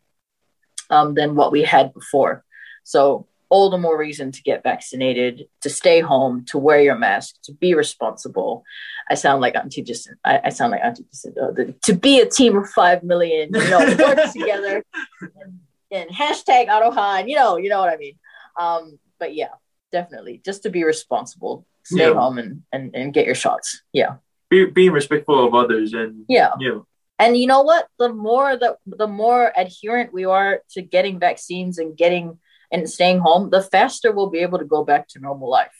um, 0.90 1.14
than 1.14 1.36
what 1.36 1.52
we 1.52 1.64
had 1.64 1.94
before. 1.94 2.44
So 2.84 3.28
all 3.50 3.70
the 3.70 3.78
more 3.78 3.98
reason 3.98 4.32
to 4.34 4.42
get 4.44 4.64
vaccinated, 4.64 5.48
to 5.62 5.70
stay 5.70 6.02
home, 6.02 6.44
to 6.46 6.58
wear 6.58 6.82
your 6.82 6.98
mask, 6.98 7.36
to 7.44 7.54
be 7.54 7.74
responsible. 7.74 8.64
I 9.10 9.16
sound 9.16 9.40
like 9.42 9.56
Auntie 9.56 9.84
Jacinta. 9.84 10.20
I, 10.26 10.42
I 10.46 10.50
sound 10.50 10.72
like 10.72 10.82
Auntie 10.84 11.04
Jacinta. 11.10 11.54
The- 11.56 11.74
to 11.84 11.94
be 11.94 12.20
a 12.20 12.26
team 12.30 12.58
of 12.58 12.70
five 12.70 13.04
million, 13.04 13.50
you 13.54 13.70
know, 13.70 13.80
work 13.80 14.32
together, 14.34 14.84
and, 15.22 15.60
and 15.92 16.10
hashtag 16.10 16.68
Aloha, 16.68 17.18
and 17.20 17.30
you 17.30 17.36
know, 17.38 17.56
you 17.58 17.70
know 17.70 17.80
what 17.80 17.90
I 17.94 17.98
mean. 17.98 18.16
Um, 18.60 19.00
but 19.18 19.34
yeah, 19.34 19.54
definitely, 19.94 20.42
just 20.44 20.64
to 20.64 20.70
be 20.70 20.84
responsible, 20.84 21.66
stay 21.84 22.08
Yeah. 22.10 22.16
home 22.16 22.38
and, 22.40 22.64
and 22.74 22.94
and 22.96 23.14
get 23.14 23.26
your 23.26 23.36
shots. 23.36 23.82
Yeah, 23.94 24.16
Be, 24.50 24.66
being 24.66 24.92
respectful 24.92 25.46
of 25.48 25.54
others 25.56 25.94
and 25.94 26.26
yeah. 26.28 26.52
yeah. 26.60 26.80
And 27.20 27.36
you 27.38 27.48
know 27.48 27.62
what? 27.62 27.88
The 27.98 28.10
more 28.14 28.56
that 28.58 28.78
the 28.86 29.08
more 29.08 29.52
adherent 29.56 30.14
we 30.14 30.26
are 30.26 30.62
to 30.72 30.82
getting 30.82 31.20
vaccines 31.20 31.78
and 31.80 31.98
getting 31.98 32.40
and 32.72 32.90
staying 32.90 33.20
home, 33.20 33.50
the 33.50 33.62
faster 33.62 34.12
we'll 34.12 34.30
be 34.30 34.40
able 34.40 34.60
to 34.60 34.66
go 34.66 34.84
back 34.84 35.08
to 35.10 35.20
normal 35.20 35.50
life. 35.50 35.74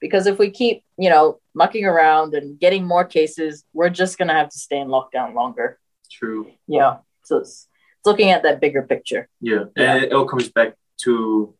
Because 0.00 0.26
if 0.26 0.38
we 0.38 0.50
keep, 0.50 0.82
you 0.96 1.10
know, 1.10 1.40
mucking 1.54 1.84
around 1.84 2.34
and 2.34 2.58
getting 2.58 2.84
more 2.86 3.04
cases, 3.04 3.64
we're 3.74 3.90
just 3.90 4.16
gonna 4.18 4.32
have 4.32 4.48
to 4.48 4.58
stay 4.58 4.78
in 4.78 4.88
lockdown 4.88 5.34
longer. 5.34 5.78
True. 6.10 6.50
Yeah. 6.66 6.98
So 7.24 7.36
it's, 7.38 7.68
it's 7.98 8.06
looking 8.06 8.30
at 8.30 8.42
that 8.44 8.60
bigger 8.60 8.82
picture. 8.82 9.28
Yeah. 9.40 9.64
Yeah. 9.76 9.94
And 9.94 10.04
it 10.04 10.12
all 10.12 10.24
comes 10.24 10.48
back 10.50 10.74
to 11.02 11.54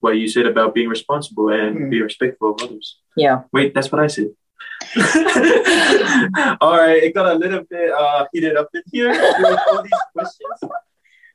what 0.00 0.12
you 0.12 0.28
said 0.28 0.46
about 0.46 0.74
being 0.74 0.88
responsible 0.88 1.48
and 1.48 1.76
Mm. 1.76 1.90
being 1.90 2.02
respectful 2.02 2.52
of 2.54 2.62
others. 2.62 2.98
Yeah. 3.16 3.42
Wait, 3.52 3.74
that's 3.74 3.90
what 3.90 4.00
I 4.00 4.06
said. 4.06 4.28
all 6.60 6.76
right, 6.76 7.02
it 7.02 7.14
got 7.14 7.30
a 7.30 7.34
little 7.34 7.62
bit 7.68 7.92
uh, 7.92 8.26
heated 8.32 8.56
up 8.56 8.68
in 8.74 8.82
here 8.92 9.10
with 9.10 9.58
all 9.70 9.82
these 9.82 9.92
questions. 10.12 10.72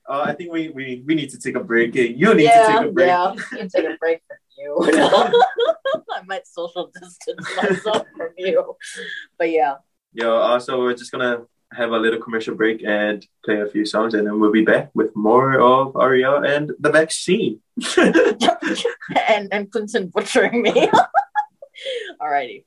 Uh, 0.08 0.24
I 0.28 0.34
think 0.34 0.52
we, 0.52 0.70
we, 0.70 1.04
we 1.06 1.16
need 1.16 1.30
to 1.32 1.40
take 1.40 1.56
a 1.56 1.64
break. 1.64 1.96
You 1.96 2.34
need 2.36 2.48
to 2.48 2.66
take 2.68 2.88
a 2.88 2.92
break. 2.92 3.08
yeah. 3.08 3.34
You 3.54 3.70
take 3.70 3.86
a 3.86 3.98
break 3.98 4.22
from 4.28 4.38
you. 4.58 4.78
I 6.12 6.22
might 6.28 6.46
social 6.48 6.92
distance 6.94 7.48
myself 7.58 8.06
from 8.16 8.30
you. 8.38 8.76
But 9.38 9.50
yeah. 9.52 9.76
Yeah, 10.14 10.32
uh, 10.32 10.60
so 10.60 10.80
we're 10.80 10.94
just 10.94 11.12
gonna 11.12 11.46
have 11.74 11.92
a 11.92 11.98
little 11.98 12.22
commercial 12.22 12.56
break 12.56 12.84
and 12.86 13.26
play 13.44 13.62
a 13.62 13.68
few 13.68 13.86
songs, 13.86 14.14
and 14.14 14.26
then 14.26 14.40
we'll 14.40 14.52
be 14.52 14.64
back 14.64 14.92
with 14.94 15.16
more 15.16 15.60
of 15.60 15.96
Aria 15.96 16.36
and 16.42 16.72
the 16.80 16.92
vaccine. 16.92 17.62
and 19.28 19.50
and 19.52 19.72
Clinton 19.72 20.08
butchering 20.08 20.62
me. 20.62 20.90
Alrighty. 22.22 22.64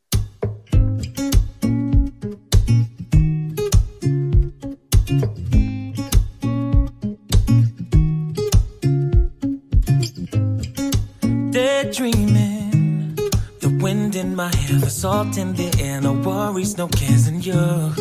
Daydreaming, 11.88 13.14
the 13.60 13.78
wind 13.80 14.14
in 14.14 14.36
my 14.36 14.54
hair, 14.54 14.78
the 14.78 14.90
salt 14.90 15.38
in 15.38 15.54
the 15.54 15.74
air, 15.80 16.02
no 16.02 16.12
worries, 16.12 16.76
no 16.76 16.86
cares 16.86 17.26
in 17.26 17.40
you. 17.40 17.92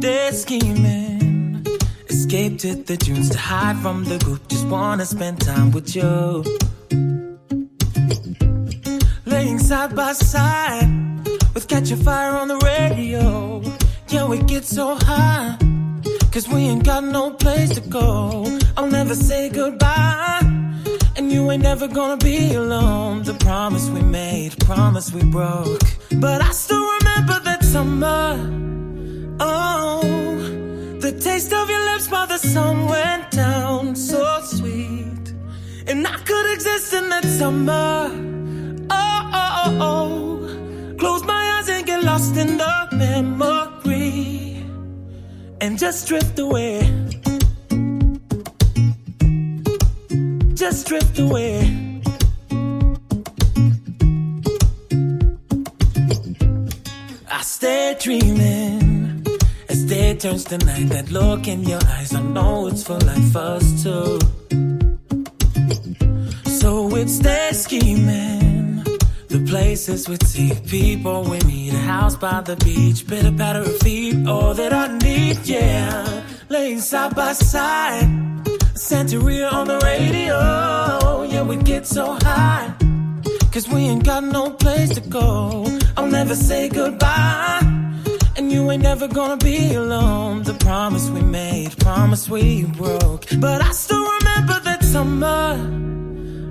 Day 0.00 0.30
scheming, 0.32 1.66
escaped 2.10 2.60
to 2.60 2.74
the 2.74 2.98
dunes 2.98 3.30
to 3.30 3.38
hide 3.38 3.78
from 3.78 4.04
the 4.04 4.18
group, 4.18 4.46
just 4.48 4.66
wanna 4.66 5.06
spend 5.06 5.40
time 5.40 5.70
with 5.70 5.96
you. 5.96 6.44
Laying 9.24 9.58
side 9.58 9.96
by 9.96 10.12
side 10.12 10.90
with 11.54 11.68
Catch 11.68 11.90
a 11.90 11.96
Fire 11.96 12.36
on 12.36 12.48
the 12.48 12.58
radio. 12.58 13.62
Yeah, 14.08 14.26
we 14.28 14.42
get 14.42 14.66
so 14.66 14.94
high. 15.00 15.56
Cause 16.32 16.46
we 16.50 16.68
ain't 16.68 16.84
got 16.84 17.02
no 17.02 17.30
place 17.30 17.70
to 17.76 17.80
go. 17.80 18.44
I'll 18.76 18.90
never 18.90 19.14
say 19.14 19.48
goodbye. 19.48 20.55
You 21.28 21.50
ain't 21.50 21.62
never 21.62 21.88
gonna 21.88 22.16
be 22.16 22.54
alone. 22.54 23.22
The 23.24 23.34
promise 23.34 23.88
we 23.90 24.00
made, 24.00 24.58
promise 24.64 25.12
we 25.12 25.22
broke. 25.24 25.82
But 26.20 26.40
I 26.40 26.52
still 26.52 26.86
remember 26.98 27.40
that 27.40 27.64
summer. 27.64 28.38
Oh, 29.40 30.02
the 31.00 31.12
taste 31.12 31.52
of 31.52 31.68
your 31.68 31.84
lips 31.92 32.08
while 32.10 32.26
the 32.26 32.38
sun 32.38 32.86
went 32.86 33.30
down, 33.32 33.96
so 33.96 34.40
sweet. 34.44 35.34
And 35.88 36.06
I 36.06 36.16
could 36.28 36.52
exist 36.54 36.94
in 36.94 37.08
that 37.08 37.24
summer. 37.24 38.10
Oh, 38.90 39.30
oh, 39.42 39.62
oh, 39.64 39.78
oh. 39.90 40.96
Close 40.98 41.24
my 41.24 41.58
eyes 41.58 41.68
and 41.68 41.84
get 41.86 42.04
lost 42.04 42.36
in 42.36 42.56
the 42.56 42.88
memory. 42.92 44.64
And 45.60 45.78
just 45.78 46.06
drift 46.06 46.38
away. 46.38 47.05
Just 50.76 50.88
drift 50.88 51.18
away. 51.18 51.60
I 57.30 57.40
stay 57.40 57.96
dreaming 57.98 59.26
as 59.70 59.84
day 59.84 60.16
turns 60.16 60.44
to 60.44 60.58
night. 60.58 60.90
That 60.90 61.10
look 61.10 61.48
in 61.48 61.62
your 61.62 61.80
eyes, 61.82 62.14
I 62.14 62.20
know 62.20 62.66
it's 62.66 62.82
for 62.82 62.98
life, 62.98 63.36
us 63.36 63.82
too. 63.84 64.18
So 66.60 66.94
it's 66.94 67.20
day 67.20 67.52
scheming. 67.52 68.84
The 69.28 69.42
places 69.48 70.10
we 70.10 70.18
take 70.18 70.66
people 70.66 71.22
we 71.22 71.38
meet, 71.46 71.72
a 71.72 71.78
house 71.78 72.16
by 72.16 72.42
the 72.42 72.56
beach, 72.56 73.06
bitter 73.06 73.32
patter 73.32 73.60
of 73.60 73.78
feet, 73.78 74.28
all 74.28 74.52
that 74.52 74.74
I 74.74 74.98
need, 74.98 75.38
yeah. 75.46 76.22
Laying 76.50 76.80
side 76.80 77.14
by 77.16 77.32
side, 77.32 78.25
Santeria 78.76 79.50
on 79.50 79.66
the 79.66 79.78
radio, 79.78 81.22
yeah, 81.22 81.42
we 81.42 81.56
get 81.56 81.86
so 81.86 82.18
high. 82.20 82.74
Cause 83.50 83.66
we 83.68 83.80
ain't 83.88 84.04
got 84.04 84.22
no 84.22 84.50
place 84.50 84.90
to 84.90 85.00
go. 85.00 85.64
I'll 85.96 86.08
never 86.08 86.34
say 86.34 86.68
goodbye. 86.68 87.60
And 88.36 88.52
you 88.52 88.70
ain't 88.70 88.82
never 88.82 89.08
gonna 89.08 89.38
be 89.38 89.72
alone. 89.72 90.42
The 90.42 90.52
promise 90.52 91.08
we 91.08 91.22
made, 91.22 91.78
promise 91.78 92.28
we 92.28 92.64
broke. 92.64 93.24
But 93.38 93.62
I 93.62 93.72
still 93.72 94.06
remember 94.18 94.60
that 94.64 94.84
summer. 94.84 95.56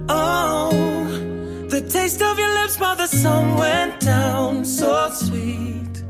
Oh, 0.10 0.72
the 1.70 1.82
taste 1.82 2.24
of 2.24 2.40
your 2.40 2.52
lips 2.56 2.80
while 2.80 2.96
the 2.96 3.06
sun 3.06 3.56
went 3.56 4.00
down. 4.00 4.66
So 4.66 5.12
sweet. 5.12 6.04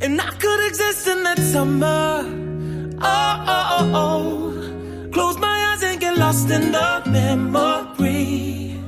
And 0.00 0.20
I 0.20 0.30
could 0.30 0.66
exist 0.66 1.06
in 1.06 1.22
that 1.22 1.38
summer. 1.38 2.24
Oh, 3.00 3.44
oh, 3.46 3.76
oh, 3.78 3.92
oh. 3.94 4.59
Close 5.12 5.38
my 5.38 5.72
eyes 5.72 5.82
and 5.82 6.00
get 6.00 6.16
lost 6.16 6.50
in 6.50 6.72
the 6.72 7.02
memory 7.06 8.78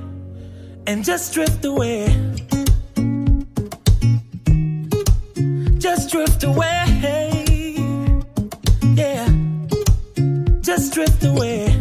and 0.87 1.05
just 1.05 1.35
drift 1.35 1.65
away. 1.65 2.07
Just 5.79 6.11
drift 6.11 6.45
away. 6.45 6.85
Yeah. 8.95 9.29
Just 10.61 10.95
drift 10.95 11.25
away. 11.25 11.72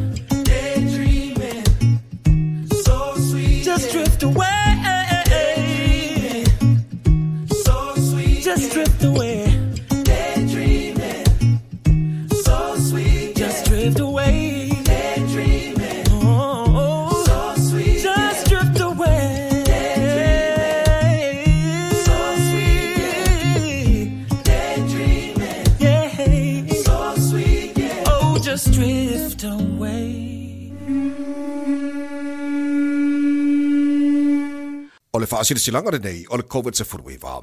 O 35.32 35.91
le 35.91 35.99
nei 35.99 36.25
o 36.29 36.38
le 36.38 36.43
COVID 36.43 36.75
se 36.75 36.84
furuiwa. 36.84 37.41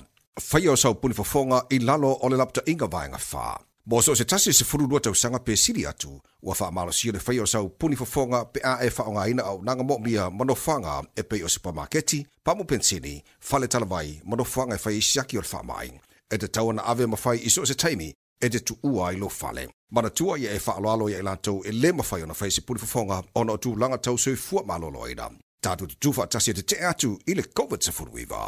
Whai 0.52 0.68
o 0.68 0.76
sau 0.76 0.94
puni 0.94 1.14
fofonga 1.14 1.62
i 1.70 1.78
lalo 1.78 2.18
o 2.22 2.28
le 2.28 2.36
lapta 2.36 2.60
inga 2.66 2.86
vaenga 2.86 3.18
wha. 3.32 3.58
Mo 3.86 4.02
so 4.02 4.14
se 4.14 4.24
tasi 4.24 4.52
se 4.52 4.64
furu 4.64 4.86
lua 4.86 5.00
tausanga 5.00 5.38
pe 5.38 5.56
siri 5.56 5.86
atu, 5.86 6.20
ua 6.42 6.54
wha 6.60 6.68
amalo 6.68 6.92
sia 6.92 7.12
le 7.12 7.18
whai 7.26 7.40
o 7.40 7.46
sau 7.46 7.68
puni 7.68 7.96
fofonga 7.96 8.44
pe 8.44 8.60
a 8.64 8.84
e 8.84 8.90
wha 8.90 9.04
o 9.04 9.12
ngaina 9.12 9.42
au 9.42 9.62
nanga 9.62 9.82
mo 9.82 9.98
mia 9.98 10.30
manofanga 10.30 11.02
e 11.16 11.22
pe 11.22 11.42
o 11.44 11.48
supermarketi, 11.48 12.26
pamu 12.44 12.64
pensini, 12.64 13.22
fale 13.40 13.68
talavai, 13.68 14.20
manofanga 14.24 14.76
e 14.76 14.78
whai 14.84 15.00
siaki 15.00 15.38
o 15.38 15.40
le 15.40 15.48
wha 15.52 15.62
mai. 15.62 16.00
E 16.30 16.38
te 16.38 16.48
tau 16.48 16.72
na 16.72 16.82
ave 16.82 17.06
mawhai 17.06 17.40
iso 17.46 17.64
se 17.64 17.74
taimi, 17.74 18.12
e 18.40 18.48
te 18.48 18.58
tu 18.60 18.76
ua 18.82 19.12
i 19.12 19.16
lo 19.16 19.28
fale. 19.28 19.68
Mana 19.90 20.10
tua 20.10 20.38
ia 20.38 20.52
e 20.52 20.60
wha 20.66 20.76
aloalo 20.76 21.08
ia 21.08 21.18
i 21.18 21.22
lantou 21.22 21.64
e 21.64 21.72
le 21.72 21.92
mawhai 21.92 22.22
ona 22.22 22.34
na 22.36 22.50
se 22.50 22.60
puni 22.60 22.80
fofonga, 22.80 23.22
ona 23.34 23.52
o 23.52 23.56
tu 23.56 23.76
langa 23.76 23.98
tau 23.98 24.18
sui 24.18 24.36
fua 24.36 24.62
malolo 24.62 25.08
ina. 25.08 25.30
Tātu 25.58 25.88
te 25.90 25.96
tuwha 25.98 26.28
tasi 26.30 26.54
te 26.54 26.62
te 26.62 26.78
atu 26.86 27.16
i 27.26 27.34
le 27.34 27.48
COVID 27.50 27.82
se 27.82 27.92
furuiwa. 27.92 28.42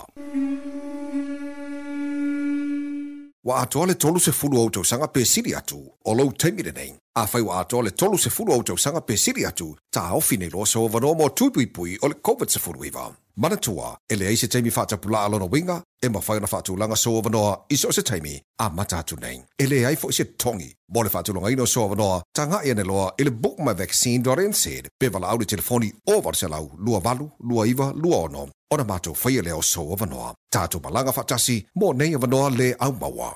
Wa 3.43 3.61
atoa 3.63 3.87
le 3.87 3.95
tolu 3.95 4.21
se 4.21 4.33
fulu 4.33 4.59
au 4.59 4.85
sanga 4.85 5.09
pe 5.09 5.25
siri 5.25 5.55
atu, 5.55 5.79
o 6.05 6.15
lou 6.15 6.33
teimire 6.33 6.73
nei. 6.73 6.93
A 7.17 7.27
whai 7.33 7.43
wa 7.43 7.61
atoa 7.61 7.83
le 7.83 7.91
tolu 7.91 8.19
se 8.19 8.29
fulu 8.29 8.53
au 8.53 8.77
sanga 8.77 9.01
pe 9.01 9.17
siri 9.17 9.47
atu, 9.47 9.77
ta 9.91 10.13
ofi 10.13 10.37
nei 10.37 10.51
loa 10.51 10.67
so 10.67 10.87
vano 10.89 11.15
mo 11.15 11.29
tupui 11.31 11.67
pui 11.67 11.99
o 12.03 12.09
le 12.09 12.15
COVID 12.21 12.51
se 12.51 12.59
furuiwa. 12.59 13.17
Mana 13.37 13.57
tua, 13.57 13.97
e 14.07 14.17
le 14.17 14.27
eise 14.27 14.47
taimi 14.47 14.71
whata 14.71 14.99
alona 15.25 15.47
winga, 15.47 15.83
e 16.03 16.09
ma 16.09 16.21
whai 16.21 16.41
na 16.41 16.47
whatu 16.47 16.77
langa 16.77 16.97
so 16.97 17.23
vanoa 17.23 17.65
iso 17.71 17.91
se 17.93 18.03
taimi, 18.03 18.43
a 18.59 18.69
mata 18.69 18.99
atu 18.99 19.17
nei. 19.17 19.43
E 19.59 19.67
le 19.67 19.87
ai 19.87 19.97
fo 19.97 20.11
se 20.11 20.25
tongi, 20.25 20.75
mo 20.93 21.03
le 21.03 21.09
whatu 21.09 21.33
longa 21.33 21.51
ino 21.51 21.65
so 21.65 21.89
vanoa, 21.89 22.23
ta 22.35 22.47
nga 22.47 22.63
ia 22.63 22.75
ne 22.75 22.85
loa, 22.85 23.15
e 23.17 23.25
le 23.25 23.31
bookmyvaccine.nz, 23.31 24.65
pe 24.99 25.09
wala 25.09 25.29
au 25.29 25.39
le 25.39 25.47
telefoni 25.47 25.91
o 26.07 26.21
var 26.21 26.35
se 26.35 26.47
lau, 26.47 26.71
lua 26.77 27.01
valu, 27.01 27.31
lua 27.41 27.67
iwa, 27.67 27.93
lua 27.97 28.17
ono, 28.17 28.49
ona 28.71 28.85
mātou 28.87 29.17
whai 29.25 29.43
leo 29.43 29.63
so 29.63 29.83
vanoa. 29.99 30.35
Tātou 30.53 30.81
malanga 30.83 31.13
whatasi, 31.17 31.57
mo 31.75 31.93
nei 31.93 32.15
vanoa 32.15 32.51
le 32.51 32.75
au 32.79 32.93
maua. 32.93 33.31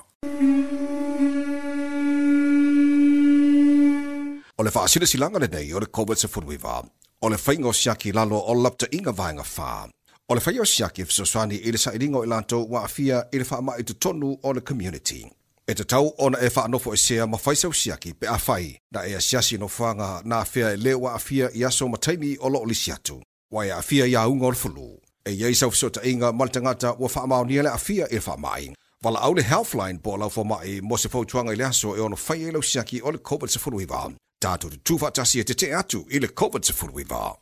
O 4.57 4.63
le 4.63 4.71
whaasira 4.71 5.07
silanga 5.07 5.39
le 5.39 5.49
nei 5.51 5.73
o 5.73 5.79
le 5.79 5.87
COVID 5.91 6.17
se 6.17 6.27
furuiwa. 6.27 6.83
O 7.21 7.29
le 7.29 7.37
whaingo 7.37 7.73
siaki 7.73 8.13
lalo 8.15 8.39
o 8.39 8.55
lapta 8.55 8.87
inga 8.91 9.11
vaenga 9.11 9.43
wha. 9.57 9.89
O 10.29 10.35
le 10.35 10.41
whaio 10.41 10.65
siaki 10.65 11.01
e 11.01 11.05
fisoswani 11.05 11.55
i 11.55 11.71
le 11.71 11.77
sa 11.77 11.91
iringo 11.91 12.23
i 12.23 12.27
lanto 12.27 12.63
wa 12.69 12.85
afia 12.85 13.25
i 13.33 13.37
le 13.37 13.45
wha 13.51 13.61
mai 13.61 13.83
tu 13.83 13.93
tonu 13.93 14.37
o 14.43 14.53
le 14.53 14.61
community. 14.61 15.25
E 15.67 15.73
te 15.73 15.83
tau 15.83 16.13
ona 16.17 16.39
e 16.39 16.49
wha 16.55 16.63
anofo 16.63 16.93
e 16.93 16.97
sea 16.97 17.27
ma 17.27 17.37
whaisau 17.37 17.73
siaki 17.73 18.13
pe 18.13 18.27
a 18.27 18.39
whai 18.47 18.77
na 18.91 19.03
e 19.03 19.15
a 19.15 19.21
siasi 19.21 19.57
no 19.59 19.67
whanga 19.67 20.21
na 20.23 20.39
afia 20.39 20.71
e 20.71 20.77
leo 20.77 20.99
wa 20.99 21.15
afia 21.15 21.49
i 21.53 21.65
aso 21.65 21.89
mataimi 21.89 22.37
o 22.39 22.49
lo 22.49 22.59
o 22.59 22.65
lisiatu. 22.65 23.21
Wa 23.51 23.65
e 23.65 23.71
afia 23.71 24.07
i 24.07 24.15
a 24.15 24.27
unga 24.27 24.45
o 24.45 24.49
le 24.49 24.55
fulu. 24.55 25.04
E 25.27 25.31
iei 25.33 25.55
sau 25.55 25.71
fisota 25.71 26.01
inga 26.05 26.31
maltangata 26.31 26.91
wa 26.99 27.09
wha 27.15 27.27
mao 27.27 27.43
ni 27.43 27.61
le 27.61 27.69
afia 27.69 28.05
i 28.11 28.15
le 28.15 28.21
wha 28.27 28.37
mai. 28.37 28.73
Wala 29.03 29.19
au 29.19 29.33
le 29.33 29.41
Healthline 29.41 29.97
po 30.03 30.15
lau 30.17 30.43
mai 30.45 30.79
mo 30.83 30.95
se 30.97 31.09
fautuanga 31.09 31.51
i 31.51 31.55
le 31.55 31.65
aso 31.65 31.95
e 31.95 31.99
ono 31.99 32.15
whai 32.15 32.43
e 32.47 32.51
lau 32.51 32.61
siaki 32.61 33.01
o 33.03 33.09
le 33.09 33.17
COVID 33.17 33.49
se 33.49 33.59
furuiwa. 33.59 34.13
Tātou 34.39 34.69
te 34.69 34.77
tūwha 34.77 35.11
tasi 35.11 35.39
e 35.39 35.43
te 35.43 35.53
te 35.55 35.71
atu 35.73 36.05
i 36.11 36.19
le 36.19 36.27
COVID 36.27 36.63
se 36.63 36.73
furuiwa. 36.73 37.37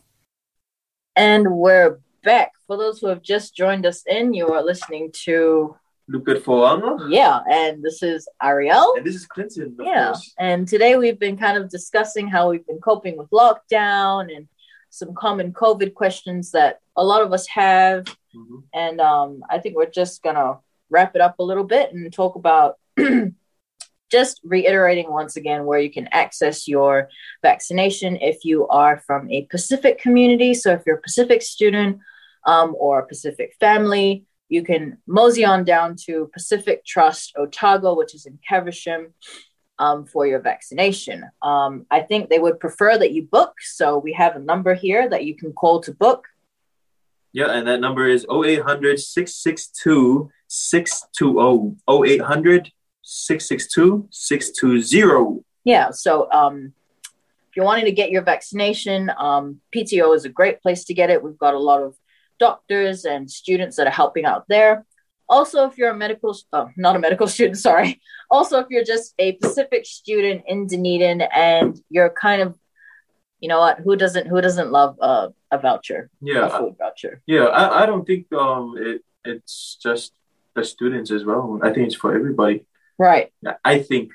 And 1.15 1.57
we're 1.57 1.99
back. 2.23 2.51
For 2.67 2.77
those 2.77 3.01
who 3.01 3.07
have 3.07 3.21
just 3.21 3.53
joined 3.53 3.86
us 3.86 4.03
in, 4.07 4.34
you 4.34 4.47
are 4.47 4.63
listening 4.63 5.11
to 5.25 5.75
Luper 6.09 6.39
Foaga. 6.41 6.97
yeah, 7.09 7.41
and 7.51 7.84
this 7.84 8.01
is 8.01 8.27
Ariel. 8.41 8.93
And 8.95 9.05
this 9.05 9.15
is 9.15 9.25
Clinton, 9.25 9.75
of 9.77 9.86
Yeah, 9.86 10.07
course. 10.13 10.34
and 10.39 10.67
today 10.67 10.95
we've 10.95 11.19
been 11.19 11.38
kind 11.38 11.57
of 11.57 11.69
discussing 11.69 12.27
how 12.29 12.49
we've 12.49 12.65
been 12.65 12.79
coping 12.79 13.17
with 13.17 13.29
lockdown 13.29 14.34
and 14.36 14.47
some 14.94 15.16
common 15.16 15.52
COVID 15.52 15.96
questions 15.96 16.52
that 16.52 16.80
a 16.96 17.04
lot 17.04 17.24
of 17.24 17.34
us 17.34 17.48
have. 17.48 18.06
Mhm. 18.36 18.64
And 18.74 19.02
um, 19.02 19.44
I 19.50 19.58
think 19.58 19.76
we're 19.76 19.89
just 19.89 20.22
gonna 20.22 20.60
wrap 20.91 21.16
it 21.16 21.22
up 21.22 21.39
a 21.39 21.44
little 21.44 21.64
bit 21.64 21.91
and 21.91 22.14
talk 22.14 22.36
about 22.36 22.78
just 24.12 24.39
reiterating 24.44 25.10
once 25.10 25.36
again 25.36 25.66
where 25.66 25.80
you 25.80 25.91
can 25.91 26.08
access 26.12 26.68
your 26.68 27.10
vaccination 27.41 28.18
if 28.18 28.46
you 28.46 28.68
are 28.68 29.00
from 29.08 29.32
a 29.32 29.46
Pacific 29.46 29.98
community. 30.00 30.54
So 30.54 30.72
if 30.74 30.84
you're 30.86 30.98
a 30.98 31.02
Pacific 31.02 31.41
student 31.41 31.98
um, 32.46 32.76
or 32.78 33.00
a 33.00 33.08
Pacific 33.08 33.56
family, 33.60 34.26
you 34.48 34.62
can 34.62 35.00
mosey 35.08 35.44
on 35.44 35.64
down 35.64 35.96
to 36.06 36.30
Pacific 36.32 36.86
Trust 36.86 37.34
Otago, 37.36 37.96
which 37.96 38.14
is 38.14 38.28
in 38.28 38.38
Caversham, 38.48 39.16
um, 39.84 40.05
for 40.05 40.25
your 40.25 40.39
vaccination. 40.39 41.25
Um, 41.41 41.86
I 41.91 41.99
think 41.99 42.29
they 42.29 42.39
would 42.39 42.59
prefer 42.59 42.97
that 42.97 43.11
you 43.11 43.23
book. 43.23 43.53
So 43.61 43.97
we 43.97 44.13
have 44.13 44.36
a 44.36 44.39
number 44.39 44.73
here 44.73 45.09
that 45.09 45.25
you 45.25 45.36
can 45.36 45.51
call 45.51 45.81
to 45.81 45.93
book. 45.93 46.27
Yeah, 47.34 47.51
and 47.51 47.67
that 47.67 47.81
number 47.81 48.07
is 48.07 48.25
0800 48.31 48.99
662 48.99 50.31
620. 50.47 51.75
0800 51.89 52.71
662 53.01 54.07
620. 54.09 55.43
Yeah. 55.65 55.91
So 55.91 56.31
um, 56.31 56.73
if 57.49 57.57
you're 57.57 57.65
wanting 57.65 57.86
to 57.86 57.91
get 57.91 58.11
your 58.11 58.21
vaccination, 58.21 59.11
um, 59.17 59.59
PTO 59.75 60.15
is 60.15 60.25
a 60.25 60.29
great 60.29 60.61
place 60.61 60.86
to 60.86 60.93
get 60.93 61.09
it. 61.09 61.21
We've 61.21 61.38
got 61.38 61.55
a 61.55 61.59
lot 61.59 61.81
of 61.81 61.95
doctors 62.39 63.03
and 63.05 63.29
students 63.29 63.75
that 63.77 63.88
are 63.88 63.97
helping 64.01 64.25
out 64.25 64.45
there. 64.47 64.86
Also, 65.38 65.57
if 65.69 65.73
you're 65.77 65.89
a 65.97 65.99
medical, 66.05 66.31
oh, 66.57 66.67
not 66.86 66.95
a 66.95 66.99
medical 67.07 67.27
student, 67.36 67.57
sorry. 67.69 67.89
Also, 68.29 68.53
if 68.61 68.67
you're 68.69 68.88
just 68.95 69.07
a 69.25 69.27
Pacific 69.43 69.84
student 69.86 70.39
in 70.51 70.67
Dunedin 70.67 71.19
and 71.49 71.71
you're 71.89 72.11
kind 72.27 72.41
of, 72.45 72.49
you 73.41 73.49
know 73.51 73.59
what, 73.65 73.75
who 73.84 73.93
doesn't 74.03 74.25
who 74.31 74.39
doesn't 74.47 74.69
love 74.79 74.95
uh, 75.09 75.27
a 75.51 75.57
voucher, 75.65 76.01
Yeah, 76.21 76.45
a 76.47 76.49
food 76.57 76.75
voucher? 76.81 77.13
Yeah, 77.36 77.45
I, 77.61 77.63
I 77.81 77.84
don't 77.89 78.05
think 78.09 78.23
um 78.45 78.65
it 78.89 79.01
it's 79.31 79.77
just 79.88 80.07
the 80.55 80.63
students 80.63 81.09
as 81.17 81.23
well. 81.29 81.45
I 81.67 81.69
think 81.73 81.84
it's 81.88 81.95
for 82.03 82.11
everybody. 82.19 82.57
Right. 83.09 83.27
I 83.73 83.75
think 83.89 84.05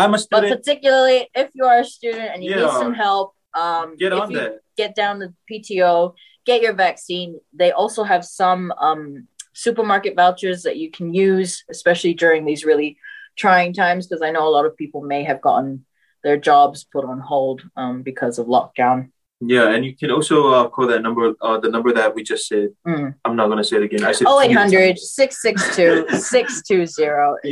I'm 0.00 0.12
a 0.14 0.18
student, 0.18 0.50
But 0.50 0.56
particularly 0.58 1.18
if 1.42 1.48
you 1.56 1.64
are 1.70 1.80
a 1.80 1.84
student 1.98 2.28
and 2.32 2.38
you 2.44 2.50
need 2.56 2.70
some 2.82 2.94
help, 3.06 3.28
um, 3.64 3.96
Get 4.02 4.12
on 4.12 4.32
that. 4.38 4.60
get 4.76 4.94
down 5.02 5.14
to 5.20 5.26
PTO, 5.48 6.14
get 6.48 6.58
your 6.64 6.74
vaccine. 6.86 7.30
They 7.60 7.70
also 7.80 8.02
have 8.12 8.22
some 8.24 8.62
um, 8.86 9.28
supermarket 9.52 10.16
vouchers 10.16 10.62
that 10.62 10.76
you 10.76 10.90
can 10.90 11.14
use, 11.14 11.64
especially 11.70 12.14
during 12.14 12.44
these 12.44 12.64
really 12.64 12.98
trying 13.36 13.72
times, 13.72 14.06
because 14.06 14.22
I 14.22 14.30
know 14.30 14.46
a 14.46 14.50
lot 14.50 14.66
of 14.66 14.76
people 14.76 15.02
may 15.02 15.24
have 15.24 15.40
gotten 15.40 15.84
their 16.24 16.36
jobs 16.36 16.84
put 16.84 17.04
on 17.04 17.20
hold 17.20 17.62
um, 17.76 18.02
because 18.02 18.38
of 18.38 18.46
lockdown. 18.46 19.10
Yeah, 19.44 19.70
and 19.70 19.84
you 19.84 19.96
can 19.96 20.12
also 20.12 20.52
uh, 20.52 20.68
call 20.68 20.86
that 20.86 21.02
number, 21.02 21.34
uh, 21.40 21.58
the 21.58 21.68
number 21.68 21.92
that 21.92 22.14
we 22.14 22.22
just 22.22 22.46
said. 22.46 22.68
Mm. 22.86 23.14
I'm 23.24 23.34
not 23.34 23.48
gonna 23.48 23.64
say 23.64 23.78
it 23.78 23.82
again. 23.82 24.04
I 24.04 24.12
said 24.12 24.28
Oh, 24.28 24.38
it 24.38 24.48
too 24.48 24.54
many 24.54 24.76
0800 24.76 24.98
662 24.98 26.18
620 26.20 26.82
is 26.82 26.98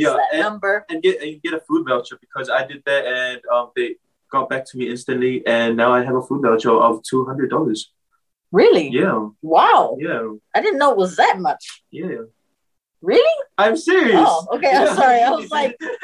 Yeah, 0.01 0.13
that 0.13 0.29
and- 0.31 0.41
number. 0.41 0.85
and 0.89 1.01
get 1.03 1.21
and 1.21 1.41
get 1.41 1.53
a 1.53 1.59
food 1.67 1.85
voucher 1.87 2.17
because 2.21 2.49
I 2.49 2.65
did 2.65 2.81
that 2.85 3.05
and 3.05 3.41
um 3.53 3.71
they 3.75 3.95
got 4.31 4.47
back 4.47 4.63
to 4.67 4.77
me 4.77 4.89
instantly 4.89 5.45
and 5.45 5.75
now 5.75 5.91
I 5.91 6.01
have 6.05 6.15
a 6.15 6.21
food 6.21 6.41
voucher 6.41 6.71
of 6.71 7.03
two 7.03 7.25
hundred 7.25 7.49
dollars. 7.49 7.91
Really? 8.51 8.89
Yeah, 8.89 9.29
Wow. 9.41 9.97
yeah, 9.99 10.27
I 10.55 10.61
didn't 10.61 10.79
know 10.79 10.91
it 10.91 10.97
was 10.97 11.15
that 11.17 11.39
much. 11.39 11.83
yeah. 11.91 12.23
Really? 13.03 13.35
I'm 13.57 13.75
serious. 13.77 14.13
Oh, 14.23 14.45
okay. 14.53 14.69
I'm 14.71 14.95
sorry. 14.95 15.21
I 15.23 15.31
was 15.31 15.49
like, 15.49 15.71
um, 15.81 15.89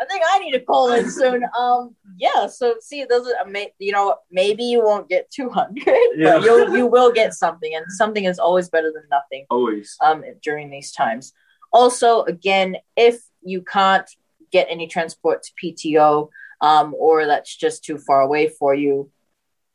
I 0.00 0.04
think 0.08 0.22
I 0.26 0.38
need 0.38 0.52
to 0.52 0.60
call 0.60 0.90
in 0.92 1.10
soon. 1.10 1.44
Um, 1.58 1.94
yeah. 2.18 2.46
So 2.46 2.76
see, 2.80 3.04
those 3.04 3.28
are 3.28 3.34
ama- 3.46 3.66
you 3.78 3.92
know, 3.92 4.16
maybe 4.30 4.64
you 4.64 4.82
won't 4.82 5.10
get 5.10 5.30
two 5.30 5.50
hundred, 5.50 5.84
Yeah. 6.16 6.38
but 6.38 6.44
you 6.44 6.74
you 6.78 6.86
will 6.86 7.12
get 7.12 7.34
something, 7.34 7.74
and 7.74 7.84
something 7.92 8.24
is 8.24 8.38
always 8.38 8.70
better 8.70 8.90
than 8.94 9.02
nothing. 9.10 9.44
always. 9.50 9.94
Um, 10.00 10.24
during 10.42 10.70
these 10.70 10.90
times. 10.90 11.34
Also, 11.70 12.22
again, 12.22 12.76
if 12.96 13.20
you 13.42 13.60
can't 13.60 14.08
get 14.52 14.68
any 14.70 14.86
transport 14.86 15.42
to 15.42 15.50
PTO, 15.62 16.30
um, 16.62 16.94
or 16.98 17.26
that's 17.26 17.54
just 17.54 17.84
too 17.84 17.98
far 17.98 18.22
away 18.22 18.48
for 18.48 18.74
you, 18.74 19.10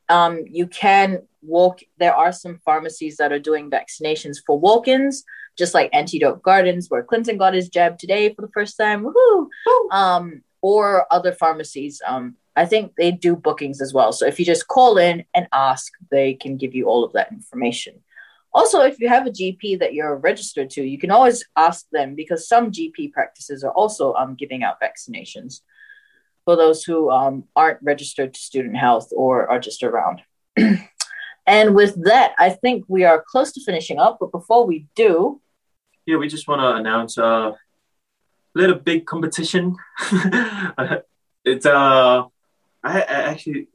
um, 0.10 0.46
you 0.48 0.68
can 0.68 1.24
walk. 1.42 1.80
There 1.98 2.16
are 2.16 2.32
some 2.32 2.60
pharmacies 2.66 3.18
that 3.18 3.32
are 3.32 3.40
doing 3.40 3.70
vaccinations 3.70 4.38
for 4.46 4.60
walk-ins, 4.60 5.24
just 5.58 5.74
like 5.74 5.90
Antidote 5.94 6.42
Gardens, 6.42 6.90
where 6.90 7.04
Clinton 7.04 7.38
got 7.38 7.54
his 7.54 7.70
jab 7.70 7.98
today 7.98 8.34
for 8.34 8.42
the 8.42 8.52
first 8.54 8.78
time. 8.78 9.06
Woohoo! 9.06 9.48
Um, 9.92 10.44
or 10.62 11.06
other 11.12 11.32
pharmacies. 11.32 12.02
Um, 12.06 12.36
I 12.56 12.66
think 12.66 12.94
they 12.98 13.12
do 13.12 13.36
bookings 13.36 13.82
as 13.82 13.94
well. 13.94 14.12
So 14.12 14.26
if 14.26 14.40
you 14.40 14.46
just 14.46 14.68
call 14.68 14.98
in 14.98 15.24
and 15.36 15.48
ask, 15.54 15.94
they 16.10 16.34
can 16.34 16.58
give 16.58 16.74
you 16.74 16.88
all 16.88 17.04
of 17.04 17.14
that 17.14 17.32
information. 17.32 18.02
Also, 18.54 18.82
if 18.82 19.00
you 19.00 19.08
have 19.08 19.28
a 19.28 19.32
GP 19.32 19.80
that 19.80 19.94
you're 19.94 20.16
registered 20.16 20.72
to, 20.72 20.84
you 20.84 20.98
can 20.98 21.12
always 21.12 21.46
ask 21.56 21.86
them 21.92 22.16
because 22.16 22.48
some 22.48 22.72
GP 22.72 23.12
practices 23.12 23.64
are 23.64 23.74
also 23.74 24.14
um, 24.16 24.34
giving 24.34 24.64
out 24.64 24.82
vaccinations 24.82 25.62
for 26.48 26.56
those 26.56 26.82
who 26.82 27.12
um, 27.12 27.44
aren't 27.58 27.78
registered 27.82 28.34
to 28.34 28.40
student 28.40 28.78
health 28.78 29.12
or 29.14 29.50
are 29.52 29.60
just 29.60 29.84
around. 29.84 30.22
and 31.46 31.76
with 31.76 32.02
that, 32.06 32.36
I 32.40 32.52
think 32.52 32.86
we 32.88 33.04
are 33.04 33.22
close 33.22 33.52
to 33.52 33.62
finishing 33.66 34.00
up. 34.00 34.20
But 34.22 34.32
before 34.32 34.66
we 34.66 34.88
do, 34.96 35.42
Yeah, 36.06 36.16
we 36.16 36.30
just 36.30 36.48
want 36.48 36.62
to 36.62 36.70
announce 36.76 37.18
a 37.18 37.54
little 38.56 38.78
big 38.78 39.06
competition. 39.06 39.76
it's 41.44 41.66
uh, 41.66 42.24
I, 42.82 43.02
I 43.02 43.18
actually, 43.32 43.68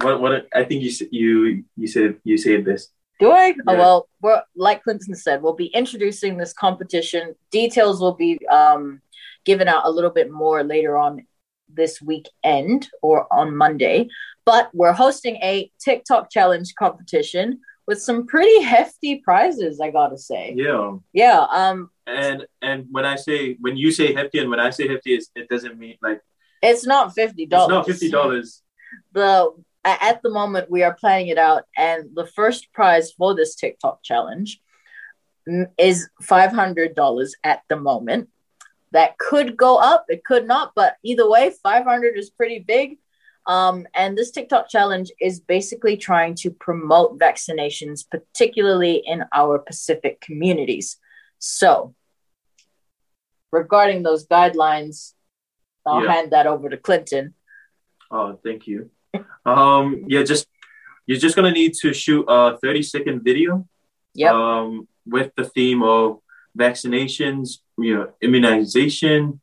what 0.00 0.22
what 0.22 0.46
I 0.54 0.64
think 0.64 0.82
you 0.84 0.90
you 1.10 1.64
you 1.76 1.86
said 1.86 2.16
you 2.24 2.38
said 2.38 2.64
this. 2.64 2.88
do 3.20 3.30
I? 3.30 3.54
Oh, 3.68 3.76
well, 3.76 4.08
we're, 4.22 4.42
like 4.56 4.82
Clinton 4.84 5.14
said, 5.14 5.42
we'll 5.42 5.60
be 5.66 5.70
introducing 5.80 6.38
this 6.38 6.54
competition. 6.54 7.34
Details 7.50 8.00
will 8.00 8.16
be 8.26 8.40
um, 8.48 9.02
given 9.44 9.68
out 9.68 9.82
a 9.84 9.90
little 9.90 10.14
bit 10.18 10.32
more 10.32 10.64
later 10.64 10.96
on 10.96 11.26
this 11.68 12.00
weekend 12.00 12.88
or 13.02 13.32
on 13.32 13.56
Monday. 13.56 14.08
But 14.44 14.70
we're 14.74 14.92
hosting 14.92 15.36
a 15.36 15.70
TikTok 15.82 16.30
challenge 16.30 16.74
competition 16.78 17.60
with 17.86 18.00
some 18.00 18.26
pretty 18.26 18.62
hefty 18.62 19.16
prizes, 19.24 19.80
I 19.80 19.90
gotta 19.90 20.18
say. 20.18 20.54
Yeah, 20.56 20.96
Yeah, 21.12 21.46
um, 21.50 21.90
and 22.06 22.46
and 22.62 22.86
when 22.90 23.04
I 23.04 23.16
say 23.16 23.56
when 23.60 23.76
you 23.76 23.90
say 23.90 24.12
hefty 24.12 24.38
and 24.38 24.50
when 24.50 24.60
I 24.60 24.70
say 24.70 24.88
hefty, 24.88 25.14
it's, 25.14 25.30
it 25.34 25.48
doesn't 25.48 25.78
mean 25.78 25.96
like 26.02 26.20
it's 26.62 26.86
not 26.86 27.14
fifty 27.14 27.44
it's 27.44 27.50
dollars. 27.50 27.68
not 27.70 27.86
fifty 27.86 28.10
dollars. 28.10 28.62
the 29.12 29.50
at 29.84 30.22
the 30.22 30.30
moment 30.30 30.70
we 30.70 30.82
are 30.82 30.94
planning 30.94 31.28
it 31.28 31.38
out 31.38 31.64
and 31.76 32.08
the 32.14 32.26
first 32.26 32.72
prize 32.72 33.12
for 33.12 33.34
this 33.34 33.54
tiktok 33.54 34.02
challenge 34.02 34.60
mm, 35.48 35.66
is 35.78 36.08
$500 36.22 37.30
at 37.44 37.62
the 37.68 37.76
moment 37.76 38.30
that 38.94 39.18
could 39.18 39.56
go 39.56 39.76
up 39.76 40.06
it 40.08 40.24
could 40.24 40.46
not 40.46 40.72
but 40.74 40.96
either 41.02 41.28
way 41.28 41.50
500 41.62 42.16
is 42.16 42.30
pretty 42.30 42.58
big 42.60 42.98
um, 43.46 43.86
and 43.94 44.16
this 44.16 44.30
tiktok 44.30 44.68
challenge 44.70 45.10
is 45.20 45.38
basically 45.40 45.96
trying 45.98 46.34
to 46.36 46.50
promote 46.50 47.18
vaccinations 47.18 47.98
particularly 48.08 49.02
in 49.04 49.24
our 49.34 49.58
pacific 49.58 50.20
communities 50.22 50.96
so 51.38 51.94
regarding 53.52 54.02
those 54.02 54.26
guidelines 54.26 55.12
i'll 55.86 56.02
Yeah. 56.02 56.12
hand 56.12 56.30
that 56.32 56.46
over 56.46 56.68
to 56.70 56.76
clinton 56.78 57.34
Oh, 58.10 58.38
thank 58.44 58.68
you. 58.68 58.90
Um, 59.44 60.04
yeah, 60.06 60.22
just 60.22 60.46
you're 61.06 61.18
just 61.18 61.34
gonna 61.34 61.50
need 61.50 61.72
to 61.82 61.92
shoot 61.92 62.24
a 62.28 62.56
30 62.62 62.82
second 62.82 63.24
video. 63.24 63.66
Yep. 64.14 64.32
Um, 64.32 64.88
with 65.04 65.32
the 65.36 65.44
theme 65.44 65.82
of 65.82 66.20
vaccinations, 66.56 67.58
you 67.78 67.94
know, 67.94 68.12
immunization, 68.20 69.40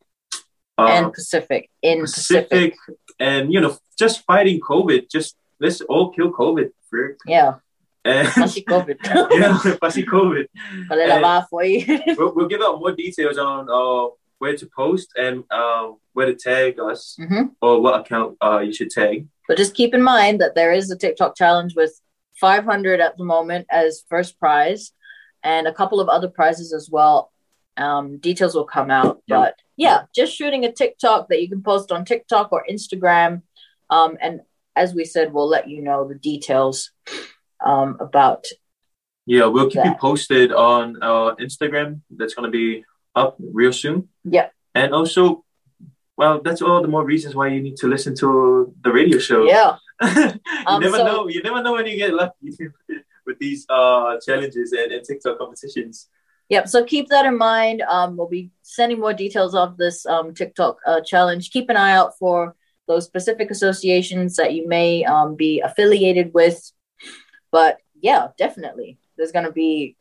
uh, 0.78 0.88
and 0.88 1.14
Pacific 1.14 1.70
in 1.82 2.02
Pacific. 2.02 2.50
Pacific, 2.50 2.78
and 3.20 3.54
you 3.54 3.60
know, 3.62 3.78
just 3.98 4.24
fighting 4.26 4.60
COVID. 4.60 5.10
Just 5.12 5.36
let's 5.60 5.82
all 5.82 6.12
kill 6.12 6.32
COVID, 6.32 6.70
frick. 6.90 7.18
Yeah, 7.28 7.56
And 8.06 8.28
COVID. 8.28 8.98
yeah, 9.32 9.58
fussy 9.80 10.04
COVID. 10.04 10.46
We'll, 12.18 12.34
we'll 12.36 12.48
give 12.48 12.62
out 12.62 12.80
more 12.80 12.94
details 12.94 13.38
on 13.38 13.70
uh, 13.70 14.10
where 14.40 14.56
to 14.58 14.66
post 14.76 15.10
and 15.16 15.44
um, 15.52 15.98
where 16.14 16.26
to 16.26 16.36
tag 16.36 16.80
us 16.80 17.16
Mhm. 17.20 17.52
or 17.62 17.80
what 17.82 18.00
account 18.00 18.38
uh, 18.42 18.60
you 18.60 18.74
should 18.74 18.90
tag. 18.90 19.28
But 19.48 19.58
just 19.58 19.76
keep 19.76 19.94
in 19.94 20.02
mind 20.02 20.42
that 20.42 20.56
there 20.56 20.72
is 20.72 20.90
a 20.90 20.98
TikTok 20.98 21.36
challenge 21.38 21.76
with 21.76 22.00
500 22.40 23.00
at 23.02 23.18
the 23.18 23.24
moment 23.24 23.68
as 23.70 24.04
first 24.10 24.40
prize, 24.40 24.94
and 25.44 25.68
a 25.68 25.74
couple 25.74 26.00
of 26.00 26.10
other 26.10 26.28
prizes 26.30 26.74
as 26.74 26.90
well. 26.90 27.31
Um, 27.78 28.18
details 28.18 28.54
will 28.54 28.66
come 28.66 28.92
out, 28.92 29.22
Yeah. 29.28 29.38
but 29.38 29.56
yeah, 29.78 30.02
just 30.14 30.36
shooting 30.36 30.66
a 30.66 30.72
TikTok 30.72 31.30
that 31.30 31.42
you 31.42 31.48
can 31.50 31.64
post 31.64 31.92
on 31.92 32.04
TikTok 32.06 32.52
or 32.52 32.66
Instagram, 32.70 33.44
um, 33.90 34.18
and 34.22 34.42
as 34.76 34.94
we 34.94 35.06
said, 35.06 35.34
we'll 35.34 35.48
let 35.48 35.70
you 35.70 35.82
know 35.82 36.08
the 36.08 36.16
details 36.16 36.92
um, 37.66 37.98
about. 38.00 38.46
Yeah, 39.26 39.46
we'll 39.46 39.70
keep 39.70 39.86
you 39.86 39.96
posted 40.00 40.52
on 40.52 40.98
uh, 41.02 41.36
Instagram. 41.36 42.02
That's 42.10 42.34
going 42.34 42.52
to 42.52 42.52
be 42.52 42.84
up 43.16 43.38
real 43.40 43.72
soon. 43.74 44.10
Yeah, 44.24 44.50
And 44.76 44.94
also, 44.94 45.44
well, 46.18 46.42
that's 46.42 46.62
all 46.62 46.82
the 46.82 46.88
more 46.88 47.06
reasons 47.06 47.36
why 47.36 47.48
you 47.48 47.62
need 47.62 47.78
to 47.78 47.88
listen 47.88 48.16
to 48.18 48.74
the 48.84 48.92
radio 48.92 49.20
show. 49.20 49.44
yeah. 49.46 49.78
you 50.02 50.40
Um, 50.68 50.82
never 50.82 50.98
so- 50.98 51.06
know. 51.06 51.28
You 51.28 51.42
never 51.44 51.62
know 51.62 51.74
when 51.74 51.86
you 51.86 51.98
get 51.98 52.14
lucky 52.14 52.50
with 53.26 53.38
these 53.40 53.66
uh, 53.70 54.18
challenges 54.26 54.72
and, 54.74 54.92
and 54.92 55.04
TikTok 55.06 55.38
competitions. 55.38 56.08
Yep. 56.52 56.68
So 56.68 56.84
keep 56.84 57.08
that 57.08 57.26
in 57.26 57.38
mind. 57.38 57.82
Um, 57.84 58.18
we'll 58.18 58.28
be 58.28 58.52
sending 58.62 59.00
more 59.00 59.14
details 59.14 59.56
of 59.56 59.78
this 59.78 60.06
um, 60.06 60.34
TikTok 60.34 60.80
uh, 60.86 61.00
challenge. 61.00 61.50
Keep 61.50 61.70
an 61.70 61.78
eye 61.78 61.94
out 61.94 62.18
for 62.20 62.58
those 62.90 63.06
specific 63.06 63.52
associations 63.52 64.36
that 64.36 64.54
you 64.54 64.68
may 64.68 65.06
um, 65.06 65.36
be 65.36 65.62
affiliated 65.62 66.34
with. 66.34 66.74
But 67.54 67.78
yeah, 68.02 68.28
definitely, 68.38 68.98
there's 69.18 69.32
gonna 69.32 69.54
be. 69.54 69.96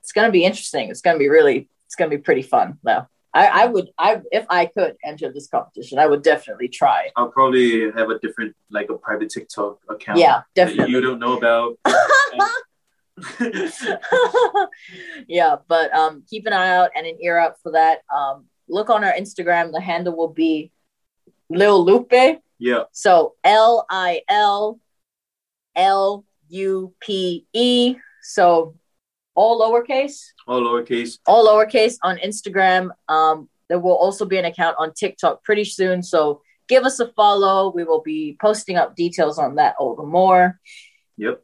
It's 0.00 0.10
gonna 0.10 0.32
be 0.32 0.44
interesting. 0.44 0.90
It's 0.90 1.02
gonna 1.02 1.20
be 1.20 1.28
really. 1.28 1.68
It's 1.86 1.94
gonna 1.94 2.10
be 2.10 2.18
pretty 2.18 2.42
fun. 2.42 2.78
Though 2.82 3.06
I, 3.32 3.46
I 3.62 3.66
would, 3.66 3.90
I 3.96 4.22
if 4.32 4.44
I 4.50 4.66
could 4.66 4.96
enter 5.04 5.32
this 5.32 5.46
competition, 5.46 6.00
I 6.00 6.06
would 6.06 6.22
definitely 6.24 6.66
try. 6.66 7.10
I'll 7.14 7.30
probably 7.30 7.92
have 7.92 8.10
a 8.10 8.18
different, 8.18 8.56
like 8.70 8.90
a 8.90 8.94
private 8.94 9.30
TikTok 9.30 9.78
account. 9.88 10.18
Yeah, 10.18 10.42
that 10.56 10.66
definitely. 10.66 10.94
you 10.94 11.00
don't 11.00 11.20
know 11.20 11.38
about. 11.38 11.78
yeah, 15.28 15.56
but 15.68 15.92
um, 15.94 16.22
keep 16.28 16.46
an 16.46 16.52
eye 16.52 16.68
out 16.76 16.90
and 16.96 17.06
an 17.06 17.16
ear 17.20 17.38
out 17.38 17.56
for 17.62 17.72
that. 17.72 18.00
Um, 18.14 18.46
look 18.68 18.90
on 18.90 19.04
our 19.04 19.12
Instagram. 19.12 19.72
The 19.72 19.80
handle 19.80 20.16
will 20.16 20.28
be 20.32 20.70
Lil 21.50 21.84
Lupe. 21.84 22.40
yeah, 22.58 22.84
So 22.92 23.34
L 23.44 23.86
I 23.90 24.22
L 24.28 24.80
L 25.76 26.24
U 26.48 26.94
P 27.00 27.46
E. 27.52 27.96
So 28.22 28.76
all 29.34 29.60
lowercase, 29.60 30.20
All 30.46 30.62
lowercase. 30.62 31.18
all 31.26 31.46
lowercase 31.46 31.96
on 32.02 32.18
Instagram. 32.18 32.90
Um, 33.08 33.48
there 33.68 33.78
will 33.78 33.96
also 33.96 34.24
be 34.26 34.36
an 34.38 34.44
account 34.44 34.76
on 34.78 34.92
TikTok 34.92 35.42
pretty 35.44 35.64
soon. 35.64 36.02
So 36.02 36.42
give 36.68 36.84
us 36.84 37.00
a 37.00 37.08
follow. 37.08 37.72
We 37.74 37.84
will 37.84 38.02
be 38.02 38.36
posting 38.40 38.76
up 38.76 38.94
details 38.94 39.38
on 39.38 39.54
that 39.56 39.74
all 39.78 39.96
the 39.96 40.02
more. 40.04 40.60
Yep. 41.16 41.42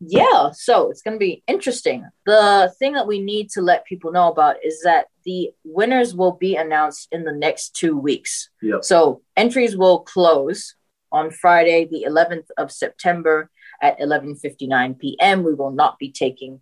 Yeah, 0.00 0.50
so 0.52 0.90
it's 0.90 1.02
going 1.02 1.14
to 1.14 1.18
be 1.18 1.42
interesting. 1.46 2.06
The 2.26 2.72
thing 2.78 2.92
that 2.94 3.06
we 3.06 3.20
need 3.20 3.50
to 3.50 3.62
let 3.62 3.86
people 3.86 4.12
know 4.12 4.28
about 4.28 4.56
is 4.64 4.82
that 4.84 5.06
the 5.24 5.50
winners 5.64 6.14
will 6.14 6.32
be 6.32 6.56
announced 6.56 7.08
in 7.10 7.24
the 7.24 7.32
next 7.32 7.74
two 7.74 7.96
weeks. 7.96 8.50
Yep. 8.60 8.84
So 8.84 9.22
entries 9.36 9.76
will 9.76 10.00
close 10.00 10.74
on 11.10 11.30
Friday, 11.30 11.88
the 11.90 12.04
11th 12.08 12.48
of 12.58 12.72
September 12.72 13.50
at 13.80 13.98
11:59 14.00 14.98
p.m. 14.98 15.42
We 15.42 15.54
will 15.54 15.70
not 15.70 15.98
be 15.98 16.10
taking 16.10 16.60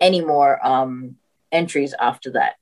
any 0.00 0.24
more 0.24 0.64
um, 0.66 1.16
entries 1.50 1.94
after 1.98 2.32
that. 2.32 2.54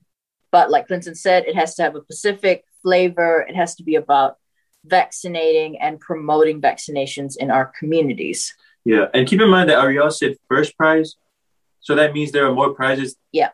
But 0.51 0.69
like 0.69 0.87
Clinton 0.87 1.15
said, 1.15 1.45
it 1.45 1.55
has 1.55 1.75
to 1.75 1.83
have 1.83 1.95
a 1.95 2.01
Pacific 2.01 2.65
flavor. 2.83 3.45
It 3.47 3.55
has 3.55 3.75
to 3.75 3.83
be 3.83 3.95
about 3.95 4.37
vaccinating 4.83 5.79
and 5.79 5.99
promoting 5.99 6.61
vaccinations 6.61 7.37
in 7.37 7.51
our 7.51 7.71
communities. 7.79 8.53
Yeah. 8.85 9.05
And 9.13 9.27
keep 9.27 9.39
in 9.41 9.49
mind 9.49 9.69
that 9.69 9.77
Ariel 9.83 10.11
said 10.11 10.35
first 10.49 10.77
prize. 10.77 11.15
So 11.81 11.95
that 11.95 12.13
means 12.13 12.31
there 12.31 12.45
are 12.45 12.53
more 12.53 12.73
prizes. 12.73 13.15
Yeah. 13.31 13.49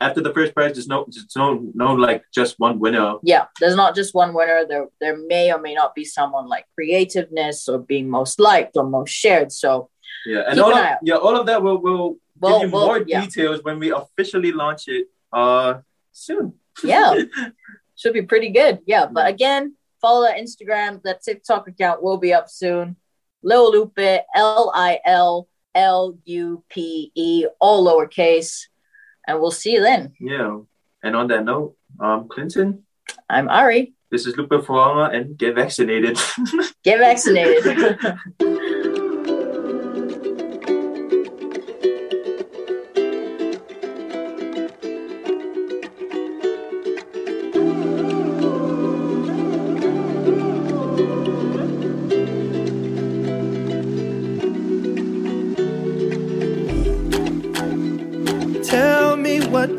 After 0.00 0.20
the 0.20 0.32
first 0.32 0.52
prize, 0.54 0.72
there's 0.72 0.88
no, 0.88 1.04
there's 1.08 1.26
no, 1.36 1.70
no, 1.74 1.94
like 1.94 2.24
just 2.34 2.58
one 2.58 2.80
winner. 2.80 3.14
Yeah, 3.22 3.44
there's 3.60 3.76
not 3.76 3.94
just 3.94 4.14
one 4.14 4.34
winner. 4.34 4.64
There, 4.68 4.88
there 5.00 5.16
may 5.16 5.52
or 5.52 5.60
may 5.60 5.74
not 5.74 5.94
be 5.94 6.04
someone 6.04 6.48
like 6.48 6.66
creativeness 6.74 7.68
or 7.68 7.78
being 7.78 8.10
most 8.10 8.40
liked 8.40 8.76
or 8.76 8.84
most 8.84 9.10
shared. 9.10 9.52
So 9.52 9.90
Yeah. 10.26 10.42
And 10.48 10.58
all 10.58 10.76
an 10.76 10.84
of, 10.94 10.98
yeah, 11.02 11.14
all 11.14 11.36
of 11.38 11.46
that 11.46 11.62
will, 11.62 11.78
will 11.80 12.16
Well, 12.40 12.60
give 12.60 12.70
you 12.70 12.74
well, 12.74 12.86
more 12.86 13.04
yeah. 13.06 13.20
details 13.24 13.62
when 13.62 13.78
we 13.78 13.92
officially 13.92 14.50
launch 14.52 14.88
it 14.88 15.06
uh 15.32 15.74
soon. 16.10 16.54
yeah, 16.84 17.14
should 17.96 18.12
be 18.12 18.22
pretty 18.22 18.50
good. 18.50 18.80
Yeah, 18.86 19.06
but 19.06 19.28
again, 19.28 19.76
follow 20.00 20.22
that 20.26 20.36
Instagram. 20.36 21.00
That 21.04 21.22
TikTok 21.22 21.68
account 21.68 22.02
will 22.02 22.18
be 22.18 22.32
up 22.34 22.48
soon. 22.50 22.96
Lil 23.42 23.72
Lupe, 23.72 24.20
L 24.34 24.72
I 24.74 25.00
L 25.04 25.48
L 25.74 26.16
U 26.24 26.64
P 26.68 27.10
E, 27.14 27.46
all 27.60 27.84
lowercase. 27.86 28.66
And 29.26 29.40
we'll 29.40 29.50
see 29.50 29.72
you 29.74 29.80
then. 29.82 30.12
Yeah. 30.20 30.58
And 31.02 31.16
on 31.16 31.28
that 31.28 31.44
note, 31.44 31.76
um, 32.00 32.28
Clinton, 32.28 32.84
I'm 33.28 33.48
Ari. 33.48 33.94
this 34.10 34.26
is 34.26 34.36
Lupe 34.36 34.50
Foaga 34.50 35.14
and 35.14 35.36
get 35.36 35.54
vaccinated. 35.54 36.18
Get 36.84 36.98
vaccinated. 36.98 37.64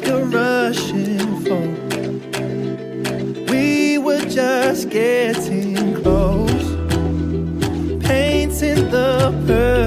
what 0.03 0.07
you're 0.07 0.25
rushing 0.25 1.19
for. 1.45 1.63
We 3.51 3.97
were 3.97 4.21
just 4.21 4.89
getting 4.89 6.01
close, 6.01 6.67
painting 8.03 8.89
the 8.89 9.31
perfect 9.47 9.82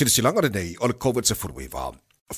O 0.00 0.02
le 0.02 0.06
whaasirisilanga 0.08 0.48
nei 0.48 0.76
o 0.80 0.86
le 0.88 0.94
COVID 0.94 1.24
se 1.24 1.34
furuiwa. 1.34 1.92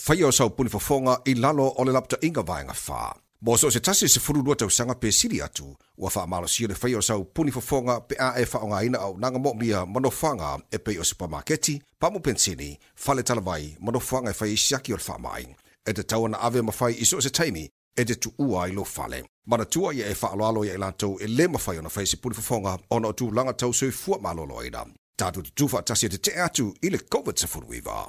Whai 0.08 0.24
o 0.24 0.30
sau 0.32 0.50
puni 0.50 0.70
whafonga 0.70 1.20
i 1.26 1.34
lalo 1.34 1.74
o 1.78 1.84
le 1.84 1.92
lapta 1.92 2.16
inga 2.22 2.42
vaenga 2.42 2.74
fa. 2.74 3.14
Mo 3.40 3.56
so 3.56 3.70
se 3.70 3.80
tasi 3.80 4.08
se 4.08 4.20
furu 4.20 4.42
lua 4.42 4.56
tau 4.56 4.70
sanga 4.70 4.94
pe 4.94 5.12
siri 5.12 5.40
atu, 5.42 5.76
ua 5.98 6.10
wha 6.14 6.22
amalo 6.22 6.48
si 6.48 6.66
le 6.66 6.74
whai 6.74 6.94
o 6.94 7.00
sau 7.00 7.24
puni 7.24 7.52
whafonga 7.52 8.00
pe 8.00 8.16
a 8.18 8.32
e 8.40 8.44
whaonga 8.44 8.84
ina 8.84 8.98
au 8.98 9.16
nanga 9.16 9.38
mo 9.38 9.54
mia 9.54 9.86
manofanga 9.86 10.58
e 10.72 10.78
pe 10.78 10.98
o 10.98 11.04
supermarketi, 11.04 11.80
pamu 12.00 12.20
pensini, 12.20 12.78
whale 13.06 13.22
talavai, 13.22 13.76
manofanga 13.80 14.30
e 14.30 14.52
i 14.52 14.56
siaki 14.56 14.92
o 14.92 14.96
le 14.96 15.02
whaamai. 15.08 15.54
E 15.86 15.92
te 15.92 16.02
tau 16.02 16.28
na 16.28 16.38
ave 16.38 16.62
mawhai 16.62 16.94
iso 17.00 17.20
se 17.20 17.30
taimi, 17.30 17.68
e 17.96 18.04
te 18.04 18.14
tuua 18.14 18.68
i 18.68 18.72
lo 18.72 18.84
whale. 18.96 19.22
Mana 19.46 19.64
tua 19.64 19.94
ia 19.94 20.10
e 20.10 20.14
whaaloalo 20.14 20.64
ia 20.64 20.74
i 20.74 20.78
lantou 20.78 21.18
e 21.20 21.26
le 21.26 21.46
mawhai 21.46 21.78
o 21.78 21.82
na 21.82 21.90
whai 21.94 22.06
se 22.06 22.16
puni 22.16 22.34
whafonga, 22.34 22.78
ona 22.90 23.08
o 23.08 23.12
tu 23.12 23.30
langa 23.30 23.52
tau 23.52 23.72
sui 23.72 23.90
fua 23.90 24.18
malolo 24.18 24.64
ina. 24.66 24.84
Tātu 25.18 25.42
te 25.42 25.50
tu 25.54 25.68
tasi 25.68 26.08
te 26.08 26.18
te 26.18 26.32
atu 26.40 26.74
i 26.82 26.90
le 26.90 26.98
COVID 26.98 27.36
se 27.36 27.46
furuiwa. 27.46 28.08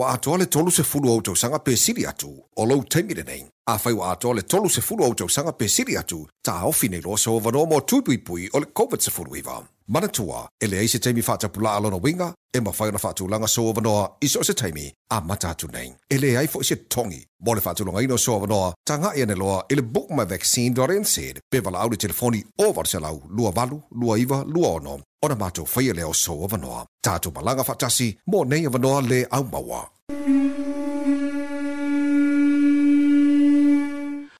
wa 0.00 0.12
atoa 0.12 0.38
le 0.38 0.46
tolu 0.46 0.70
se 0.70 0.82
fulu 0.82 1.08
au 1.10 1.36
sanga 1.36 1.58
pe 1.58 1.76
siri 1.76 2.06
atu 2.06 2.30
o 2.56 2.66
lau 2.66 2.84
taimi 2.84 3.14
nei. 3.14 3.44
A 3.66 3.76
whai 3.84 3.94
wa 3.94 4.12
atoa 4.12 4.34
le 4.34 4.42
tolu 4.42 4.68
se 4.68 4.80
fulu 4.80 5.04
au 5.04 5.28
sanga 5.28 5.52
pe 5.52 5.68
siri 5.68 5.96
atu 5.96 6.26
ta 6.42 6.64
ofi 6.64 6.88
nei 6.88 7.00
lo 7.00 7.16
so 7.16 7.38
vano 7.38 7.66
mo 7.66 7.80
tupui 7.80 8.18
pui 8.18 8.48
o 8.52 8.60
le 8.60 8.66
COVID 8.66 9.00
se 9.00 9.10
fulu 9.10 9.36
iwa. 9.36 9.62
mana 9.90 10.08
tua 10.08 10.48
ele 10.60 10.84
isi 10.84 10.98
taimi 10.98 11.22
fa 11.22 11.36
tapula 11.36 11.74
alona 11.74 11.96
winga 11.96 12.34
e 12.52 12.60
mafai 12.60 12.88
fa 12.88 12.92
na 12.92 12.98
fa 12.98 13.12
tu 13.12 13.28
langa 13.28 13.48
so 13.48 13.72
vano 13.72 14.16
iso 14.20 14.42
se 14.44 14.54
taimi 14.54 14.92
a 15.10 15.20
mata 15.20 15.54
tu 15.54 15.66
nei. 15.66 15.92
Ele 16.08 16.38
ai 16.38 16.46
fo 16.46 16.62
se 16.62 16.76
tongi 16.76 17.26
mo 17.44 17.54
le 17.54 17.60
fa 17.60 17.74
tu 17.74 17.84
longa 17.84 18.02
ino 18.02 18.16
so 18.16 18.38
vano 18.38 18.72
tanga 18.86 19.10
e 19.14 19.18
ia 19.18 19.26
ne 19.26 19.34
e 19.68 19.82
book 19.82 20.10
my 20.10 20.24
vaccine 20.24 20.72
dot 20.72 20.90
in 20.90 21.04
said 21.04 21.40
pe 21.50 21.58
vala 21.58 21.78
au 21.78 21.90
telefoni 21.90 22.44
over 22.58 22.86
se 22.86 22.98
lau 23.00 23.22
lua 23.36 23.50
valu 23.50 23.82
lua 23.90 24.18
iva 24.18 24.44
lua 24.46 24.68
ono. 24.68 25.00
Ona 25.24 25.34
mato 25.34 25.64
fa 25.64 25.80
ele 25.80 26.04
o 26.04 26.12
so 26.12 26.46
vano 26.46 26.86
tatu 27.02 27.32
malanga 27.32 27.64
fa 27.64 27.74
tasi 27.74 28.16
mo 28.26 28.44
nei 28.44 28.66
vano 28.68 29.00
le 29.00 29.26
au 29.30 29.44
mawa 29.44 29.90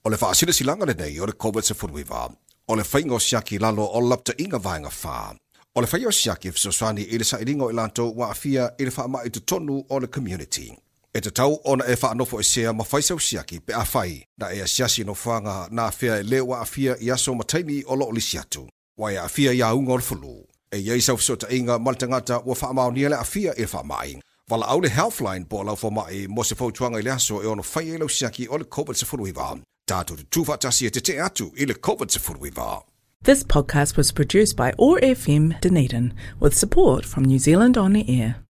O 0.05 0.11
le 0.11 0.17
whaasina 0.17 0.53
silanga 0.53 0.87
le 0.87 0.95
nei 0.95 1.19
o 1.21 1.27
le 1.27 1.33
COVID-19 1.33 2.50
o 2.71 2.77
le 2.77 2.83
whainga 2.83 3.15
o 3.15 3.19
siaki 3.19 3.59
lalo 3.59 3.83
o 3.83 4.01
lapta 4.01 4.33
inga 4.39 4.59
vāinga 4.59 4.91
whā. 5.03 5.35
O 5.75 5.81
le 5.81 5.89
whai 5.91 6.07
o 6.07 6.11
siaki 6.11 6.49
e 6.49 6.53
fisoswani 6.53 7.03
i 7.03 7.19
le 7.19 7.25
sa 7.25 7.39
ilingo 7.43 7.71
i 7.71 7.75
lanto 7.75 8.05
wa 8.15 8.31
a 8.31 8.35
i 8.79 8.85
le 8.85 8.91
whaama 8.91 9.25
i 9.27 9.31
tutonu 9.31 9.85
o 9.89 9.99
le 9.99 10.07
community. 10.07 10.71
E 11.13 11.21
te 11.21 11.31
tau 11.31 11.59
ona 11.65 11.85
e 11.85 11.97
whaanofo 11.97 12.41
e 12.41 12.45
sea 12.45 12.73
ma 12.73 12.85
whaisau 12.85 13.19
siaki 13.19 13.59
pe 13.61 13.73
a 13.73 13.85
whai 13.95 14.23
na 14.39 14.53
e 14.53 14.61
a 14.61 14.67
siasi 14.67 15.05
no 15.05 15.15
whanga 15.15 15.69
na 15.71 15.89
a 15.89 16.07
e 16.07 16.23
le 16.23 16.41
wa 16.41 16.65
i 16.77 17.11
aso 17.11 17.35
ma 17.35 17.45
taimi 17.45 17.83
o 17.87 17.95
lo 17.97 18.07
o 18.07 18.13
li 18.13 18.21
siatu. 18.21 18.69
Wa 18.97 19.11
e 19.11 19.17
a 19.17 19.29
fia 19.29 19.53
i 19.53 19.63
a 19.63 19.75
ungo 19.75 19.95
o 19.95 19.99
fulu. 19.99 20.47
E 20.73 20.79
iei 20.79 21.01
sau 21.01 21.17
fisota 21.17 21.51
inga 21.51 21.79
maltangata 21.79 22.39
wa 22.39 22.55
whaama 22.55 22.87
o 22.87 22.91
afia 22.91 23.19
a 23.21 23.25
fia 23.25 23.53
i 23.57 23.63
le 23.63 23.67
whaama 23.67 24.07
i. 24.07 24.21
Vala 24.49 24.67
au 24.67 24.81
le 24.81 24.89
Healthline 24.89 25.45
bo 25.49 25.65
lau 25.65 25.75
whaama 25.75 26.07
i 26.13 26.29
mo 26.29 26.43
se 26.43 26.55
fau 26.55 26.71
tuanga 26.71 26.99
i 26.99 27.03
le 27.03 27.11
aso 27.11 27.43
e 27.43 27.47
ono 27.47 27.63
whai 27.75 27.89
e 27.95 27.99
lau 27.99 28.09
siaki 28.09 28.47
o 28.49 28.57
le 28.59 28.65
COVID-19 28.65 29.63
tūwhatasia 29.91 30.91
te 30.95 31.01
te 31.03 31.17
atu 31.19 31.49
i 31.59 31.67
le 31.67 31.75
COVID-19. 31.75 32.83
This 33.25 33.43
podcast 33.43 33.97
was 33.97 34.13
produced 34.13 34.57
by 34.57 34.73
OAR 34.79 35.01
FM 35.01 35.61
Dunedin 35.61 36.13
with 36.39 36.55
support 36.55 37.05
from 37.05 37.25
New 37.25 37.39
Zealand 37.39 37.77
On 37.77 37.97
Air. 37.97 38.45